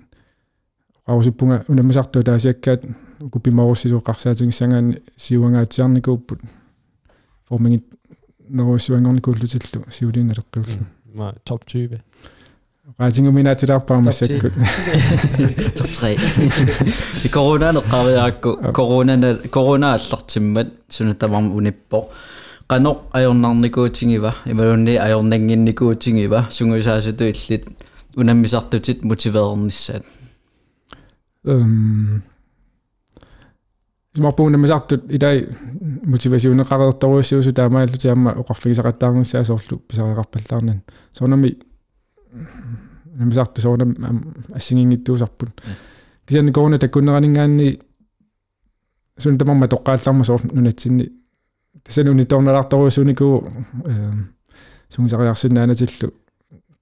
qausuppunga 1.07 1.63
unammisartu 1.69 2.23
taasiakkaat 2.23 2.81
ukuppimarussiluqqarsaatigissangaanni 3.25 4.95
siuangaatiarnikuupput 5.23 6.39
formingit 7.47 7.85
neruissuangornikuullutillu 8.57 9.79
siuliinaleqqullu 9.95 10.77
ма 11.17 11.33
топ 11.47 11.61
20 11.73 12.01
qaatинguminaatilaarpaarmassakkut 12.98 14.52
топ 15.78 15.90
3 16.00 16.18
и 17.24 17.28
корона 17.28 17.72
неққариаакку 17.72 18.72
коронана 18.72 19.38
корона 19.50 19.94
аллартиммат 19.94 20.68
сунатамарм 20.88 21.56
униппо 21.56 22.08
qanoq 22.68 22.98
ajornarnikuutингива 23.12 24.34
ималунни 24.46 24.94
ajornanginнikuutингива 25.06 26.46
сунгусаасуту 26.50 27.24
иллит 27.24 27.64
unammisartutit 28.16 29.02
motiveernissaat 29.02 30.04
øhm 31.44 32.22
Små 34.16 34.30
punkt 34.30 34.58
med 34.58 34.68
sagt 34.68 34.92
i 35.10 35.18
dag 35.18 35.44
motivationen 36.04 36.64
qarret 36.64 37.00
torusius 37.00 37.46
uta 42.31 42.51
maallu 42.51 42.91
tiamma 43.17 43.31
uqarfigisaqattaarnissaa 43.31 43.31
soorlu 43.31 43.31
pisariqarpallarnan 43.31 43.31
soonami 43.31 43.31
nami 43.31 43.33
sagt 43.33 43.59
soonam 43.61 43.91
assingingittuusarput 44.57 45.49
kisianni 46.25 46.51
korona 46.51 46.77
takkunneраninгаанни 46.77 47.67
sun 49.17 49.37
tamamma 49.37 49.67
toqqaallarma 49.67 50.23
soor 50.23 50.41
nunatsinni 50.53 51.05
tasanuni 51.83 52.25
tornalartorusuuniku 52.25 53.27
øhm 53.91 54.19
sungisariarsinnaanatillu 54.93 56.07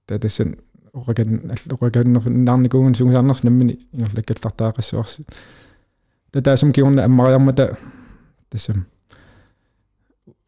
ta 0.06 0.18
tassan 0.18 0.56
oqakan 0.94 1.30
oqakannernaarnikuun 1.74 2.94
sungisarners 2.94 3.44
nammini 3.44 3.78
ingerlakkallartaaqassuarsi 3.94 5.26
татаасум 6.32 6.72
киорна 6.72 7.04
аммариармата 7.04 7.64
тассам 8.50 8.80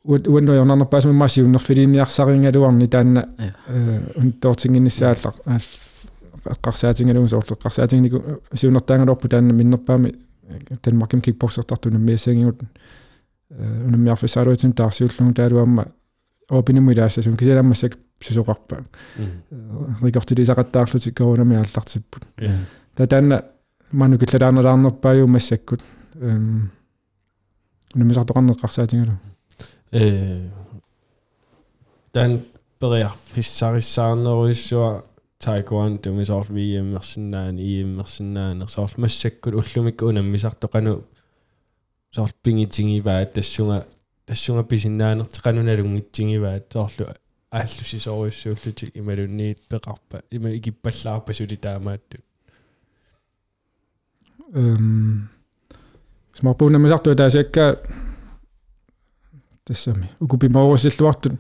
уанно 0.05 0.55
йорнарнерпаасум 0.55 1.15
массиуннерфилиниарсарингалуарни 1.17 2.87
таанна 2.87 3.29
унтоортингиннссааллар 4.17 5.35
эққарсаатингалуун 6.45 7.29
соорлу 7.29 7.57
эққарсаатингнику 7.57 8.41
сиунертаангалуарпу 8.53 9.29
таанна 9.29 9.53
миннерпаами 9.53 10.15
танмарким 10.83 11.21
кикбоксертарту 11.21 11.91
наммиассагингут 11.91 12.63
унаммиарфисааруутин 13.51 14.73
таарсиуллугу 14.73 15.35
таалуамма 15.35 15.87
опинумилаассасун 16.49 17.37
кисаламмассак 17.37 17.97
сусоқарпа 18.21 18.85
рикортилисақаттаарлути 20.01 21.11
коронами 21.13 21.57
ааллартиппут 21.57 22.27
та 22.95 23.07
таанна 23.07 23.45
ману 23.93 24.19
киллалаарналаарнерпааю 24.19 25.29
массаккут 25.29 25.81
эм 26.15 26.71
унамисартоқарнеққарсаатингалу 27.95 29.13
э 29.13 29.32
тан 32.12 32.40
периар 32.80 33.14
фиссарissаарнеруиссуа 33.34 35.04
тайкуан 35.40 36.00
тумисоор 36.00 36.48
VM-мерсинаан 36.50 37.58
EM-мерсинаан 37.58 38.68
соор 38.68 38.90
массаккут 38.98 39.54
уллумикку 39.54 40.10
унаммисартоқану 40.10 41.04
соор 42.12 42.32
пингитингиваат 42.44 43.34
тассунга 43.34 43.88
тассунга 44.26 44.64
писиннаанертеқануналунгитсингиваат 44.64 46.74
соорлу 46.74 47.06
ааллусисоруиссууллутик 47.52 48.98
ималунниит 48.98 49.60
пеқарпа 49.70 50.24
има 50.32 50.50
икиппаллаарпа 50.58 51.34
сули 51.34 51.56
таамаатту 51.56 52.18
эм 54.54 55.30
смарпуна 56.34 56.80
масарту 56.80 57.16
таасиакка 57.16 57.80
тассами 59.65 60.11
укупимоорусиллуартут 60.21 61.33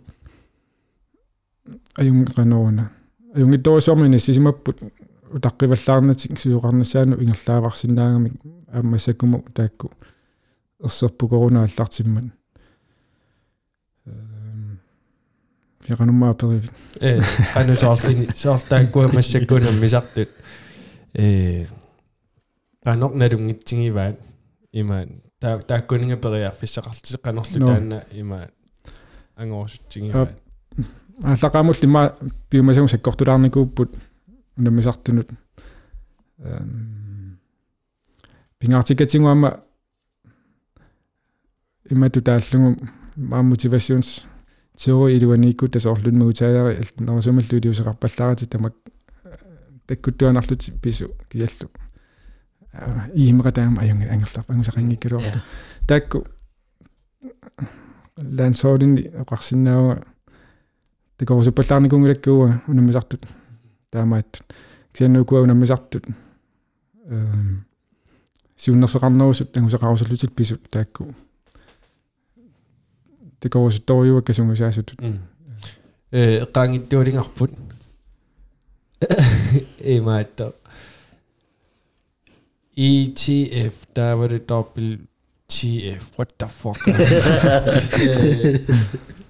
аюн 1.96 2.26
каноона 2.26 2.90
аюнгитторисуармини 3.34 4.18
сисимаппут 4.18 4.78
утаққиваллаарнатик 5.32 6.38
сиуқарнасаану 6.38 7.16
ингерлааварсинаагамик 7.22 8.34
ааммасаккуму 8.72 9.44
таакку. 9.54 9.92
Ерсерпу 10.82 11.28
корона 11.28 11.64
аллартиммат 11.64 12.24
эм 14.06 14.80
ягануммаа 15.88 16.34
пери 16.34 16.62
э 17.00 17.20
ану 17.54 17.76
соор 17.76 18.10
ини 18.10 18.28
соор 18.34 18.60
тааккуа 18.60 19.08
массаккунам 19.12 19.80
мисартут. 19.80 20.28
Э 21.14 21.66
танор 22.84 23.14
налунгитсигиваат 23.14 24.18
има 24.72 25.06
таа 25.43 25.59
тааккунинга 25.59 26.16
периар 26.16 26.55
фиссақартисеққанерлу 26.55 27.66
таанна 27.66 28.05
има 28.12 28.49
ангоорсутсигиваат 29.36 30.38
аллақаамул 31.22 31.82
има 31.82 32.03
биумасагу 32.51 32.88
саккортулаарникууппут 32.88 33.97
унамисартунут 34.57 35.30
эм 36.38 37.38
пингаартикатингуама 38.59 39.61
имату 41.90 42.22
тааллугу 42.22 42.76
маа 43.16 43.43
мотивационс 43.43 44.26
теори 44.76 45.16
илуаникку 45.16 45.68
тасоорлунму 45.68 46.28
утаяри 46.28 46.78
нерсумаллу 46.99 47.59
илиусеқарпаллаарати 47.59 48.47
тамак 48.47 48.74
таккуттуанарлути 49.86 50.70
пису 50.82 51.11
киаллу 51.30 51.70
иимератаама 53.14 53.82
аюнга 53.82 54.10
ангерлар 54.10 54.44
ангусақангиккалуа 54.48 55.42
таакку 55.86 56.26
лансоодинни 58.16 59.10
оқарсинаауга 59.22 60.04
такорусуппаллаарникунгилаккууга 61.18 62.62
унамисартут 62.66 63.26
таамааттут 63.90 64.54
кисианнукуа 64.92 65.42
унамисартут 65.42 66.06
эм 67.06 67.66
сиуннерфеқарнерусут 68.56 69.56
ангусақарусуллутик 69.56 70.32
писут 70.32 70.70
таакку 70.70 71.14
такорусутториуа 73.40 74.22
касунгусаасутут 74.22 74.98
э 76.10 76.44
эққаангиттуалингарпут 76.44 77.52
эмаатто 79.78 80.54
ETF, 82.76 83.74
der 83.96 84.12
var 84.12 84.28
det 84.28 84.48
dobbelt 84.48 85.00
what 86.18 86.28
the 86.38 86.48
fuck? 86.48 86.78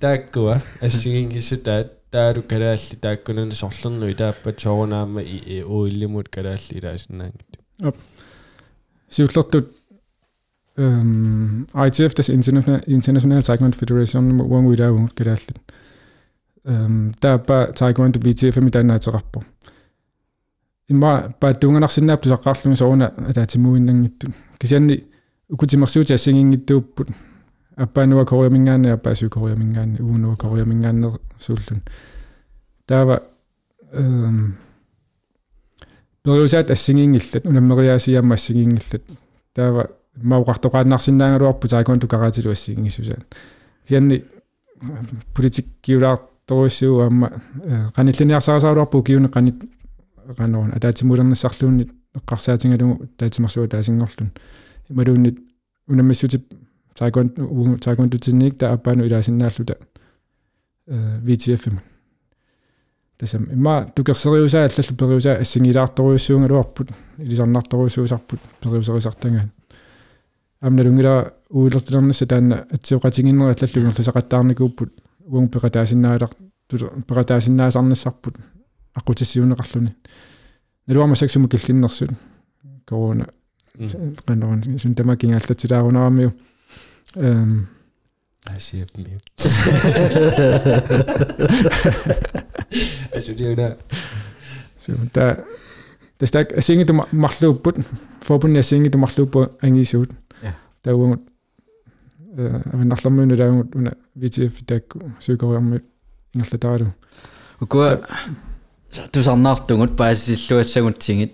Tagkuwa, 0.01 0.61
assiginkisudad 0.81 1.89
taaru 2.13 2.43
kadaalli 2.43 2.97
taakkunan 3.01 3.53
sorlernui 3.53 4.15
taappa 4.15 4.53
toornaama 4.53 5.21
i 5.21 5.63
uillimut 5.65 6.29
kadaalli 6.37 6.81
taasinnangit. 6.85 7.59
Op. 7.85 7.97
Siullortut 9.09 9.69
ehm 10.79 11.63
ITF 11.87 12.15
das 12.15 12.29
International 12.29 12.81
International 12.87 13.43
Taekwondo 13.43 13.77
Federation 13.77 14.25
wang 14.53 14.69
uilaagu 14.69 15.09
kadaalli. 15.15 15.57
Ehm 16.69 17.11
taappa 17.21 17.67
taekwondo 17.81 18.19
VTF 18.25 18.57
mitannaataqarpu. 18.69 19.43
Имма 20.93 21.35
пааттуунганарсинаап 21.41 22.25
тусаққарлуми 22.25 22.77
сооруна 22.77 23.13
атаатимуиннангитту 23.29 24.33
кисианни 24.59 25.05
укутимерсуути 25.51 26.13
ассигингиттууппут 26.13 27.09
аппаануа 27.77 28.25
кориамингаанни 28.25 28.89
аппаасу 28.89 29.31
кориамингаанни 29.31 30.01
уунуа 30.01 30.37
кориамингааннер 30.37 31.19
сууллун 31.39 31.83
таава 32.87 33.23
эм 33.93 34.57
периусаат 36.25 36.71
ассигингиллат 36.71 37.47
унаммериаасиамма 37.47 38.35
ассигингиллат 38.35 39.03
таава 39.55 39.91
мауқартоқааннарсиннаангалуарпу 40.17 41.69
тааконту 41.69 42.09
караатилу 42.09 42.51
ассигингиссусаат 42.51 43.27
кисианни 43.85 44.25
политик 45.35 45.67
киулаарторуссуу 45.81 47.01
аама 47.01 47.33
каниллиниарсарасаалуарпу 47.95 49.03
киуне 49.03 49.29
канит 49.29 49.57
qanoon 50.39 50.71
ataatimulernassarluunni 50.77 51.85
eqqarsaatigalugu 52.19 53.07
taatimarsua 53.17 53.69
taasingorlun 53.69 54.31
imaluunnit 54.91 55.39
unamissutip 55.91 56.45
taikon 56.99 57.31
taikon 57.85 58.11
tutinnik 58.11 58.55
ta 58.59 58.73
appaanu 58.75 59.05
ilaasinnaалluta 59.05 59.75
VTF 61.27 61.65
tasam 63.19 63.45
imma 63.57 63.75
tukerseriusaa 63.95 64.65
allallu 64.69 64.97
periusaa 65.01 65.37
assingilaartoruissuungaluarput 65.45 66.89
ilisarnartoruissuusarput 67.19 68.41
periuserisartangaan 68.65 69.53
amnalungila 70.67 71.15
uuilertilernassa 71.51 72.27
taanna 72.33 72.57
atsiuqatinginner 72.75 73.47
allallugerlusaqattaarnikuupput 73.55 74.91
аккутиссиунеқарлуни 78.95 79.95
налуарма 80.87 81.17
саксуму 81.17 81.49
киллиннэрсут 81.49 82.11
корона 82.85 83.27
рендорен 83.79 84.79
син 84.79 84.95
тама 84.95 85.17
кингааллатилаарунаарамиу 85.17 86.33
эм 87.17 87.69
I 88.45 88.59
saved 88.59 88.99
me. 88.99 89.21
I 93.15 93.21
should 93.21 93.39
do 93.39 93.55
that. 93.55 93.77
Så 94.81 94.93
der, 95.15 95.37
der 96.21 96.27
stak, 96.27 96.47
jeg 96.55 96.65
siger 96.65 96.85
du 96.85 97.03
marslede 97.13 97.55
på 97.55 97.71
den. 97.71 97.85
Forbundet, 98.23 98.57
jeg 98.57 98.65
siger 98.65 98.91
du 98.91 98.99
marslede 98.99 99.31
på 99.31 99.47
tusarnaartungut 109.13 109.97
paasillуатсагутсигит 109.97 111.33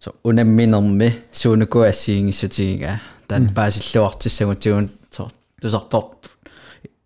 so 0.00 0.10
unamminermi 0.24 1.08
suunuku 1.32 1.78
assiingissutigiga 1.90 2.98
tan 3.28 3.50
paasilluartissagutsigун 3.54 4.86
so 5.14 5.28
tusartorp 5.60 6.24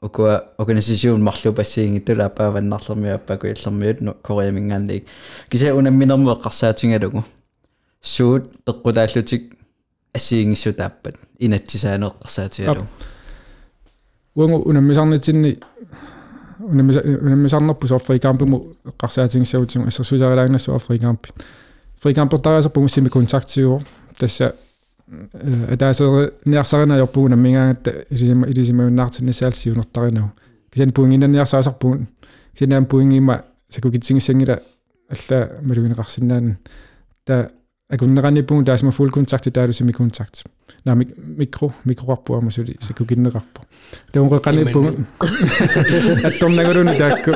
ukua 0.06 0.34
organisation 0.58 1.20
marlu 1.28 1.52
passiingitula 1.52 2.24
apaavannarlermi 2.30 3.10
appakuillermiut 3.10 4.00
no 4.00 4.12
koreamingaannik 4.26 5.02
kisa 5.50 5.74
unamminermu 5.74 6.30
eqqarsaatingalugu 6.34 7.20
suut 8.12 8.44
peqqutaallutik 8.64 9.44
assiingissutaappat 10.16 11.16
inatsisaaneeqqarsaatigalugu 11.46 12.86
uangu 14.36 14.58
unammisarnitinni 16.70 17.26
unammisarnerpu 17.26 17.86
so 17.86 17.98
frikampumu 17.98 18.58
eqqarsaatigiссагутсигу 18.90 19.86
ассерсулерилагнассу 19.86 20.74
африкампи 20.74 21.30
фрикампертариасерпугу 22.02 22.88
сими 22.88 23.08
контактиуо 23.08 23.80
тасса 24.18 24.54
атаасери 25.72 26.32
ниарсаринajorpugu 26.46 27.28
наммингаангатта 27.28 27.90
илисима 28.10 28.46
илисимауннаартиннисаалсиунертаринагу 28.46 30.30
кисан 30.72 30.92
пуингиннаниарсаасарпугун 30.92 32.06
кисинаам 32.54 32.86
пуингима 32.86 33.44
сакукитсигиссангила 33.68 34.60
алла 35.10 35.50
малугинеқарсинаан 35.62 36.58
та 37.24 37.50
акуннераниппугу 37.89 38.63
таасма 38.63 38.91
фул 38.91 39.09
контакти 39.09 39.49
таалусими 39.49 39.91
контакт 39.91 40.43
на 40.85 40.95
микро 40.95 41.73
микроарпуама 41.85 42.51
сули 42.51 42.77
сакукиннеқарпу 42.81 43.65
таунқеқаниппугу 44.13 45.05
атторнагулуни 46.23 46.97
таакку 46.97 47.31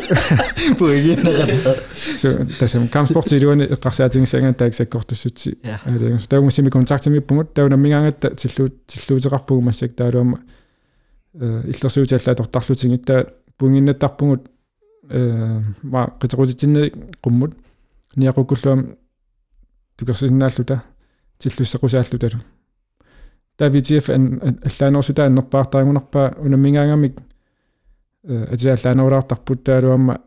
puiginerata 0.77 1.73
so 2.21 2.29
tasam 2.59 2.87
kampsportiluani 2.87 3.65
eqqarsaatigissangan 3.73 4.55
taaksakkortussutsi 4.61 5.57
алингс 5.85 6.27
таумусими 6.27 6.69
контактимиппугут 6.69 7.53
таунаммигаангатта 7.53 8.35
тиллуу 8.35 8.69
тиллуутеқарпугу 8.87 9.61
массак 9.61 9.95
таалуама 9.95 10.39
э 11.33 11.63
иллерсуутиаллаа 11.71 12.35
тортарлутингитта 12.35 13.33
пунгиннаттарпугут 13.57 14.41
э 15.09 15.61
ма 15.81 16.13
қитерутитиннери 16.21 16.93
қуммут 17.23 17.53
ниақуккуллуам 18.15 18.97
тукерсиннааллута 19.98 20.82
тиллуссеқусааллуталу 21.38 22.40
та 23.56 23.68
VTF 23.68 24.10
ан 24.14 24.40
аллаанерсута 24.62 25.26
аннерпаартаагунарпаа 25.26 26.36
унаммигаангамик 26.38 27.18
э 28.24 28.44
атиаллаанаулаартарпут 28.52 29.64
таалуама 29.64 30.20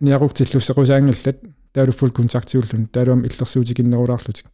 ниақуктиллуссеқусаангаллат 0.00 1.38
таалуффул 1.72 2.10
контактиуллун 2.10 2.86
таалуам 2.86 3.24
иллерсуутикиннерулаарлутик 3.24 4.46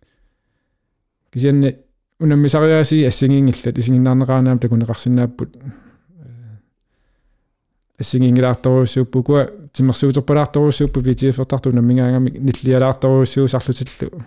кисианни 1.33 1.79
унаммисариааси 2.21 3.05
ассигингиллат 3.05 3.79
исигиннаарнеқаанаам 3.79 4.59
такунеқарсинааппут 4.59 5.57
ассигингилаарторуссууппукуа 8.01 9.49
тиммерсуутерпалаарторуссууппу 9.73 11.01
VTF-ертарту 11.01 11.71
унаммигаангами 11.71 12.31
ниллиалаарторуссуусарлутиллу 12.31 14.23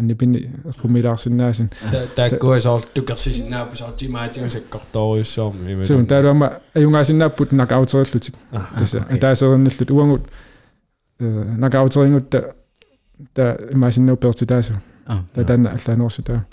нипини 0.00 0.52
хумилаарсинаасин 0.80 1.70
тааккуасоортукерсисиннаапу 2.14 3.76
сортимаатигусаккорторуйуссуарми 3.76 5.84
сун 5.84 6.06
таалуама 6.06 6.60
аюнгаасиннааппут 6.74 7.52
накаутериллутик 7.52 8.34
таса 8.78 9.06
атаасеринниллут 9.10 9.90
уангут 9.90 10.22
накаутерингутта 11.18 12.54
та 13.34 13.56
имаасиннууппертутаасу 13.72 14.74
та 15.34 15.44
таана 15.44 15.70
аллаанерсутаа 15.70 16.46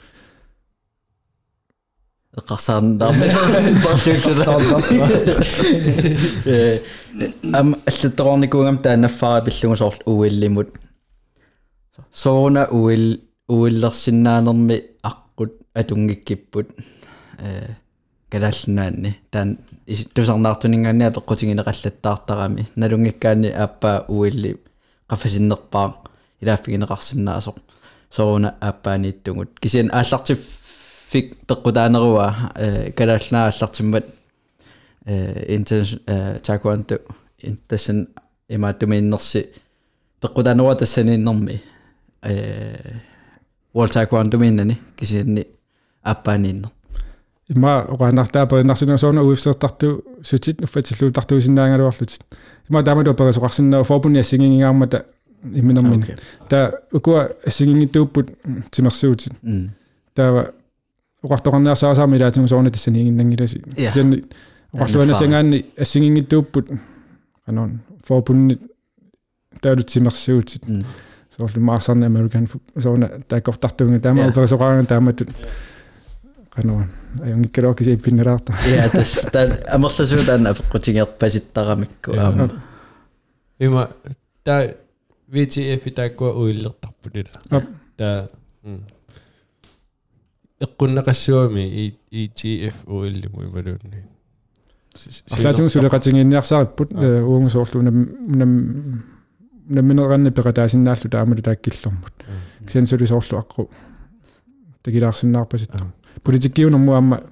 эққарсаарнаарми 2.37 3.27
парлууллута 3.83 4.53
э 6.45 6.79
ам 7.53 7.75
аллатторникугам 7.85 8.77
таанаффара 8.77 9.41
пиллугусоорлу 9.45 10.01
уиллимут 10.05 10.69
соона 12.11 12.67
уил 12.71 13.21
уиллерсиннаанерми 13.47 14.83
аққут 15.03 15.51
атунгиккиппут. 15.73 16.67
Э 17.39 17.75
калааллаанни 18.31 19.11
таан 19.31 19.57
тусарнаартунингаанниа 20.15 21.11
пеққутигинеқаллаттаартарами 21.11 22.67
налунгиккаани 22.75 23.49
ааппаа 23.63 24.05
уилли 24.07 24.57
qaфасиннерпаа 25.07 25.87
илааффигинеқарсинаасоқ 26.41 27.57
соона 28.09 28.55
ааппаанииттугут 28.59 29.59
кисиан 29.59 29.91
ааллартиф 29.93 30.39
fik 30.39 30.62
pequtaanерua 31.47 32.27
kalaallaa 32.97 33.45
аллартиммат 33.51 34.05
интер 35.55 35.85
taekwondo 36.47 36.95
интассан 37.49 38.07
имааттумииннерси 38.49 39.41
pequtaanерua 40.21 40.75
тассанииннэрми 40.75 41.61
э 42.29 42.33
World 43.75 43.93
Taekwondo 43.93 44.37
миннани 44.37 44.77
кисианни 44.95 45.47
аппаанииннер 46.03 46.69
има 47.49 47.85
оqaanартаа 47.89 48.45
перинарсинерсуuna 48.47 49.21
уифсертарту 49.21 50.03
сутит 50.21 50.61
уффатиллуутартуусиннаангалуарлутит 50.61 52.21
има 52.69 52.83
таамалу 52.83 53.13
перисоqarsinnaa 53.13 53.83
форбуни 53.83 54.19
ассигингингаармата 54.19 55.05
иминермин 55.43 56.05
та 56.49 56.71
укуа 56.91 57.31
ассигингиттууппут 57.47 58.29
тимерсуутит 58.71 59.33
таава 60.13 60.51
уqartoqarniarsaasarmi 61.25 62.17
ilaatimu 62.19 62.47
soorna 62.47 62.69
tassaniinginnangilasi 62.75 63.61
sianni 63.93 64.21
uqarluanassangaanni 64.75 65.59
assingingittuupput 65.85 66.73
qanon 67.45 67.79
forbunni 68.07 68.57
taalutsimersuutit 69.61 70.63
soorlu 71.37 71.61
maarsaarni 71.69 72.05
american 72.11 72.47
soorna 72.87 73.09
taakkortartuunga 73.27 73.99
taama 74.07 74.27
uperisoqaanga 74.31 74.83
taamatut 74.93 75.31
qanon 76.55 76.85
ajungikkalorkisi 77.25 77.91
ippinnalaarta 77.97 78.53
ja 78.75 78.89
tas 78.95 79.15
ta 79.33 79.47
amerlasuutaan 79.77 80.47
apeqqutigerpasittaramikkku 80.51 82.19
aama 82.25 82.49
има 83.59 83.87
та 84.43 84.55
VTF 85.33 85.83
тааккуа 85.95 86.31
уиллертарпулила 86.41 87.39
та 87.97 88.27
эққуннеқассуами 90.63 91.93
ETF 92.11 92.75
уиллиму 92.87 93.43
ималуунни 93.43 94.05
арлаатингу 95.31 95.69
сулеқатингинниарсаариппут 95.69 96.93
уунгусоорлу 96.93 97.79
унам 97.79 97.97
унам 98.33 99.03
намминеранни 99.67 100.29
пеқатаасиннааллу 100.29 101.09
таамалу 101.09 101.41
тааккиллэрмут 101.41 102.13
кисен 102.67 102.85
сулисоорлу 102.85 103.39
аққу 103.39 103.69
тагилаарсиннаарпасит 104.83 105.71
политиккиунэрму 106.23 106.93
аама 106.93 107.23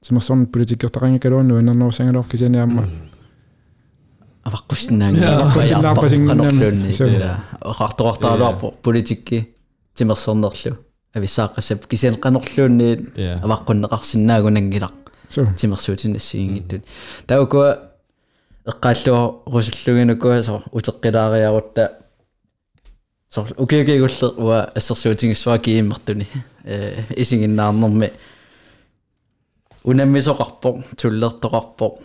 тимерсорн 0.00 0.46
политиккертақангакалуанну 0.46 1.60
инернерусангалоор 1.60 2.26
кисени 2.26 2.58
аама 2.58 2.88
аваққуссиннаанги 4.44 5.20
оқартоқартаалуарпо 7.60 8.74
политикки 8.82 9.54
тимерсорнерлу 9.94 10.78
ависааққассап 11.14 11.86
кисен 11.86 12.14
қанерлуунни 12.14 12.90
аваққуннеқарсиннаагунангилақ 13.16 14.94
тимерсуутиннассигингиттут 15.58 16.82
таукуа 17.26 17.90
эққааллуа 18.66 19.42
русуллугинукуа 19.46 20.42
со 20.42 20.62
утеққилаариарутта 20.72 21.92
со 23.30 23.46
укиукигулле 23.56 24.28
уа 24.36 24.64
ассерсуутингиссуа 24.74 25.58
кииммертуни 25.58 26.26
э 26.64 27.04
исигиннаарнэрми 27.16 28.12
унаммисоқарпо 29.84 30.82
туллертоқарпо 30.96 31.98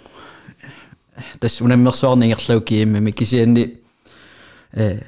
тас 1.39 1.62
унаммерсуарнингерлау 1.62 2.62
кииммами 2.62 3.12
кисианни 3.12 3.82
э 4.74 4.99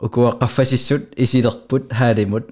укуа 0.00 0.38
qaffasissut 0.40 1.12
isilerput 1.16 1.92
haalimut 1.92 2.44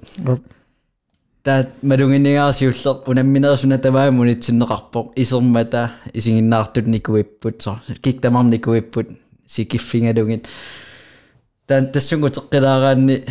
таат 1.47 1.69
малугиннигаасиуллер 1.83 2.97
унамминерсуна 3.07 3.79
таваа 3.79 4.11
мунитсиннеқарпоқ. 4.11 5.13
Исермата 5.15 5.93
исигиннаартут 6.13 6.87
никуиппут 6.89 7.63
со 7.63 7.81
киктамар 8.03 8.45
никуиппут 8.45 9.07
сикиффингалугит 9.47 10.49
таан 11.67 11.93
тассунгу 11.93 12.29
теққилаараанни 12.29 13.25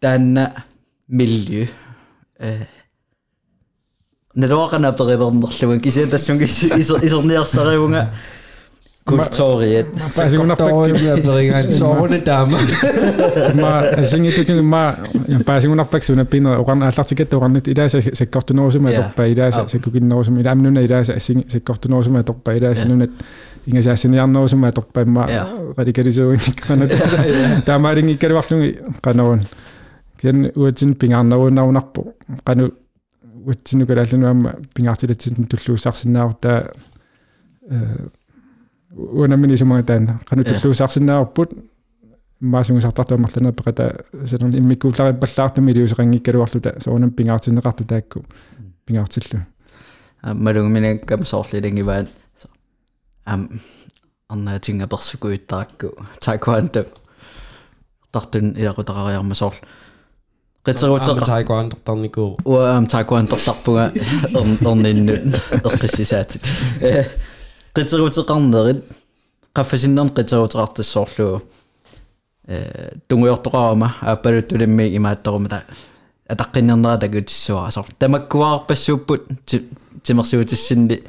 таанна 0.00 0.64
миллиу 1.08 1.68
э 2.38 2.66
налуақана 4.34 4.92
перилернерлуган 4.92 5.80
кися 5.80 6.06
тассунги 6.06 6.46
Kurt, 9.04 9.40
Maar 10.16 10.30
zingen 10.30 10.56
we 10.56 10.56
nog 10.56 10.58
Zo 11.72 11.96
wordt 11.96 12.12
het 12.12 12.24
dan. 12.24 12.50
Maar 13.60 14.04
zingen 14.04 14.38
ik 14.38 14.46
het 14.46 14.62
maar 14.62 14.98
een 15.26 15.38
Ik 15.38 15.46
heb 15.46 15.76
het 15.76 15.88
pek 15.88 16.02
zo'n 16.02 16.18
ik 16.18 16.58
orang 16.58 16.82
atas 16.82 17.08
sedikit 17.08 17.34
orang 17.34 17.56
itu 17.56 17.70
ida 17.70 17.88
saya 17.88 18.02
saya 18.12 18.30
kau 18.30 18.44
tu 18.44 18.54
heb. 18.54 18.72
niet 24.84 25.06
ma 25.06 25.26
kadi 25.74 25.92
kadi 25.92 26.10
Nou, 26.68 26.78
nou, 26.78 26.88
nou, 29.12 29.12
nou. 29.12 29.38
kadi 29.38 29.38
Ken 30.22 30.50
uitsin 30.54 30.94
pingarneruunarunarpu 30.96 32.02
qanu 32.46 32.68
utsinukalaallunu 33.50 34.26
amma 34.28 34.52
pingartilatsin 34.74 35.48
tulluusaarsinnaaru 35.50 36.36
taa 36.40 36.60
Ja. 38.92 40.58
tulluussarsinnaarput 40.60 41.50
маасунгусартартуаммарлана 42.40 43.52
пеката 43.52 44.04
санерни 44.26 44.58
иммиккууллариппаллаартуми 44.58 45.72
илиусеқангиккалуарлута 45.72 46.80
соонам 46.82 47.10
пингаартиннеқарту 47.10 47.84
таакку 47.84 48.24
пингаартиллу 48.86 49.46
малунгминаккам 50.22 51.24
соорлилангиваат 51.24 52.08
ам 53.24 53.60
арнаатинга 54.28 54.86
персукуиттаракку 54.88 55.94
таакуанта 56.20 56.86
тартун 58.10 58.54
илакутақариарма 58.56 59.34
соорл 59.34 59.60
qitserutseqa 60.66 61.26
taekwondo-tarniku 61.26 62.36
уаам 62.44 62.86
таакуантерларпуга 62.86 63.92
ерниннут 64.34 65.34
эққиссисаатит 65.68 66.44
э 67.75 67.79
qitserutеқарнерит 67.79 68.83
qaffasinnern 69.55 70.09
qitserutеқартиссоорлуу 70.17 71.41
э 72.47 72.91
тунгуйортоқарама 73.07 73.87
ааппалуттулимми 74.01 74.95
имааттарумата 74.97 75.63
атаққиннернера 76.29 76.97
такутиссуара 76.99 77.71
соор 77.71 77.87
тамаккуаарпассууппут 77.99 79.21
тимерсуутиссинни 80.03 81.03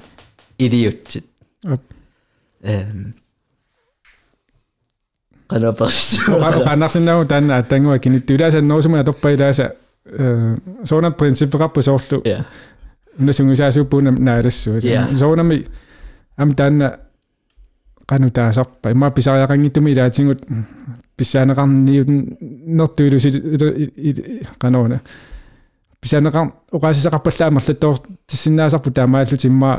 илиутсит 0.59 1.24
Ап. 1.64 1.80
эм 2.62 3.14
канаперсуара 5.49 6.59
qanarsinnaagu 6.68 7.24
taanna 7.32 7.57
attangua 7.57 7.99
kinittulaasa 7.99 8.61
noosuma 8.61 8.99
atorpa 9.01 9.28
ilaasa 9.30 9.70
soona 10.84 11.11
prinsipeqarpu 11.11 11.82
soorlu 11.82 12.22
я 12.24 12.45
unasungusaassuppuuna 13.20 14.11
naalassu 14.11 14.70
Ja. 14.82 15.07
soonami 15.20 15.57
am 16.38 16.55
taanna 16.55 16.88
qanu 18.09 18.29
taasarpa 18.38 18.89
imma 18.89 19.11
pisariaqangittumi 19.11 19.91
ilaatingut 19.91 20.41
pissaaneqarniut 21.17 22.09
nertuilusi 22.79 23.29
qanuuna 24.61 24.97
pissaaneqar 26.01 26.47
oqaasisaqarpallaamерлатtoor 26.77 27.95
tissinnaasarpu 28.27 28.89
taamaallut 28.97 29.45
imma 29.51 29.71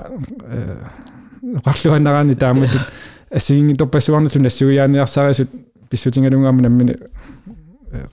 oqarluannaraani 1.59 2.35
taamatut 2.43 2.87
ассигингиторпассуарнату 3.37 4.39
нассуиааниарсаrisut 4.39 5.51
писсутингалунгаама 5.91 6.63
наммини 6.63 6.95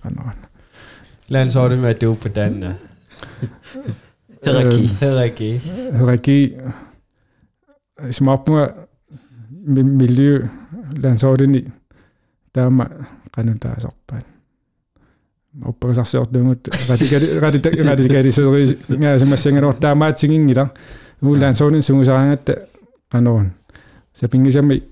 qanuuna 0.04 0.34
lan 1.30 1.52
så 1.52 1.68
det 1.70 1.80
med 1.80 1.96
du 2.02 2.16
på 2.16 2.30
den 8.04 8.10
hierarki 8.10 8.10
hierarki 8.10 8.10
hierarki 8.10 8.14
smappunga 8.14 8.74
miljø 9.84 10.48
lansoordini 11.04 11.72
taama 12.54 12.86
qanutaasarpaat 13.32 14.26
opperisarsiortuungut 15.66 16.68
radikali 16.90 17.40
radikali 17.40 17.84
radikaliseeri 17.84 18.80
ngaasamassangaloor 18.98 19.74
taamaatsigingila 19.74 20.68
uu 21.24 21.40
lansoordin 21.40 21.82
sungusaraangatta 21.82 22.54
qanuun 23.10 23.52
sapingisami 24.14 24.92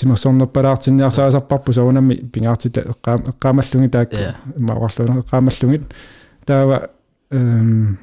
тимерсорнерпалаартинниарсаасарпарпу 0.00 1.72
соонами 1.72 2.14
пингаартита 2.14 2.80
эққаам 2.80 3.28
эққаамаллуги 3.28 3.88
таакку 3.88 4.16
Ja. 4.16 4.34
имааварлуна 4.56 5.20
эққаамаллугит 5.20 5.82
таава 6.46 6.90
эм 7.30 7.98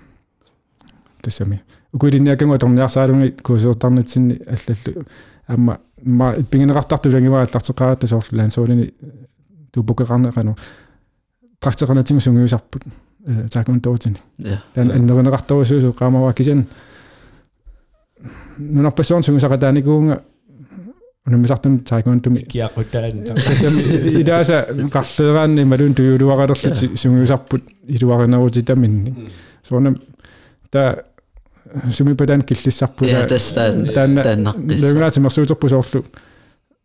тассами 1.22 1.62
укулинниаккангу 1.94 2.58
торниарсаалунги 2.58 3.36
куусуортарнитсинни 3.44 4.42
аллаллу 4.46 5.06
амма 5.48 5.80
ма 6.04 6.36
пингинеқартарту 6.52 7.12
лангиваа 7.12 7.44
аллартеқаратта 7.44 8.08
соорлу 8.08 8.38
лаансоолини 8.38 8.94
тупукеқарне 9.74 10.30
қану 10.30 10.58
трактеқарнатингу 11.60 12.22
сунгиусарпут 12.22 12.84
э 13.26 13.48
таакун 13.52 13.82
тоотини 13.82 14.18
я 14.38 14.62
тан 14.74 14.92
аннеринеқартарусуусу 14.92 15.94
qaamаваа 15.94 16.34
кисен. 16.34 16.68
Нунарпассуун 18.58 19.24
сунгусақатааникуунга 19.24 20.22
унамисартун 21.26 21.80
таакуунтуми 21.80 22.46
giver 22.48 22.70
på 22.76 22.84
den 22.92 23.26
идааса 24.22 24.66
qарлеераанни 24.92 25.64
малун 25.64 25.94
туйулуаралерлути 25.94 26.96
сунгиусарпут 26.96 27.64
илуаринерутитаминни 27.88 29.30
соонам 29.68 29.98
та 30.72 31.04
сумипадан 31.92 32.42
киллиссарпула 32.42 33.10
я 33.10 33.28
тастан 33.28 33.88
таанна 33.94 34.22
таннаққис 34.22 34.82
лагунаати 34.82 35.20
мерсуутерпу 35.20 35.70
соорлу 35.70 36.06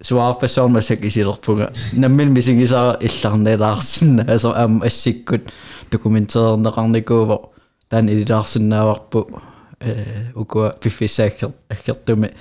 суаарпассоормасак 0.00 1.04
исилерпуга 1.04 1.72
наммин 1.92 2.32
мисигисара 2.32 2.98
илларнелаарсинна 3.00 4.22
асо 4.22 4.54
ам 4.56 4.82
ассиккут 4.82 5.52
документеернеқарникууво 5.90 7.50
таан 7.90 8.08
илилаарсинааварпу 8.08 9.40
э 9.80 10.32
укуа 10.34 10.72
пиффисааккер 10.80 11.52
аккертуми 11.68 12.32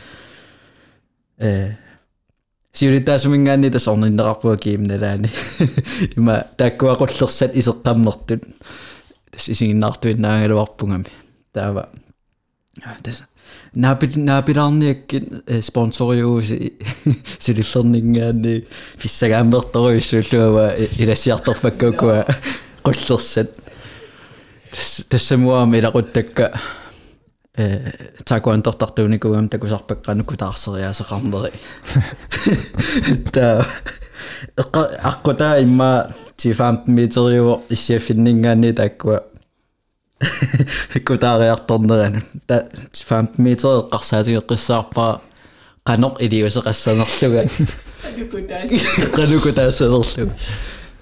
э 1.37 1.75
сиуритаасумингаанни 2.75 3.71
тасорниннеқарпуа 3.71 4.57
киимналаани 4.57 5.29
има 6.17 6.43
таккуақуллерсат 6.59 7.55
исеққаммертут 7.55 8.43
тас 9.31 9.47
исигиннаартуиннаагалуарпугами 9.49 11.11
таава 11.53 11.87
тас 13.03 13.23
наапит 13.75 14.15
наапилаарниаккит 14.15 15.25
спонсориууси 15.63 16.73
сулиффернингаани 17.39 18.65
фиссагааммерторуиссууллуава 18.97 20.75
илассиарторфаккукуа 20.99 22.25
qullersat 22.83 23.51
тассамуаами 25.09 25.77
илақуттакка 25.79 26.59
э 27.56 27.92
такуантортартууникугам 28.24 29.48
такусарпаккануку 29.48 30.36
таарсериаасеқарнери 30.36 31.52
та 33.32 33.66
эққа 34.56 34.82
аққута 35.02 35.62
имма 35.62 36.10
10-15 36.36 36.86
метериуор 36.86 37.60
иссиаффиннингаани 37.68 38.72
тааккуа 38.72 39.24
кутаариарторнерану 41.06 42.22
та 42.46 42.68
15 42.92 43.38
метр 43.38 43.66
эққарсаатигеққиссаарпаа 43.66 45.20
qanoq 45.84 46.20
илиусеқассанерлуга 46.20 47.44
qanukutaassанерлуга 49.16 50.32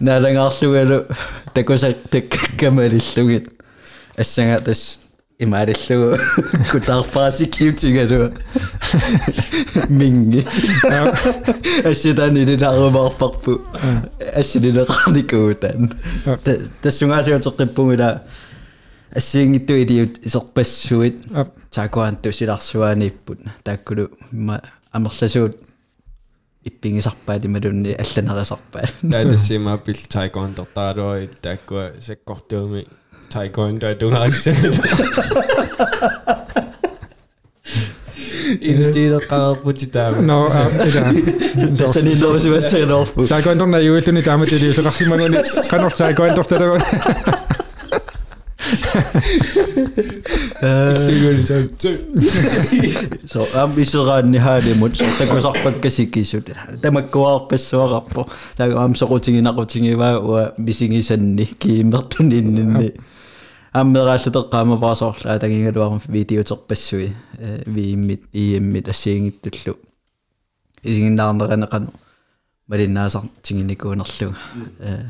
наалагаарлугалу 0.01 1.07
такуса 1.55 1.95
таккамалиллугит 2.11 3.51
ассага 4.17 4.61
тас 4.61 5.01
имаариллугу 5.44 6.18
кутаарпааси 6.72 7.46
киутигалуа 7.46 8.32
минги. 9.90 10.46
Асситани 11.84 12.46
линаарумаарпарпу 12.46 13.62
ассилинеқарникуутаан 14.40 15.92
тассунгаасиутеққиппугила 16.82 18.24
ассиингитту 19.12 19.74
илиут 19.74 20.20
исерпассуит 20.26 21.18
таакуаанту 21.72 22.32
силарсуааниппут 22.32 23.40
тааккулу 23.64 24.10
имма 24.32 24.62
амерласуут. 24.92 25.58
Иппингисарпаати 26.64 27.48
малунни 27.48 27.92
алланерисарпаа 27.92 28.88
таатассима 29.12 29.78
пил 29.78 29.98
тайкондер 30.08 30.66
таалуи 33.34 33.50
тааккуа 33.50 33.68
саккортууми 33.70 33.80
тайкондо 33.80 33.88
дунааксаа 34.00 34.54
институт 38.62 39.26
qararputi 39.32 39.88
taama 39.96 40.22
no 40.22 40.38
ila 40.88 41.02
тассани 41.78 42.14
норсимассагнорпу 42.22 43.28
taekwondo 43.32 43.66
юулуни 43.80 44.22
таамат 44.22 44.52
илиусеқарсимануни 44.56 45.40
канор 45.70 45.94
taekwondo 45.94 46.44
талаа 46.44 46.80
сигули 51.06 51.44
таа 51.50 51.62
so 53.32 53.40
am 53.62 53.72
iseraanni 53.84 54.40
haalimut 54.46 54.94
takусарпаккасиккисут 55.20 56.48
тамаккуаарпассуарарпо 56.82 58.28
таа 58.58 58.86
am 58.86 58.94
soqutiginaqutigiva 59.00 60.10
уа 60.30 60.44
мисигисанни 60.58 61.46
кииммертуни 61.62 62.38
иннинни 62.40 62.90
аммерааллутеққаама 63.74 64.80
парасоорлаа 64.80 65.40
тагингалуарум 65.40 66.02
видеотерпассуи 66.08 67.14
вииммит 67.66 68.24
ииммит 68.34 68.88
ассиингиттуллу 68.88 69.78
исигиннаарнеранеқану 70.84 71.94
малиннаасар 72.68 73.24
тигиникуунерлуга 73.42 74.38
э 74.80 75.06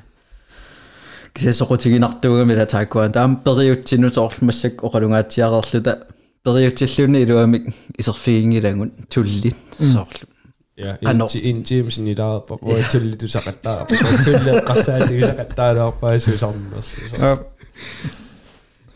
кисасоқутигинартугами 1.34 2.54
ла 2.56 2.66
тааккуан 2.66 3.12
таам 3.12 3.38
периутсинут 3.38 4.18
оорлмассак 4.18 4.84
оқалунгаатсиарерлута 4.84 6.08
периутсиллуни 6.46 7.24
илуамик 7.24 7.64
исерфигингилагун 7.98 8.92
туллит 9.10 9.58
соорлу 9.80 10.28
ja 10.78 10.98
Ano. 11.06 11.26
inti 11.26 11.40
intiimsin 11.50 12.08
ilaapo 12.08 12.60
oi 12.62 12.84
tullitu 12.92 13.28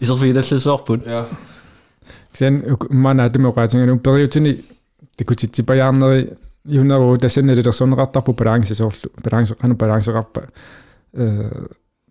saqattaa 0.02 0.19
tulli 0.19 0.35
qasaati 0.35 0.60
saqattaalaarpaa 0.60 1.02
suusarners 1.02 1.06
исерфигилалласуарпут 1.06 1.06
ja 1.06 1.24
sen 2.32 2.62
mana 2.90 3.28
tumo 3.31 3.52
qaatinganu 3.52 3.98
periutini 3.98 4.64
tikutitsipajaarneri 5.16 6.31
юнеру 6.64 7.19
тассанали 7.19 7.62
лерсонеқартарпу 7.62 8.32
баланси 8.32 8.74
соорлу 8.74 9.10
баланси 9.24 9.55
қану 9.55 9.74
балансеқарпа 9.74 10.40
э 11.14 11.51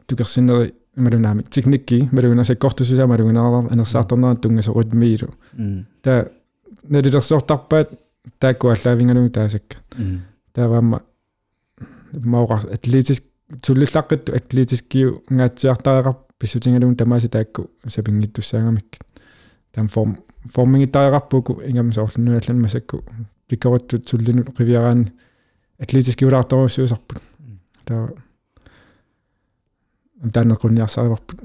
тукерсинери 0.08 0.74
малунаами 0.96 1.44
техникки 1.44 2.10
малуна 2.12 2.44
саккортусуса 2.46 3.08
малугинаарар 3.08 3.72
анерсаарторнера 3.72 4.36
тунгасорутмиилу 4.36 5.34
та 6.02 6.28
налилерсоортарпаат 6.90 7.90
тааккуаллаавингалугу 8.40 9.30
таасакка 9.30 9.78
тааваама 10.54 11.02
маура 12.14 12.62
атлетис 12.74 13.22
туллиллаққитту 13.63 14.35
атлетискиу 14.35 15.23
ngaатсиартареқар 15.31 16.17
писсутингалугу 16.39 16.97
тамааси 16.97 17.29
таакку 17.29 17.71
сапингиттуссаагамикки 17.87 18.99
там 19.73 19.89
форм 19.89 20.19
формингиттареқарпуку 20.53 21.63
ингам 21.67 21.93
соорлунуаллан 21.93 22.61
масакку 22.61 23.05
пиккорутту 23.49 23.99
туллину 23.99 24.43
қивиараани 24.43 25.13
атлетискиулаарторуссуусарпут 25.79 27.23
таа 27.85 28.11
амтаанеқунниарсариварпут 30.23 31.41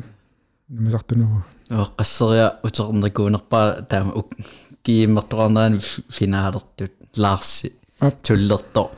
намасартунугу 0.69 1.43
qasseriа 1.69 2.59
утернеркуунерпаа 2.63 3.83
таама 3.83 4.13
ук 4.13 4.33
кииммертуарнерани 4.83 5.79
финаалертут 6.09 6.93
лаарси 7.17 7.73
Ап. 7.99 8.21
туллерто 8.23 8.91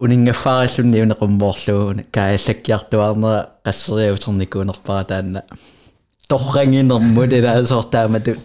унингаффаариллунни 0.00 1.02
унеқуммоорлугуна 1.02 2.04
кааллаккиартуарнера 2.12 3.50
qasseriа 3.64 4.14
утерникуунерпаа 4.14 5.04
таанна 5.04 5.42
торрангинермут 6.28 7.32
илаасоортаамату 7.32 8.36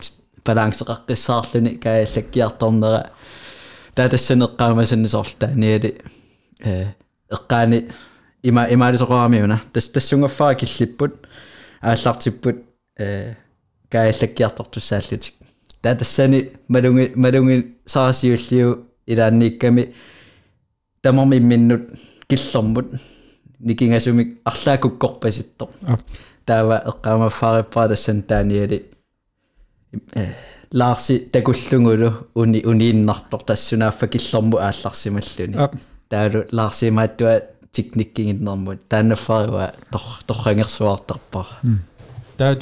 балансеқаққиссаарлуни 0.45 1.77
кааллаккиарторнера. 1.77 3.11
Таатассанеққаамасанни 3.95 5.07
соорлтааниали 5.07 6.01
э 6.63 6.87
эққаани 7.31 7.91
има 8.43 8.67
имаалисоқарамиуна 8.69 9.59
тас 9.73 9.89
тассунгаффаа 9.89 10.55
киллиппут 10.55 11.27
ааллартиппут 11.81 12.55
э 12.97 13.35
кааллаккиартортуссааллутик. 13.89 15.35
Таатассани 15.81 16.49
малунги 16.67 17.11
малунги 17.15 17.75
саасиуллиу 17.85 18.87
илаанниикками 19.05 19.93
тамарми 21.03 21.39
миннут 21.39 21.91
киллэрмут 22.27 22.87
никингасумик 23.59 24.39
арлаакуккорпаситто 24.45 25.69
Ап. 25.93 26.01
таава 26.45 26.81
эққаамаффаариппаа 26.89 27.87
тассан 27.89 28.23
тааниали 28.23 28.77
э 30.15 30.31
лаарси 30.71 31.19
такуллугулу 31.33 32.09
уни 32.35 32.59
унииннартор 32.65 33.41
тассунааффа 33.43 34.07
киллэрму 34.07 34.57
аалларсималлуни 34.57 35.57
Ап. 35.57 35.75
таалу 36.09 36.45
лаарсимааттуа 36.51 37.41
тикниккингиннэрмут 37.73 38.87
тааннаффаруа 38.87 39.73
тор 39.91 40.05
торрангерсуартарпара 40.27 41.53
таа 42.37 42.55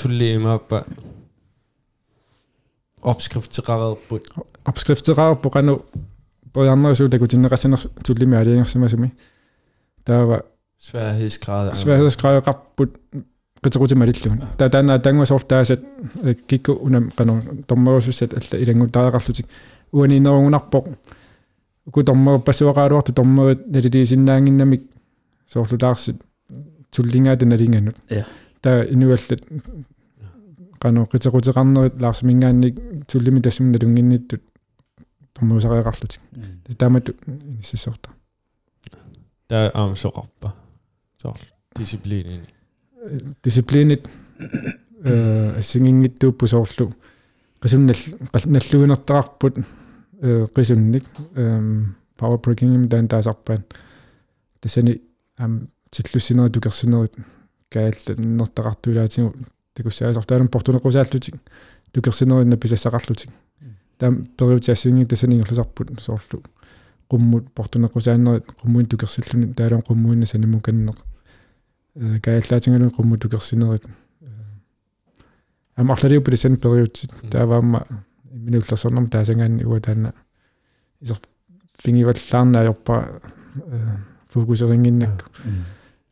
tulli 6.53 6.67
имааппа 6.67 6.91
opskrifteqarerput 6.91 7.01
опскрифтераарпу 7.01 7.01
кану 7.01 7.07
поярнерсуу 7.07 7.09
такутиннеқассанер 7.09 7.79
туллими 8.05 8.35
алиангерсимасуми 8.37 9.11
таава 10.05 10.41
sværhedsgrad 10.79 11.75
свяхэскрайоқарпут 11.75 12.91
qiterutimalillun 13.63 14.41
ta 14.57 14.69
taana 14.69 14.99
tangmasortaasat 14.99 15.81
kikku 16.47 16.71
unam 16.87 17.09
qanu 17.17 17.33
tormerusussat 17.67 18.31
alla 18.39 18.55
ilangutaaqarlutik 18.63 19.45
uaninerungunarpoq 19.93 20.85
uku 21.87 22.03
tormeru 22.03 22.39
passuaqaaluartu 22.47 23.11
tormerit 23.19 23.61
naliliisinnaanginnamik 23.73 24.83
soorlulaarsit 25.51 26.17
tullingaata 26.95 27.45
nalinganut 27.45 27.97
Ja. 28.17 28.23
ta 28.61 28.69
inuallat 28.93 29.41
qanu 30.81 30.99
qiterutiqarnerit 31.11 31.95
laarsimingaannik 32.03 32.75
tullimi 33.11 33.41
tassum 33.41 33.65
nalunginnittut 33.71 34.41
tormerusariaqarlutik 35.41 36.21
taamattu 36.77 37.15
inississorta 37.27 38.09
tаа 39.47 39.71
аамсоқарпа 39.73 40.53
соор 41.17 41.39
дисциплинини 41.77 42.47
дисциплинит 43.43 44.07
э 45.03 45.55
ассигингиттууппу 45.59 46.47
соорлу 46.47 46.93
qisunnall 47.61 48.01
наллуинертарпут 48.45 49.57
э 50.21 50.45
qisuන්ник 50.55 51.05
эм 51.35 51.95
power 52.17 52.39
breaking 52.43 52.75
им 52.75 52.87
дан 52.87 53.07
таасарпаат 53.07 53.73
тассани 54.59 55.01
ам 55.37 55.69
тиллуссинери 55.89 56.51
тукерсинерит 56.51 57.15
каалла 57.69 58.13
нертақартулаатигу 58.17 59.35
такуссаасартаалум 59.73 60.47
портунеқусааллутик 60.47 61.35
tukерсинеринна 61.91 62.57
писассақарлутик 62.57 63.29
таам 64.01 64.25
периутиассинги 64.37 65.05
тасанингерлусарпут 65.05 65.87
соорлу 66.01 66.41
qumмут 67.11 67.51
портунеқусааннери 67.53 68.41
qummuin 68.61 68.87
tukерсиллуни 68.89 69.53
таалам 69.53 69.81
qummuinna 69.87 70.25
санимуканнеқ 70.25 70.97
э 71.95 72.19
гааллаатингалуни 72.25 72.95
qummu 72.97 73.17
tukерсинерит 73.17 73.85
амарлалиу 75.75 76.23
пилисан 76.23 76.57
периутит 76.57 77.11
тааваама 77.31 77.85
минуллерсорнам 78.31 79.07
таасангаанни 79.07 79.63
уа 79.65 79.79
таана 79.79 80.13
исер 81.01 81.19
фингиваллаарнаajorpa 81.83 83.21
фокусерингиннакку 84.29 85.29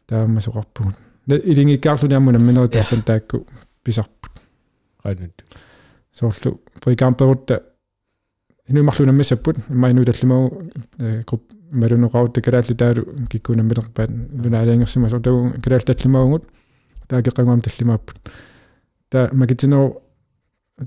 таама 0.06 0.42
соқарпугут 0.42 0.96
илингиккаарлуни 1.28 2.16
аммуна 2.16 2.38
минери 2.38 2.68
тассан 2.68 3.02
таакку 3.02 3.48
писарпут 3.84 4.34
qanut 5.04 5.44
соорлу 6.12 6.62
прикамперутта 6.84 7.64
инумарлунаммисаппут 8.70 9.58
имаину 9.70 10.06
таллимагу 10.06 10.70
груп 10.98 11.44
малунеқарут 11.72 12.42
калаалли 12.42 12.76
таалу 12.76 13.06
киккунаммилерпаат 13.30 14.10
лунаалиангерсима 14.10 15.10
сотагу 15.10 15.54
калаал 15.64 15.82
таллимагугут 15.82 16.44
таакеқангуам 17.08 17.62
таллимааппут 17.62 18.18
та 19.10 19.30
макитинеру 19.34 20.02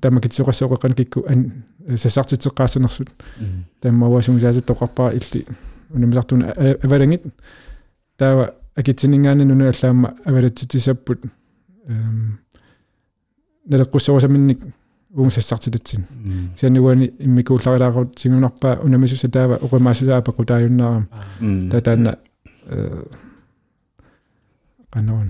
та 0.01 0.09
макитсоқассоқеқан 0.11 0.95
кикку 0.95 1.25
ан 1.29 1.65
сассартитеққаассанерсут 1.89 3.09
тааммауасунгсаасут 3.81 4.67
тоқарпаа 4.67 5.13
илли 5.13 5.47
унамисартуна 5.91 6.53
авалангит 6.83 7.23
таава 8.17 8.55
акитсинингаана 8.75 9.45
нунааллаама 9.45 10.15
авалатситисаппут 10.25 11.25
эм 11.87 12.39
налеққуссорусаминник 13.69 14.61
уумсассартилатсин 15.15 16.07
сианнуани 16.57 17.13
иммикуулларилаарут 17.19 18.19
сигунарпаа 18.19 18.81
унамисуса 18.83 19.29
таава 19.29 19.57
оқимаасусаа 19.57 20.23
пекутааюннаарам 20.23 21.09
татаана 21.71 22.19
э 22.67 23.05
канон 24.91 25.29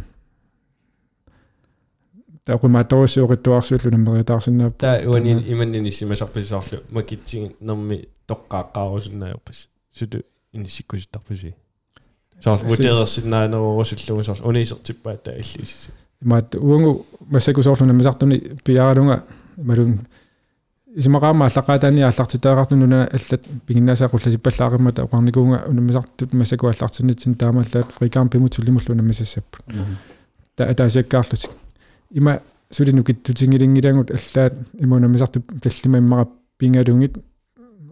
та 2.44 2.54
оқимаатторусиоқиттуарсууллу 2.54 3.90
наммериатаарсинаап 3.90 4.76
та 4.78 5.00
уани 5.06 5.32
иманнини 5.48 5.90
симасарписаарлу 5.90 6.82
макитсигин 6.90 7.52
нерми 7.60 8.08
тоққааққаарусуннаajorpas 8.28 9.68
суту 9.92 10.22
инисиккуситтарпаси 10.52 11.54
саар 12.40 12.62
мутерерсиннаанерусуллугу 12.64 14.24
саар 14.24 14.38
унисертиппаат 14.42 15.22
таа 15.22 15.34
иллисси 15.34 15.90
имаат 16.22 16.54
уангу 16.54 17.06
массакусоорлуна 17.30 17.92
мисартуни 17.92 18.38
пиаралунга 18.64 19.22
малун 19.56 20.00
исмақаама 20.94 21.46
аллақаатаани 21.46 22.02
аллартитаагаартунуна 22.02 23.08
аллат 23.12 23.48
пигиннаасаақулласиппаллаариммата 23.66 25.04
оқарникуунга 25.04 25.64
унамисартут 25.68 26.34
массаку 26.34 26.66
аллартиннитсин 26.66 27.34
таамааллаат 27.34 27.92
фрикаам 27.92 28.28
пимутуллимуллуна 28.28 29.02
миссассаппут 29.02 29.64
та 30.56 30.64
атаасиаккаарлутик 30.64 31.50
има 32.10 32.40
сулину 32.70 33.04
киттутингилингилангут 33.04 34.10
аллаат 34.10 34.54
имунамисарту 34.78 35.42
таллима 35.62 35.98
иммара 35.98 36.28
пингалунгит 36.58 37.16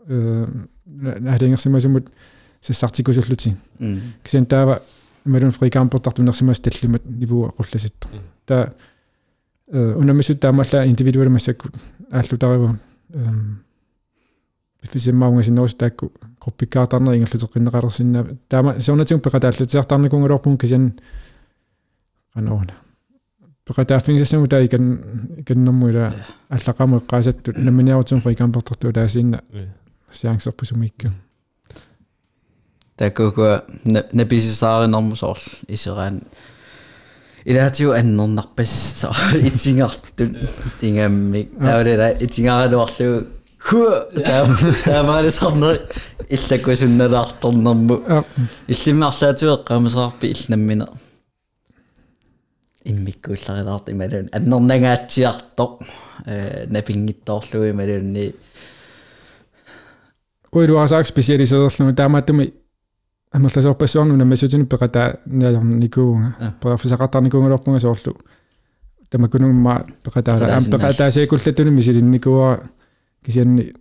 э 0.08 0.46
наалингерсимасумут 0.86 2.08
сассартикусуллути. 2.60 3.56
Кисен 4.22 4.46
таава 4.46 4.80
малун 5.24 5.50
фрикаампортартунерсимас 5.50 6.60
таллимат 6.60 7.02
нивуа 7.06 7.52
qullasittu 7.58 8.08
та 8.46 8.72
э 9.70 9.94
унамисут 9.94 10.40
таамалла 10.40 10.86
индивидуал 10.86 11.30
массакку 11.30 11.68
ааллутариву 12.10 12.76
эм 13.14 13.64
бифисиммаунга 14.82 15.42
синнерус 15.42 15.74
таакку 15.74 16.12
группикаатарнер 16.40 17.14
ингерлутеққиннеқалерсинна 17.14 18.36
таама 18.48 18.80
сорнатиун 18.80 19.20
пеқатааллутиартарникунгулорпун 19.20 20.58
кисен 20.58 21.00
канаона 22.34 22.74
пеқатааффингсассаму 23.66 24.46
таа 24.46 24.64
икан 24.64 25.00
иканнэрмуила 25.38 26.14
аллақаму 26.48 27.00
эққаасаттут 27.00 27.58
наминиарутун 27.58 28.20
фрикаампортарту 28.20 28.92
таасиинна 28.92 29.42
сиангсерпусумикку 30.10 31.12
такуга 32.96 33.64
написисааринэрмусоорл 33.84 35.40
исераан 35.68 36.22
илаатиу 37.44 37.92
аннернарпас 37.92 38.70
со 38.96 39.12
итсингартут 39.34 40.36
ингаммик 40.80 41.56
таулера 41.58 42.12
итсингаалуарлу 42.20 43.26
ху 43.58 43.80
таамаалисарнер 44.84 45.80
иллаккусунналаарторнэрму 46.28 48.24
иллиммарлаатиу 48.68 49.54
эққамасаарпи 49.56 50.32
иллнаммина 50.34 50.88
иммиккуулларилаарт 52.84 53.90
ималун 53.90 54.28
аннернагаатсиартоқ 54.32 55.72
э 56.26 56.66
напингиттоорлуи 56.68 57.70
ималунни 57.70 58.34
уилуарсаак 60.52 61.06
специалисеерлуну 61.06 61.94
таамааттуми 63.32 63.36
амерласоорпассуарну 63.36 64.16
намасутини 64.16 64.66
пеката 64.66 65.16
ниарникуунга 65.26 66.54
профессақартарникуунгалорпунга 66.60 67.80
соорлу 67.80 68.16
тамакунумма 69.10 69.84
пекатаала 70.02 70.46
ам 70.56 70.64
пекатаасиакуллатуни 70.64 71.70
мисилинникуа 71.70 72.58
кисианни 73.24 73.74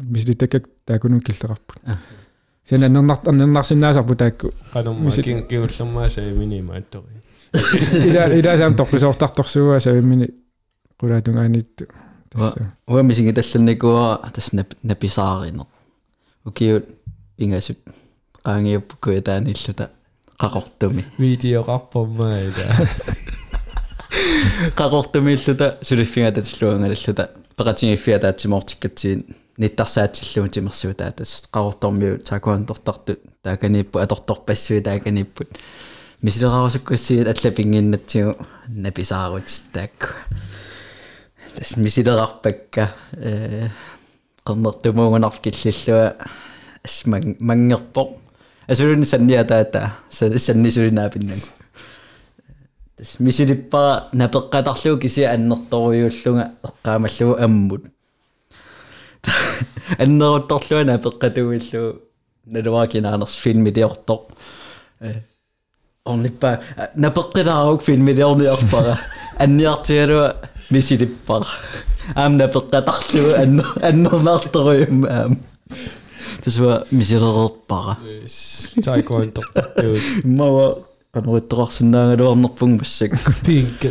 мисилитакак 0.00 0.68
таакунун 0.84 1.20
киллеқарпут 1.20 1.80
сиан 2.64 2.82
аннернарт 2.82 3.28
аннернарсинаасарпу 3.28 4.14
таакку 4.14 4.52
qanumma 4.72 5.10
kiungullermaa 5.10 6.08
saimiнима 6.10 6.76
аттори 6.76 7.22
ида 8.08 8.26
ида 8.34 8.58
сам 8.58 8.76
тоққисоортарторсуа 8.76 9.80
савиммини 9.80 10.28
qulaatungaaниiтту 11.00 11.86
тасса 12.30 12.72
уамисинги 12.86 13.32
талланникуа 13.32 14.30
тас 14.34 14.52
написааринер 14.82 15.66
укиут 16.44 16.84
ингасут 17.38 17.78
qaangiuppuku 18.46 19.20
taanilluta 19.28 19.88
qaqortumi 20.42 21.04
видеоqarpormaa 21.20 22.38
ила 22.46 22.66
qaqortumiilluta 24.80 25.66
suliffinga 25.82 26.30
tatilluangalalluta 26.36 27.28
peqatingiffiga 27.58 28.18
taatsimortikkatsigin 28.24 29.24
nittarsaatsilluu 29.58 30.48
timersuu 30.54 30.94
taatas 30.94 31.32
qaqortormiu 31.54 32.18
takuan 32.28 32.66
tortartut 32.66 33.20
taakaniippu 33.42 33.98
atortorpassui 34.04 34.80
taakaniipput 34.88 35.50
мисилерарусуккуссигит 36.22 37.28
аллапингиннатсигу 37.32 38.46
написаарут 38.68 39.48
таакку 39.72 40.14
тас 41.56 41.76
мисилерарпакка 41.76 42.94
э 43.12 43.68
qernертумууганарф 44.46 45.40
киллиллуа 45.40 46.16
ассман 46.84 47.36
мангерпоқ 47.40 48.27
асулуни 48.67 49.05
санниатаата 49.05 49.91
саннисулинаапиннагу 50.09 51.47
тас 52.97 53.19
мисилиппара 53.19 54.07
напеққатарлуу 54.13 54.99
киси 54.99 55.21
аннерторуйуллунга 55.23 56.51
эққаамаллугу 56.63 57.43
аммут 57.43 57.83
аннерутторлуа 59.97 60.83
напеққатуиллуу 60.83 62.01
налуакинаанерс 62.45 63.35
филмилиортоқ 63.43 64.21
э 65.01 65.13
орниппа 66.05 66.59
напеққилаарук 66.95 67.83
филмилиорниорпара 67.83 68.99
анниартигалуа 69.37 70.35
мисилиппара 70.69 71.47
аам 72.15 72.37
напеққатарлуу 72.37 73.33
аннер 73.41 73.67
аннернаарторуйум 73.81 75.05
аам 75.05 75.37
тасва 76.47 76.85
мисилерерпара 76.91 77.97
taikoin 78.85 79.31
tortartuut 79.35 80.25
мава 80.25 80.67
кануиттоқарсинаагалуарнерпун 81.13 82.77
массак 82.79 83.11
pink 83.45 83.81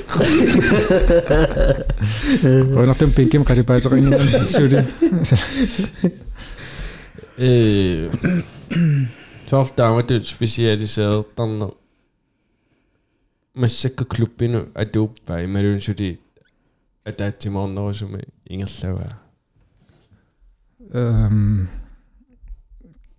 Qonartum 2.75 3.11
pinkim 3.17 3.43
qalipaateqinga 3.45 4.19
suuli 4.57 4.79
øh 7.39 8.11
Toltaamatud 9.51 10.25
spesialiseertarner 10.25 11.71
массакка 13.55 14.05
клуббину 14.05 14.69
атууппа 14.75 15.45
ималун 15.45 15.81
сути 15.81 16.21
атаатсиморнерусуми 17.05 18.25
ингерлава 18.47 19.21
эм 20.93 21.69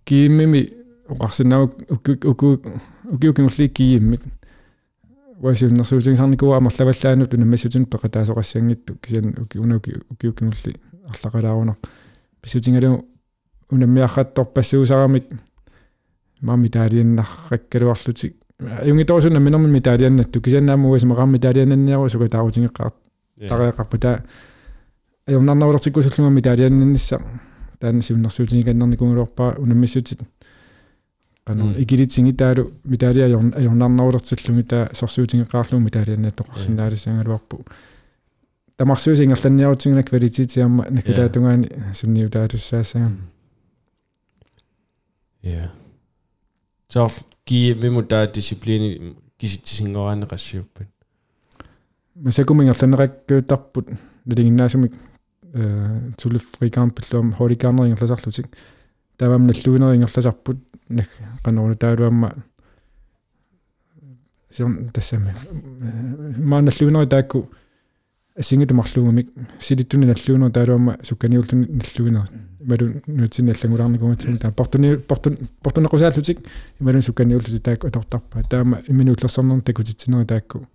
Кимми 0.09 0.61
оqarsinnaavuk 1.09 1.71
ukku 1.95 2.11
ukku 2.31 2.47
ukkiukingulli 3.13 3.69
kiimmik 3.77 4.21
уасиуннэрсуутингсарникуа 5.41 6.57
амерлаваллаанут 6.57 7.33
унаммассутин 7.33 7.85
пекатаасоқассангитту 7.85 8.97
кисиан 9.01 9.35
уки 9.43 9.57
унауки 9.57 9.93
укиукингулли 10.11 10.75
арлақалаарунар 11.11 11.77
писутингалу 12.41 13.05
унаммиархатторпассуусарамик 13.71 15.25
маами 16.41 16.67
таалианнарраккалуарлутик 16.67 18.35
юнгиторсуна 18.83 19.39
минермин 19.39 19.71
митаалианнатту 19.71 20.41
кисианнаамугас 20.41 21.03
меқарми 21.03 21.39
таалианнанниару 21.39 22.09
сукатаарутингеққар 22.09 22.91
тариақарпа 23.47 23.97
таа 23.97 24.23
аюмнарнавалертиккусуллунгами 25.27 26.41
таалианнаннисса 27.79 27.79
таана 27.79 28.01
симнэрсуутингиканнарникунгулуарпаа 28.07 29.51
унаммиссутит 29.63 30.21
qanu 31.47 31.63
ikilitsingi 31.83 32.33
taalu 32.41 32.63
mitaali 32.93 33.23
ajorn 33.27 33.49
ajornarnaulерtillungi 33.59 34.63
taa 34.71 34.83
sorsuutigeqqaarlugu 34.99 35.83
mitaalianna 35.87 36.31
toqarsinnaalissangaluarpu 36.39 37.55
tamarsuusingerlanniarutiнгна 38.77 40.03
квалититиамма 40.09 40.83
наккалаатунгаани 40.95 41.67
сунниутаатуссаассага 41.99 43.09
ja 45.53 45.63
så 46.93 47.09
gi 47.47 47.75
memo 47.81 48.01
der 48.01 48.25
disciplin 48.35 48.83
киситсингораанеқассиуппат 49.39 50.87
масакумингерланеқаккуутарпут 52.25 53.85
налигиннаасумик 54.25 54.93
э 55.53 56.11
тулиф 56.17 56.45
фрикампиллуам 56.57 57.33
холикаарнерингерласарлутик 57.33 58.47
тавам 59.17 59.47
наллуинерингерласарпут 59.47 60.57
нак 60.89 61.07
канорну 61.43 61.75
таалуамма 61.75 62.33
сион 64.49 64.89
тассами 64.93 65.33
маналлуинери 66.37 67.07
таакку 67.07 67.49
асингитумарлуугамик 68.37 69.29
силиттуни 69.59 70.05
наллуинер 70.05 70.51
таалуамма 70.51 70.97
сукканиуллуни 71.03 71.67
наллуинери 71.67 72.25
ималу 72.59 73.01
нутсини 73.07 73.51
аллагулаарникунгатсими 73.51 74.37
таа 74.37 74.51
портуни 74.51 74.95
портун 74.97 75.37
портунеқусааллутик 75.63 76.39
ималу 76.79 77.01
сукканиуллути 77.01 77.59
таакку 77.59 77.87
атортарпа 77.87 78.43
таама 78.49 78.81
имминууллерсарнерни 78.87 79.61
такутитсинери 79.61 80.25
таакку 80.25 80.67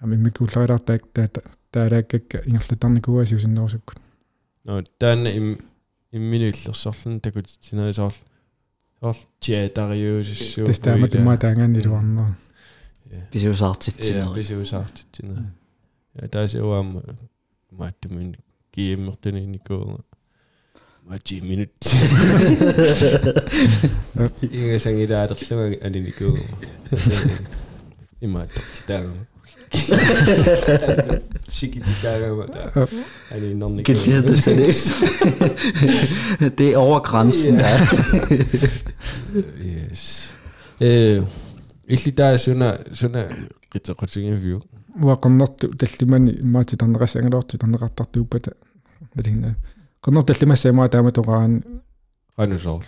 ами 0.00 0.16
миккуулларилартаак 0.16 1.02
таа 1.12 1.28
таалааккакка 1.71 2.43
ингерлатарникуа 2.45 3.25
сиусиннерусуккут 3.25 3.99
но 4.63 4.83
таана 4.99 5.27
им 5.27 5.57
имминууллерсарлун 6.11 7.19
такутитсинери 7.19 7.93
соор 7.93 8.13
соор 8.99 9.15
театариуусиссуу 9.39 10.65
тестаама 10.65 11.07
тума 11.07 11.37
таангааннилуарнера 11.37 12.35
писуусаартитсинери 13.31 14.33
писуусаартитсинери 14.35 15.45
я 16.21 16.27
таасиуаама 16.27 17.03
мааттумин 17.71 18.35
кииммертуни 18.71 19.45
никуунга 19.45 20.03
мачи 21.03 21.41
минут 21.41 21.71
инга 24.41 24.79
сангилаалерлуга 24.79 25.85
алиникуунга 25.87 26.43
имааттартитаама 28.21 29.13
Sikititaro. 31.48 32.46
Alleen 33.32 33.58
dan 33.58 33.78
ik. 33.78 33.84
Kijk, 33.84 34.04
dat 34.04 34.36
is 34.36 34.44
het. 34.44 35.02
Det 36.58 36.72
er 36.72 36.78
yes. 39.64 40.34
Øh, 40.80 41.22
ikke 41.86 42.10
der 42.10 42.36
zo'n 42.36 42.62
sådan 42.92 43.24
interview. 44.16 44.60
Hvor 44.96 45.14
kom 45.14 45.38
Dat 45.80 45.88
til 45.88 46.08
man 46.08 46.38
meget 46.42 46.66
til 46.66 46.78
andre 46.82 47.06
sanger 47.06 47.30
der 47.30 47.40
til 47.40 47.60
andre 47.62 47.88
der 47.98 48.04
du 48.14 48.24
dat 48.24 48.38
det. 48.38 48.52
Det 49.16 49.26
er 49.26 49.54
kom 50.00 50.14
Vijfde. 50.16 51.62
Vijfde. 52.36 52.80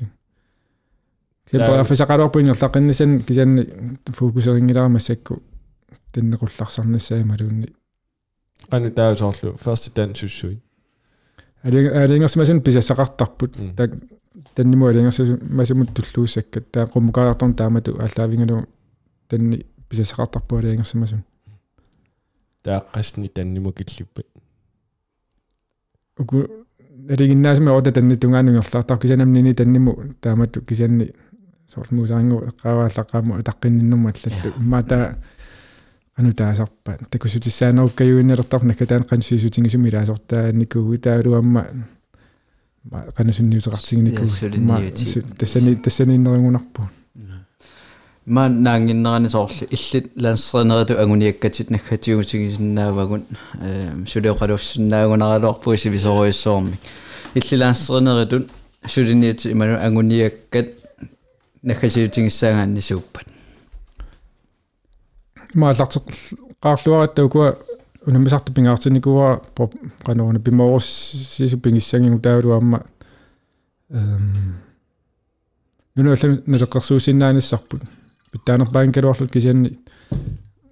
den. 0.00 0.10
Фисақалуарпуингерлаққиннисан 1.52 3.20
кисанни 3.26 3.66
фокусерингиларамассакку 4.06 5.42
таннеқулларсарнассаама 6.12 7.36
Qanu 8.70 8.90
taasorlu 8.90 9.56
første 9.56 9.90
dans 9.94 10.14
sussui. 10.14 10.60
алингерсмасун 11.62 12.60
писассақартарпут 12.62 13.56
Mm. 13.56 13.74
так 13.76 13.90
танниму 14.54 14.86
алингерсмасумут 14.86 15.90
туллууссаккат 15.94 16.70
таа 16.70 16.86
қуммукаартарн 16.86 17.54
таамату 17.54 17.96
ааллаавингалу 17.98 18.66
танни 19.28 19.66
писассақартарпу 19.88 20.56
алингерсмасун 20.58 21.24
Taaqqasni 22.64 23.28
tannimu 23.28 23.72
killippa. 23.72 24.22
уку 26.18 26.46
алигиннаасми 27.08 27.70
ота 27.70 27.92
танни 27.92 28.14
тунгаанунгерлаартар 28.16 28.98
кисанамнини 28.98 29.52
танниму 29.54 30.14
таамату 30.20 30.60
кисанни 30.62 31.12
соорлмуусарингу 31.72 32.44
эққавааллаққааму 32.50 33.38
атаққиннэрму 33.40 34.12
аллаллу 34.12 34.54
иммата 34.58 35.16
ану 36.16 36.32
таасарпа 36.32 36.98
такусутиссаанеруккаюиннелертар 37.10 38.64
накатаан 38.64 39.02
қансиисутингисуми 39.02 39.88
илаасортаа 39.88 40.52
никугу 40.52 40.98
таалуамма 40.98 41.66
Яссулинниути. 42.82 45.22
тассани 45.38 45.76
тассанииннерингунарпу 45.76 46.88
ма 48.24 48.48
наангиннерани 48.48 49.28
соорлу 49.28 49.66
иллит 49.70 50.12
лансеринериту 50.16 50.98
агуниаккатит 50.98 51.70
наггатиусигисиннаавагун 51.70 53.24
э 53.60 54.04
сулеоқалуссиннаагунаралуарпу 54.06 55.76
сивисоруйссоорми 55.76 56.78
илли 57.34 57.56
лансеринеритут 57.56 58.48
сулинниути 58.86 59.52
иману 59.52 59.78
агуниаккат 59.78 60.79
наггатиутингиссаагаанни 61.62 62.80
сууппат 62.80 63.26
мааллартеқ 65.54 66.04
qaarluarattaukuа 66.62 67.58
унамисарту 68.06 68.52
пингаартиникуа 68.52 69.42
qanoorna 70.06 70.40
пимоорсису 70.40 71.58
пингиссангингу 71.58 72.20
таалуамма 72.20 72.86
эм 73.90 74.32
нуналлан 75.94 76.42
налеққерсуусиннааниссарпут 76.46 77.82
питтаанерпаан 78.32 78.92
калуарлут 78.92 79.32
кисианни 79.32 79.78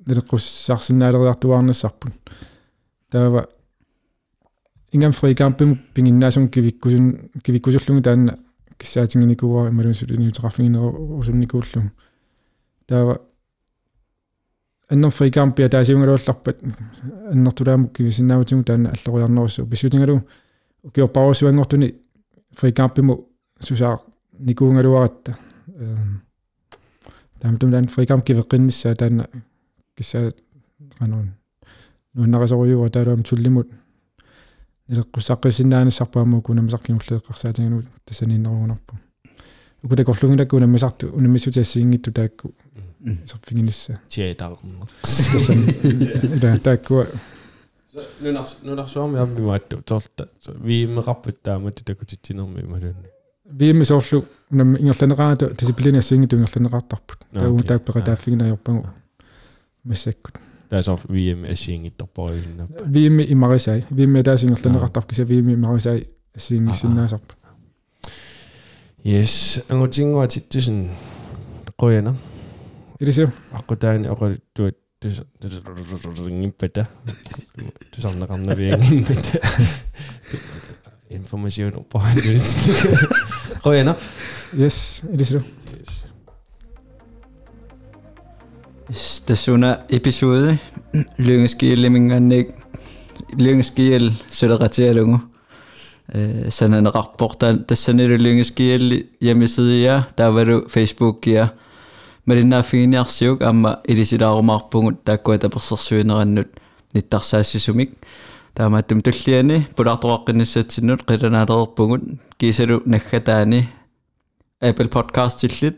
налеққуссаарсиннаалериартуаарнассарпут 0.06 2.12
таава 3.10 3.48
ингам 4.92 5.12
фрикампим 5.12 5.80
пингиннаасум 5.94 6.48
кивиккусун 6.48 7.30
кивиккусуллугу 7.42 8.02
таанна 8.02 8.38
киссаатингиникуа 8.78 9.68
ималусулиниутеқарфигинеру 9.68 11.18
усунникууллу 11.18 11.90
таава 12.86 13.20
аннер 14.88 15.10
фрикампиа 15.10 15.68
таасиунгалуалларпат 15.68 16.58
аннертулааму 17.30 17.88
кивисиннаавутигу 17.88 18.64
таана 18.64 18.92
аллориарнерусу 19.06 19.66
писсутингалу 19.66 20.22
укиорпаруссуангортуни 20.82 21.94
фрикампиму 22.56 23.28
сусаа 23.60 23.98
никуунгалуаратта 24.38 25.36
эм 25.76 26.22
таамтум 27.40 27.70
таан 27.72 27.88
фрикамп 27.88 28.24
кивеққинниссаа 28.24 28.94
таана 28.94 29.28
кисса 29.96 30.32
канун 30.98 31.34
нууннарисоруйуа 32.14 32.90
таалуам 32.90 33.24
туллимут 33.24 33.68
нилеққуссаққисиннааниссарпааму 34.88 36.42
кунамисақкингуллеққарсаатингалу 36.42 37.84
тассанииннеругунарпу 38.04 38.94
укулакорлунгилакку 39.82 40.56
унаммисарту 40.56 41.08
унаммиссутиассиингитту 41.08 42.12
таакку 42.12 42.54
сарфигинисса 43.26 44.00
Teatarn. 44.08 44.56
ила 46.36 46.58
тааккуа 46.58 47.06
Nunars 48.20 48.58
nunarsuarmi 48.62 49.18
ammi 49.18 49.40
maattu 49.40 49.82
torta. 49.84 50.26
Viimerarput 50.66 51.42
taamatu 51.42 51.84
takutittinermi 51.84 52.62
malunni. 52.62 53.08
виими 53.58 53.84
соорлу 53.84 54.24
унам 54.50 54.76
ингерланераата 54.76 55.50
дисциплини 55.50 55.98
ассиингиту 55.98 56.36
ингерланераартарпут 56.36 57.18
Ah, 57.32 57.44
таа 60.68 60.80
okay. 60.80 60.84
тааппека 60.84 60.98
тааффигинаажорпагу 60.98 61.00
массаккут 61.00 61.00
Taasor 61.00 61.00
VM 61.08 61.40
asiingittorporiusinnappa. 61.52 62.84
виими 62.86 63.24
имарисай 63.32 63.84
виими 63.90 64.22
таас 64.22 64.44
ингерланераартар 64.44 65.04
киса 65.04 65.24
виими 65.24 65.54
имарисай 65.54 66.08
ассиингиссиннаасарпа 66.34 67.34
Yes, 85.70 86.07
Stationer 88.92 89.76
episode. 89.90 90.58
Lyngske 91.18 91.74
Lemminganek 91.74 92.46
Lyngske 93.38 94.12
Søderratierlunge 94.30 95.18
øh, 96.14 96.50
sende 96.50 96.78
en 96.78 96.94
rapport 96.94 97.40
der 97.40 97.74
sender 97.74 98.08
du 98.08 98.14
lyngeskil 98.14 99.04
hjemmeside 99.20 99.82
ja. 99.82 100.02
Der 100.18 100.26
var 100.26 100.44
du 100.44 100.64
Facebook 100.68 101.26
ja. 101.26 101.48
Men 102.24 102.38
den 102.38 102.52
er 102.52 102.62
fin 102.62 102.92
jeg 102.92 103.06
ser 103.06 103.26
jo 103.26 103.38
amma 103.40 103.74
i 103.84 103.94
det 103.94 104.08
sidder 104.08 104.26
om 104.26 104.50
arpunkt 104.50 105.06
der 105.06 105.16
går 105.16 105.36
der 105.36 105.48
på 105.48 105.58
søgner 105.58 106.14
andet 106.14 106.46
lidt 106.94 107.12
der 107.12 107.18
sig 107.18 107.44
sumik 107.44 107.90
der 108.56 108.64
er 108.64 108.68
meget 108.68 108.90
dumt 108.90 109.26
lige 109.26 109.66
på 109.76 109.84
der 109.84 109.96
tror 109.96 110.24
jeg 110.28 110.46
så 110.46 110.62
til 110.62 110.84
nu 110.84 110.96
redan 111.10 111.34
er 111.34 111.44
der 111.44 111.64
punkt 111.76 112.02
giver 112.38 112.66
du 112.66 112.80
nægge 112.86 113.68
Apple 114.60 114.88
Podcast 114.88 115.38
til 115.38 115.58
lidt 115.60 115.76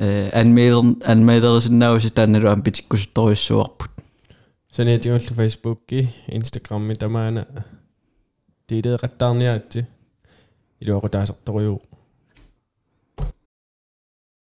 анмейлер 0.00 0.96
анмейлерисиннаавис 1.04 2.12
таанналу 2.12 2.48
ам 2.48 2.62
питиккусутторюссуарпут 2.62 3.90
саниатигуллу 4.70 5.34
фейсбукки 5.40 6.12
инстаграмми 6.26 6.94
тамаана 6.94 7.46
тилеэқаттаарниаатси 8.68 9.86
илуақутаасерторюу 10.80 11.80